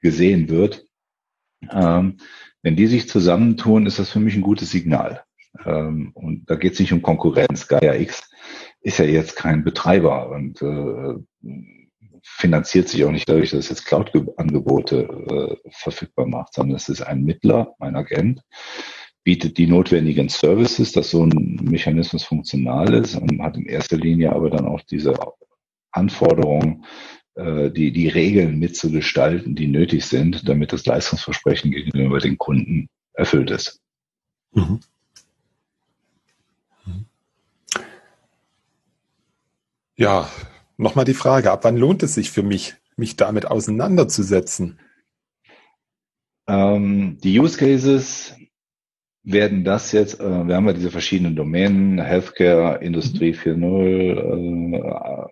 gesehen 0.00 0.48
wird. 0.48 0.86
Ähm, 1.70 2.18
wenn 2.62 2.76
die 2.76 2.86
sich 2.86 3.08
zusammentun, 3.08 3.86
ist 3.86 3.98
das 3.98 4.10
für 4.10 4.20
mich 4.20 4.34
ein 4.34 4.42
gutes 4.42 4.70
Signal. 4.70 5.23
Ähm, 5.64 6.12
und 6.14 6.50
da 6.50 6.56
geht 6.56 6.74
es 6.74 6.80
nicht 6.80 6.92
um 6.92 7.02
Konkurrenz. 7.02 7.68
Gaia 7.68 7.94
X 7.94 8.30
ist 8.80 8.98
ja 8.98 9.04
jetzt 9.04 9.36
kein 9.36 9.64
Betreiber 9.64 10.30
und 10.30 10.60
äh, 10.62 11.14
finanziert 12.22 12.88
sich 12.88 13.04
auch 13.04 13.10
nicht 13.10 13.28
dadurch, 13.28 13.50
dass 13.50 13.60
es 13.60 13.68
jetzt 13.68 13.86
Cloud-Angebote 13.86 15.60
äh, 15.64 15.70
verfügbar 15.70 16.26
macht, 16.26 16.54
sondern 16.54 16.76
es 16.76 16.88
ist 16.88 17.02
ein 17.02 17.22
Mittler, 17.22 17.74
ein 17.78 17.96
Agent, 17.96 18.42
bietet 19.24 19.58
die 19.58 19.66
notwendigen 19.66 20.28
Services, 20.28 20.92
dass 20.92 21.10
so 21.10 21.24
ein 21.24 21.60
Mechanismus 21.62 22.24
funktional 22.24 22.92
ist 22.94 23.16
und 23.16 23.42
hat 23.42 23.56
in 23.56 23.66
erster 23.66 23.96
Linie 23.96 24.32
aber 24.32 24.50
dann 24.50 24.66
auch 24.66 24.82
diese 24.82 25.14
Anforderungen, 25.92 26.84
äh, 27.34 27.70
die, 27.70 27.92
die 27.92 28.08
Regeln 28.08 28.58
mitzugestalten, 28.58 29.54
die 29.54 29.66
nötig 29.66 30.04
sind, 30.06 30.48
damit 30.48 30.72
das 30.72 30.86
Leistungsversprechen 30.86 31.70
gegenüber 31.70 32.18
den 32.18 32.38
Kunden 32.38 32.88
erfüllt 33.14 33.50
ist. 33.50 33.80
Mhm. 34.52 34.80
Ja, 39.96 40.28
nochmal 40.76 41.04
die 41.04 41.14
Frage, 41.14 41.52
ab 41.52 41.60
wann 41.62 41.76
lohnt 41.76 42.02
es 42.02 42.14
sich 42.14 42.30
für 42.30 42.42
mich, 42.42 42.74
mich 42.96 43.16
damit 43.16 43.46
auseinanderzusetzen? 43.46 44.80
Ähm, 46.48 47.18
die 47.22 47.38
Use 47.38 47.56
Cases 47.56 48.34
werden 49.22 49.64
das 49.64 49.92
jetzt, 49.92 50.20
äh, 50.20 50.46
wir 50.46 50.56
haben 50.56 50.66
ja 50.66 50.72
diese 50.72 50.90
verschiedenen 50.90 51.36
Domänen, 51.36 52.00
Healthcare, 52.00 52.82
Industrie 52.82 53.32
4.0, 53.32 54.76
äh, 54.76 55.26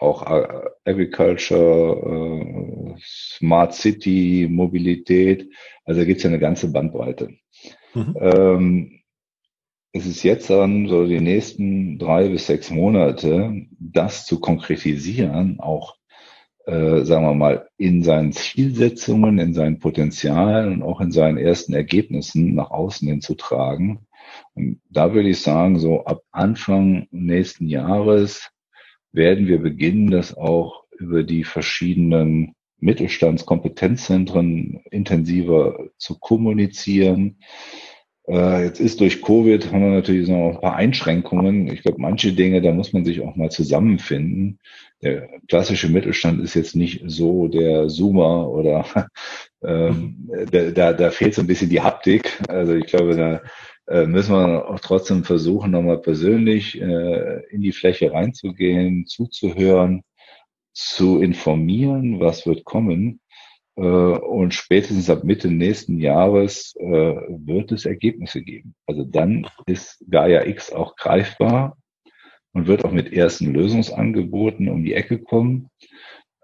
auch 0.00 0.26
äh, 0.26 0.48
Agriculture, 0.84 2.96
äh, 2.96 3.00
Smart 3.00 3.74
City, 3.74 4.48
Mobilität, 4.50 5.48
also 5.84 6.00
da 6.00 6.04
gibt 6.04 6.18
es 6.18 6.24
ja 6.24 6.30
eine 6.30 6.40
ganze 6.40 6.72
Bandbreite. 6.72 7.30
Mhm. 7.94 8.16
Ähm, 8.20 9.00
es 9.92 10.06
ist 10.06 10.22
jetzt 10.22 10.50
dann 10.50 10.88
so 10.88 11.06
die 11.06 11.20
nächsten 11.20 11.98
drei 11.98 12.28
bis 12.28 12.46
sechs 12.46 12.70
Monate, 12.70 13.66
das 13.78 14.26
zu 14.26 14.40
konkretisieren, 14.40 15.60
auch 15.60 15.96
äh, 16.66 17.04
sagen 17.04 17.24
wir 17.24 17.34
mal, 17.34 17.68
in 17.78 18.02
seinen 18.02 18.32
Zielsetzungen, 18.32 19.38
in 19.38 19.54
seinen 19.54 19.78
Potenzialen 19.78 20.74
und 20.74 20.82
auch 20.82 21.00
in 21.00 21.12
seinen 21.12 21.38
ersten 21.38 21.72
Ergebnissen 21.72 22.54
nach 22.54 22.70
außen 22.70 23.08
hin 23.08 23.22
zu 23.22 23.34
tragen. 23.34 24.06
Und 24.54 24.80
da 24.90 25.14
würde 25.14 25.30
ich 25.30 25.40
sagen, 25.40 25.78
so 25.78 26.04
ab 26.04 26.22
Anfang 26.30 27.06
nächsten 27.10 27.68
Jahres 27.68 28.50
werden 29.12 29.46
wir 29.46 29.62
beginnen, 29.62 30.10
das 30.10 30.36
auch 30.36 30.84
über 30.98 31.22
die 31.22 31.44
verschiedenen 31.44 32.54
Mittelstandskompetenzzentren 32.80 34.82
intensiver 34.90 35.88
zu 35.96 36.18
kommunizieren, 36.18 37.38
jetzt 38.28 38.80
ist 38.80 39.00
durch 39.00 39.22
Covid 39.22 39.72
haben 39.72 39.82
wir 39.82 39.90
natürlich 39.90 40.28
noch 40.28 40.50
ein 40.50 40.60
paar 40.60 40.76
Einschränkungen. 40.76 41.66
Ich 41.72 41.82
glaube, 41.82 42.00
manche 42.00 42.32
Dinge, 42.32 42.60
da 42.60 42.72
muss 42.72 42.92
man 42.92 43.04
sich 43.04 43.20
auch 43.22 43.36
mal 43.36 43.50
zusammenfinden. 43.50 44.58
Der 45.02 45.28
klassische 45.48 45.88
Mittelstand 45.88 46.42
ist 46.42 46.54
jetzt 46.54 46.76
nicht 46.76 47.02
so 47.06 47.48
der 47.48 47.88
Zoomer 47.88 48.48
oder 48.50 48.84
ähm, 49.64 50.28
da, 50.50 50.70
da, 50.70 50.92
da 50.92 51.10
fehlt 51.10 51.34
so 51.34 51.40
ein 51.40 51.46
bisschen 51.46 51.70
die 51.70 51.80
Haptik. 51.80 52.38
Also 52.48 52.74
ich 52.74 52.86
glaube, 52.86 53.16
da 53.16 53.40
äh, 53.86 54.06
müssen 54.06 54.32
wir 54.32 54.68
auch 54.68 54.80
trotzdem 54.80 55.24
versuchen, 55.24 55.70
nochmal 55.70 55.98
persönlich 55.98 56.78
äh, 56.80 57.40
in 57.50 57.62
die 57.62 57.72
Fläche 57.72 58.12
reinzugehen, 58.12 59.06
zuzuhören, 59.06 60.02
zu 60.74 61.20
informieren, 61.22 62.20
was 62.20 62.46
wird 62.46 62.64
kommen 62.64 63.20
äh, 63.20 63.27
und 63.80 64.54
spätestens 64.54 65.08
ab 65.08 65.22
Mitte 65.22 65.48
nächsten 65.48 65.98
Jahres 65.98 66.74
äh, 66.80 66.84
wird 66.84 67.70
es 67.70 67.86
Ergebnisse 67.86 68.42
geben. 68.42 68.74
Also 68.86 69.04
dann 69.04 69.46
ist 69.66 70.04
Gaia 70.10 70.46
X 70.46 70.72
auch 70.72 70.96
greifbar 70.96 71.76
und 72.52 72.66
wird 72.66 72.84
auch 72.84 72.90
mit 72.90 73.12
ersten 73.12 73.52
Lösungsangeboten 73.52 74.68
um 74.68 74.82
die 74.82 74.94
Ecke 74.94 75.20
kommen. 75.20 75.68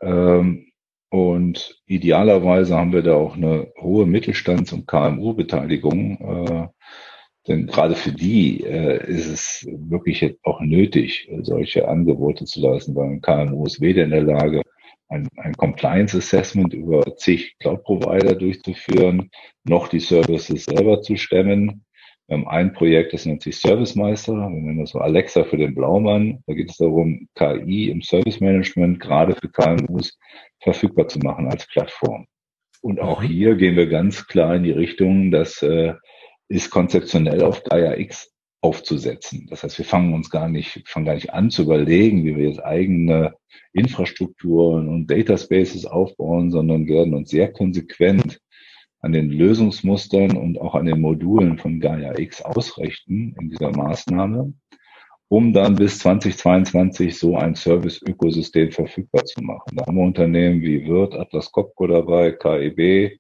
Ähm, 0.00 0.66
und 1.10 1.82
idealerweise 1.86 2.76
haben 2.76 2.92
wir 2.92 3.02
da 3.02 3.14
auch 3.14 3.36
eine 3.36 3.72
hohe 3.80 4.06
Mittelstands- 4.06 4.72
und 4.72 4.86
KMU-Beteiligung. 4.86 6.18
Äh, 6.20 6.68
denn 7.48 7.66
gerade 7.66 7.94
für 7.94 8.12
die 8.12 8.60
ist 8.60 9.26
es 9.26 9.66
wirklich 9.70 10.38
auch 10.44 10.62
nötig, 10.62 11.28
solche 11.42 11.86
Angebote 11.86 12.46
zu 12.46 12.62
leisten, 12.62 12.94
weil 12.94 13.10
ein 13.10 13.20
KMU 13.20 13.66
ist 13.66 13.82
weder 13.82 14.04
in 14.04 14.10
der 14.12 14.22
Lage, 14.22 14.62
ein, 15.08 15.28
ein 15.36 15.54
Compliance 15.54 16.16
Assessment 16.16 16.72
über 16.74 17.16
zig 17.16 17.56
Cloud-Provider 17.60 18.34
durchzuführen, 18.34 19.30
noch 19.64 19.88
die 19.88 20.00
Services 20.00 20.64
selber 20.64 21.02
zu 21.02 21.16
stemmen. 21.16 21.84
Wir 22.26 22.38
haben 22.38 22.48
ein 22.48 22.72
Projekt, 22.72 23.12
das 23.12 23.26
nennt 23.26 23.42
sich 23.42 23.56
Service 23.56 23.94
Meister. 23.94 24.32
Wir 24.32 24.48
nennen 24.48 24.78
das 24.78 24.90
so 24.90 24.98
Alexa 24.98 25.44
für 25.44 25.58
den 25.58 25.74
Blaumann. 25.74 26.42
Da 26.46 26.54
geht 26.54 26.70
es 26.70 26.78
darum, 26.78 27.28
KI 27.34 27.90
im 27.90 28.00
Service 28.00 28.40
Management 28.40 28.98
gerade 29.00 29.34
für 29.34 29.48
KMUs 29.48 30.18
verfügbar 30.60 31.08
zu 31.08 31.18
machen 31.18 31.48
als 31.48 31.66
Plattform. 31.66 32.26
Und 32.80 33.00
auch 33.00 33.22
mhm. 33.22 33.26
hier 33.26 33.54
gehen 33.56 33.76
wir 33.76 33.88
ganz 33.88 34.26
klar 34.26 34.56
in 34.56 34.64
die 34.64 34.70
Richtung, 34.70 35.30
dass 35.30 35.62
äh, 35.62 35.94
ist 36.48 36.70
konzeptionell 36.70 37.42
auf 37.42 37.62
Gaia 37.64 37.96
X 37.96 38.33
aufzusetzen. 38.64 39.46
Das 39.50 39.62
heißt, 39.62 39.76
wir 39.76 39.84
fangen 39.84 40.14
uns 40.14 40.30
gar 40.30 40.48
nicht, 40.48 40.88
fangen 40.88 41.04
gar 41.04 41.14
nicht 41.14 41.34
an 41.34 41.50
zu 41.50 41.62
überlegen, 41.62 42.24
wie 42.24 42.34
wir 42.34 42.48
jetzt 42.48 42.64
eigene 42.64 43.34
Infrastrukturen 43.74 44.88
und 44.88 45.10
Data 45.10 45.36
Spaces 45.36 45.84
aufbauen, 45.84 46.50
sondern 46.50 46.88
werden 46.88 47.12
uns 47.12 47.28
sehr 47.28 47.52
konsequent 47.52 48.40
an 49.00 49.12
den 49.12 49.28
Lösungsmustern 49.28 50.34
und 50.34 50.58
auch 50.58 50.74
an 50.74 50.86
den 50.86 51.02
Modulen 51.02 51.58
von 51.58 51.78
Gaia 51.78 52.18
X 52.18 52.40
ausrichten 52.40 53.36
in 53.38 53.50
dieser 53.50 53.70
Maßnahme, 53.70 54.54
um 55.28 55.52
dann 55.52 55.74
bis 55.74 55.98
2022 55.98 57.18
so 57.18 57.36
ein 57.36 57.54
Service-Ökosystem 57.54 58.72
verfügbar 58.72 59.26
zu 59.26 59.42
machen. 59.42 59.76
Da 59.76 59.84
haben 59.84 59.96
wir 59.96 60.04
Unternehmen 60.04 60.62
wie 60.62 60.86
Wirt, 60.86 61.14
Atlas 61.14 61.52
Copco 61.52 61.86
dabei, 61.86 62.32
KEB 62.32 63.18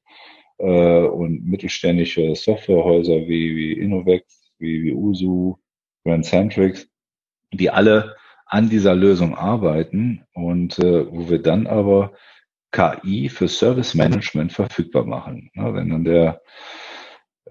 äh, 0.56 1.04
und 1.04 1.44
mittelständische 1.44 2.34
Softwarehäuser 2.34 3.28
wie, 3.28 3.54
wie 3.54 3.72
Innovex, 3.74 4.43
wie, 4.58 4.82
wie 4.82 4.94
Usu, 4.94 5.56
Grand 6.04 6.24
Centrix, 6.24 6.88
die 7.52 7.70
alle 7.70 8.16
an 8.46 8.68
dieser 8.68 8.94
Lösung 8.94 9.34
arbeiten 9.34 10.24
und 10.34 10.78
äh, 10.78 11.10
wo 11.10 11.28
wir 11.28 11.40
dann 11.40 11.66
aber 11.66 12.12
KI 12.72 13.28
für 13.28 13.48
Service 13.48 13.94
Management 13.94 14.52
verfügbar 14.52 15.06
machen. 15.06 15.50
Ja, 15.54 15.74
wenn 15.74 15.90
dann 15.90 16.04
der 16.04 16.40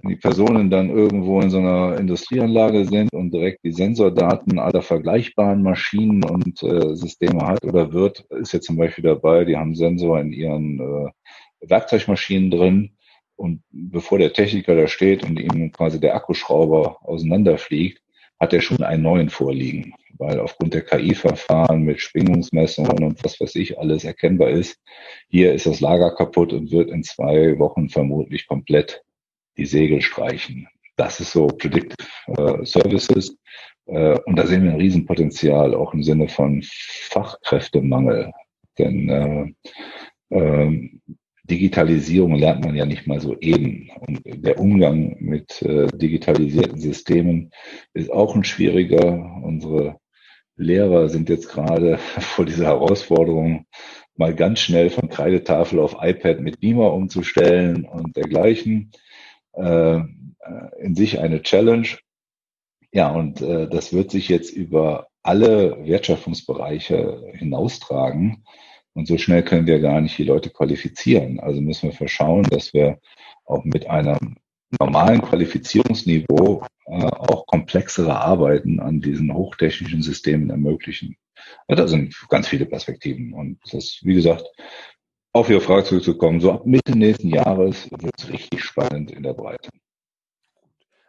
die 0.06 0.16
Personen 0.18 0.70
dann 0.70 0.89
irgendwo 0.89 1.39
in 1.39 1.49
so 1.49 1.60
einer 1.60 1.97
Industrieanlage 1.97 2.86
sind 2.86 3.14
und 3.14 3.34
direkt 3.34 3.64
die 3.64 3.72
Sensordaten 3.72 4.60
aller 4.60 4.82
vergleichbaren 4.82 5.64
Maschinen 5.64 6.24
und 6.26 6.62
äh, 6.64 6.95
Systeme 6.95 7.47
hat 7.47 7.64
oder 7.64 7.93
wird, 7.93 8.26
ist 8.32 8.51
jetzt 8.51 8.66
zum 8.66 8.78
Beispiel 8.78 9.06
dabei, 9.06 9.45
die 9.45 9.56
haben 9.56 9.76
Sensor 9.76 10.20
in 10.20 10.34
ihren 10.34 10.80
äh, 10.80 11.12
Werkzeugmaschinen 11.70 12.51
drin 12.51 12.97
und 13.36 13.64
bevor 13.72 14.20
der 14.20 14.34
Techniker 14.34 14.76
da 14.76 14.88
steht 14.88 15.24
und 15.24 15.40
ihm 15.40 15.72
quasi 15.72 16.00
der 16.00 16.16
Akkuschrauber 16.16 16.98
auseinanderfliegt, 17.02 18.02
hat 18.40 18.54
er 18.54 18.62
schon 18.62 18.84
einen 18.84 19.04
neuen 19.04 19.30
vorliegen, 19.30 19.94
weil 20.18 20.40
aufgrund 20.40 20.74
der 20.74 20.82
KI-Verfahren 20.82 21.84
mit 21.84 22.02
Schwingungsmessungen 22.02 23.04
und 23.04 23.24
was 23.24 23.40
weiß 23.40 23.56
ich 23.56 23.80
alles 23.80 24.04
erkennbar 24.04 24.50
ist. 24.50 24.80
Hier 25.30 25.54
ist 25.54 25.66
das 25.66 25.80
Lager 25.80 26.14
kaputt 26.16 26.54
und 26.54 26.72
wird 26.72 26.90
in 26.90 27.04
zwei 27.04 27.58
Wochen 27.60 27.90
vermutlich 27.90 28.48
komplett 28.48 29.02
die 29.58 29.66
Segel 29.66 30.02
streichen. 30.02 30.68
Das 30.96 31.20
ist 31.20 31.32
so 31.32 31.48
Predictive 31.48 31.96
äh, 32.28 32.66
Services. 32.66 33.38
Äh, 33.86 34.20
und 34.26 34.36
da 34.36 34.46
sehen 34.46 34.64
wir 34.64 34.72
ein 34.72 34.80
Riesenpotenzial, 34.80 35.74
auch 35.74 35.94
im 35.94 36.04
Sinne 36.04 36.28
von 36.28 36.64
Fachkräftemangel. 36.64 38.32
Denn 38.78 39.10
äh, 39.10 40.36
äh, 40.36 40.90
Digitalisierung 41.44 42.36
lernt 42.36 42.64
man 42.64 42.76
ja 42.76 42.86
nicht 42.86 43.06
mal 43.06 43.20
so 43.20 43.38
eben. 43.39 43.89
Und 44.00 44.22
der 44.26 44.60
Umgang 44.60 45.18
mit 45.20 45.62
äh, 45.62 45.88
digitalisierten 45.88 46.80
Systemen 46.80 47.52
ist 47.94 48.12
auch 48.12 48.36
ein 48.36 48.44
schwieriger. 48.44 49.41
Unsere 49.44 49.98
Lehrer 50.56 51.10
sind 51.10 51.30
jetzt 51.30 51.50
gerade 51.50 51.98
vor 52.20 52.46
dieser 52.46 52.66
Herausforderung, 52.68 53.66
mal 54.16 54.36
ganz 54.36 54.60
schnell 54.60 54.89
von 54.89 55.10
Kreidetafel 55.10 55.80
auf 55.80 55.98
iPad 56.00 56.39
mit 56.39 56.60
Beamer 56.60 56.94
umzustellen 56.94 57.86
und 57.86 58.16
dergleichen. 58.16 58.91
Äh, 59.54 60.02
in 60.80 60.96
sich 60.96 61.20
eine 61.20 61.41
Challenge. 61.41 61.88
Ja, 62.91 63.12
und 63.12 63.41
äh, 63.41 63.68
das 63.68 63.94
wird 63.94 64.12
sich 64.12 64.30
jetzt 64.30 64.52
über 64.52 65.08
alle 65.24 65.78
Wertschöpfungsbereiche 65.86 67.32
hinaustragen. 67.34 68.44
Und 68.94 69.08
so 69.08 69.18
schnell 69.18 69.44
können 69.44 69.68
wir 69.68 69.80
gar 69.80 70.02
nicht 70.02 70.18
die 70.18 70.24
Leute 70.24 70.50
qualifizieren. 70.50 71.39
Also 71.39 71.62
müssen 71.62 71.89
wir 71.89 71.98
verschauen, 71.98 72.44
dass 72.44 72.74
wir 72.74 73.00
auch 73.46 73.64
mit 73.64 73.89
einem 73.89 74.38
normalen 74.80 75.22
Qualifizierungsniveau 75.22 76.66
äh, 76.86 77.06
auch 77.06 77.46
komplexere 77.48 78.20
Arbeiten 78.20 78.80
an 78.80 79.02
diesen 79.02 79.34
hochtechnischen 79.34 80.02
Systemen 80.02 80.50
ermöglichen. 80.50 81.16
Ja, 81.68 81.76
da 81.76 81.88
sind 81.88 82.16
ganz 82.30 82.48
viele 82.48 82.66
Perspektiven. 82.66 83.34
Und 83.34 83.60
das, 83.72 84.00
wie 84.04 84.14
gesagt, 84.14 84.46
auf 85.32 85.50
Ihre 85.50 85.62
Frage 85.62 85.86
zurückzukommen, 85.86 86.39
so 86.39 86.52
ab 86.52 86.66
Mitte 86.66 86.98
nächsten 86.98 87.30
Jahres 87.30 87.89
wird 87.91 88.14
es 88.18 88.30
richtig 88.30 88.64
spannend 88.64 89.12
in 89.12 89.24
der 89.24 89.34
Breite. 89.34 89.70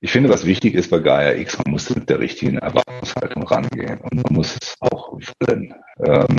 ich 0.00 0.12
finde, 0.12 0.28
was 0.28 0.46
wichtig 0.46 0.74
ist 0.74 0.90
bei 0.90 1.00
Gaia 1.00 1.34
X, 1.34 1.58
man 1.58 1.72
muss 1.72 1.90
mit 1.90 2.08
der 2.08 2.20
richtigen 2.20 2.58
Erwartungshaltung 2.58 3.42
rangehen 3.42 4.00
und 4.00 4.22
man 4.22 4.32
muss 4.32 4.56
es 4.62 4.76
auch 4.78 5.18
wollen. 5.40 5.74
Ähm, 5.98 6.38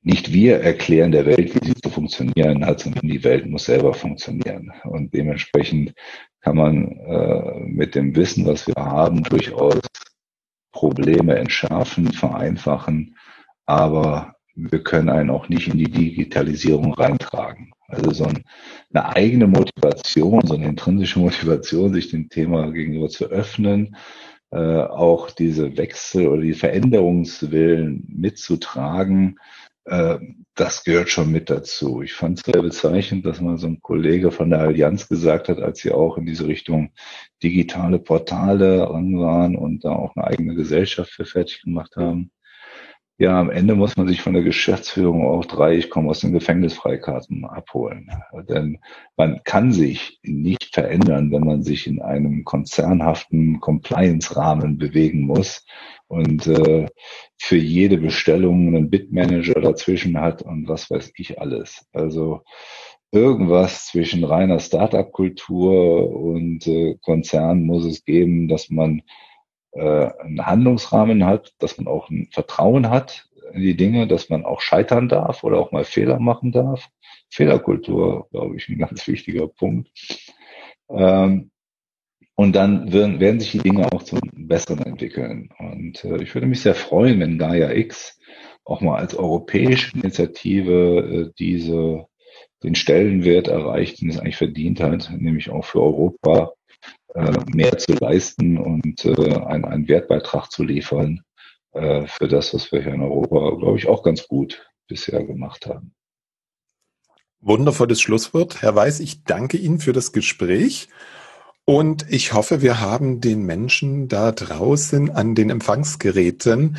nicht 0.00 0.32
wir 0.32 0.60
erklären 0.60 1.12
der 1.12 1.26
Welt, 1.26 1.54
wie 1.54 1.66
sie 1.66 1.74
zu 1.74 1.90
funktionieren 1.90 2.64
hat, 2.64 2.80
sondern 2.80 3.08
die 3.08 3.22
Welt 3.24 3.44
muss 3.46 3.66
selber 3.66 3.92
funktionieren. 3.92 4.72
Und 4.84 5.12
dementsprechend 5.12 5.92
kann 6.40 6.56
man 6.56 6.92
äh, 6.92 7.60
mit 7.60 7.94
dem 7.94 8.16
Wissen, 8.16 8.46
was 8.46 8.66
wir 8.66 8.76
haben, 8.76 9.22
durchaus 9.24 9.80
Probleme 10.72 11.34
entschärfen, 11.36 12.12
vereinfachen, 12.12 13.16
aber 13.66 14.35
wir 14.56 14.82
können 14.82 15.10
einen 15.10 15.30
auch 15.30 15.48
nicht 15.48 15.68
in 15.68 15.78
die 15.78 15.90
Digitalisierung 15.90 16.94
reintragen. 16.94 17.72
Also 17.88 18.10
so 18.10 18.24
eine 18.24 19.14
eigene 19.14 19.46
Motivation, 19.46 20.40
so 20.44 20.54
eine 20.54 20.66
intrinsische 20.66 21.18
Motivation, 21.20 21.92
sich 21.92 22.10
dem 22.10 22.28
Thema 22.30 22.70
gegenüber 22.72 23.08
zu 23.08 23.26
öffnen, 23.26 23.96
äh, 24.50 24.56
auch 24.58 25.30
diese 25.30 25.76
Wechsel 25.76 26.28
oder 26.28 26.42
die 26.42 26.54
Veränderungswillen 26.54 28.06
mitzutragen, 28.08 29.38
äh, 29.84 30.18
das 30.54 30.84
gehört 30.84 31.10
schon 31.10 31.30
mit 31.30 31.50
dazu. 31.50 32.02
Ich 32.02 32.14
fand 32.14 32.38
es 32.38 32.44
sehr 32.44 32.62
bezeichnend, 32.62 33.26
dass 33.26 33.40
mal 33.40 33.58
so 33.58 33.66
ein 33.66 33.82
Kollege 33.82 34.32
von 34.32 34.50
der 34.50 34.60
Allianz 34.60 35.08
gesagt 35.08 35.48
hat, 35.48 35.60
als 35.60 35.80
sie 35.80 35.92
auch 35.92 36.16
in 36.16 36.26
diese 36.26 36.46
Richtung 36.48 36.92
digitale 37.42 37.98
Portale 37.98 38.88
ran 38.88 39.18
waren 39.18 39.54
und 39.54 39.84
da 39.84 39.90
auch 39.90 40.16
eine 40.16 40.26
eigene 40.26 40.54
Gesellschaft 40.54 41.10
für 41.12 41.26
fertig 41.26 41.62
gemacht 41.62 41.96
haben 41.96 42.30
ja, 43.18 43.40
am 43.40 43.50
Ende 43.50 43.74
muss 43.74 43.96
man 43.96 44.06
sich 44.08 44.20
von 44.20 44.34
der 44.34 44.42
Geschäftsführung 44.42 45.26
auch 45.26 45.46
drei, 45.46 45.76
ich 45.76 45.88
komme 45.88 46.10
aus 46.10 46.20
den 46.20 46.32
Gefängnisfreikarten 46.32 47.46
abholen. 47.46 48.10
Denn 48.48 48.78
man 49.16 49.40
kann 49.44 49.72
sich 49.72 50.20
nicht 50.22 50.74
verändern, 50.74 51.32
wenn 51.32 51.44
man 51.44 51.62
sich 51.62 51.86
in 51.86 52.02
einem 52.02 52.44
konzernhaften 52.44 53.58
Compliance-Rahmen 53.60 54.76
bewegen 54.76 55.22
muss 55.22 55.64
und 56.08 56.46
äh, 56.46 56.88
für 57.38 57.56
jede 57.56 57.96
Bestellung 57.96 58.68
einen 58.68 58.90
Bitmanager 58.90 59.62
dazwischen 59.62 60.20
hat 60.20 60.42
und 60.42 60.68
was 60.68 60.90
weiß 60.90 61.12
ich 61.16 61.40
alles. 61.40 61.86
Also 61.94 62.42
irgendwas 63.12 63.86
zwischen 63.86 64.24
reiner 64.24 64.58
Startup-Kultur 64.58 66.10
und 66.10 66.66
äh, 66.66 66.96
Konzern 67.00 67.64
muss 67.64 67.86
es 67.86 68.04
geben, 68.04 68.46
dass 68.48 68.68
man 68.68 69.00
äh, 69.76 70.10
einen 70.20 70.46
Handlungsrahmen 70.46 71.24
hat, 71.24 71.54
dass 71.58 71.78
man 71.78 71.86
auch 71.86 72.10
ein 72.10 72.28
Vertrauen 72.32 72.90
hat 72.90 73.28
in 73.52 73.62
die 73.62 73.76
Dinge, 73.76 74.06
dass 74.06 74.28
man 74.28 74.44
auch 74.44 74.60
scheitern 74.60 75.08
darf 75.08 75.44
oder 75.44 75.58
auch 75.58 75.72
mal 75.72 75.84
Fehler 75.84 76.18
machen 76.18 76.52
darf. 76.52 76.88
Fehlerkultur, 77.30 78.28
glaube 78.30 78.56
ich, 78.56 78.68
ein 78.68 78.78
ganz 78.78 79.06
wichtiger 79.06 79.48
Punkt. 79.48 79.90
Ähm, 80.88 81.50
und 82.34 82.54
dann 82.54 82.92
werden, 82.92 83.18
werden 83.18 83.40
sich 83.40 83.52
die 83.52 83.58
Dinge 83.58 83.90
auch 83.92 84.02
zum 84.02 84.20
Besseren 84.34 84.84
entwickeln. 84.84 85.48
Und 85.58 86.04
äh, 86.04 86.22
ich 86.22 86.34
würde 86.34 86.46
mich 86.46 86.60
sehr 86.60 86.74
freuen, 86.74 87.18
wenn 87.20 87.38
Gaia 87.38 87.72
X 87.72 88.20
auch 88.64 88.80
mal 88.80 88.98
als 88.98 89.14
europäische 89.14 89.96
Initiative 89.96 91.28
äh, 91.28 91.32
diese 91.38 92.06
den 92.62 92.74
Stellenwert 92.74 93.48
erreicht, 93.48 94.00
den 94.00 94.10
es 94.10 94.18
eigentlich 94.18 94.36
verdient 94.36 94.80
hat, 94.80 95.10
nämlich 95.16 95.50
auch 95.50 95.64
für 95.64 95.82
Europa 95.82 96.52
mehr 97.52 97.78
zu 97.78 97.92
leisten 97.94 98.58
und 98.58 99.04
äh, 99.04 99.34
einen, 99.34 99.64
einen 99.64 99.88
Wertbeitrag 99.88 100.50
zu 100.50 100.64
liefern 100.64 101.22
äh, 101.72 102.06
für 102.06 102.28
das, 102.28 102.52
was 102.54 102.70
wir 102.72 102.82
hier 102.82 102.94
in 102.94 103.02
Europa, 103.02 103.56
glaube 103.56 103.78
ich, 103.78 103.86
auch 103.86 104.02
ganz 104.02 104.28
gut 104.28 104.70
bisher 104.86 105.24
gemacht 105.24 105.66
haben. 105.66 105.94
Wundervolles 107.40 108.00
Schlusswort. 108.00 108.62
Herr 108.62 108.74
Weiß, 108.74 109.00
ich 109.00 109.24
danke 109.24 109.56
Ihnen 109.56 109.78
für 109.78 109.92
das 109.92 110.12
Gespräch. 110.12 110.88
Und 111.64 112.10
ich 112.10 112.32
hoffe, 112.32 112.62
wir 112.62 112.80
haben 112.80 113.20
den 113.20 113.42
Menschen 113.42 114.08
da 114.08 114.32
draußen 114.32 115.10
an 115.10 115.34
den 115.34 115.50
Empfangsgeräten 115.50 116.76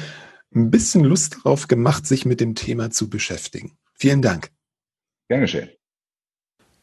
ein 0.55 0.71
bisschen 0.71 1.03
Lust 1.03 1.37
darauf 1.37 1.67
gemacht, 1.67 2.07
sich 2.07 2.25
mit 2.25 2.39
dem 2.39 2.55
Thema 2.55 2.89
zu 2.89 3.09
beschäftigen. 3.09 3.77
Vielen 3.93 4.21
Dank. 4.21 4.51
Gern 5.27 5.41
geschehen. 5.41 5.69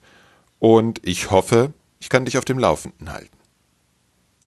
und 0.58 1.00
ich 1.08 1.30
hoffe, 1.30 1.74
ich 2.00 2.10
kann 2.10 2.26
dich 2.26 2.40
auf 2.40 2.46
dem 2.46 2.58
Laufenden 2.58 3.14
halten. 3.14 3.35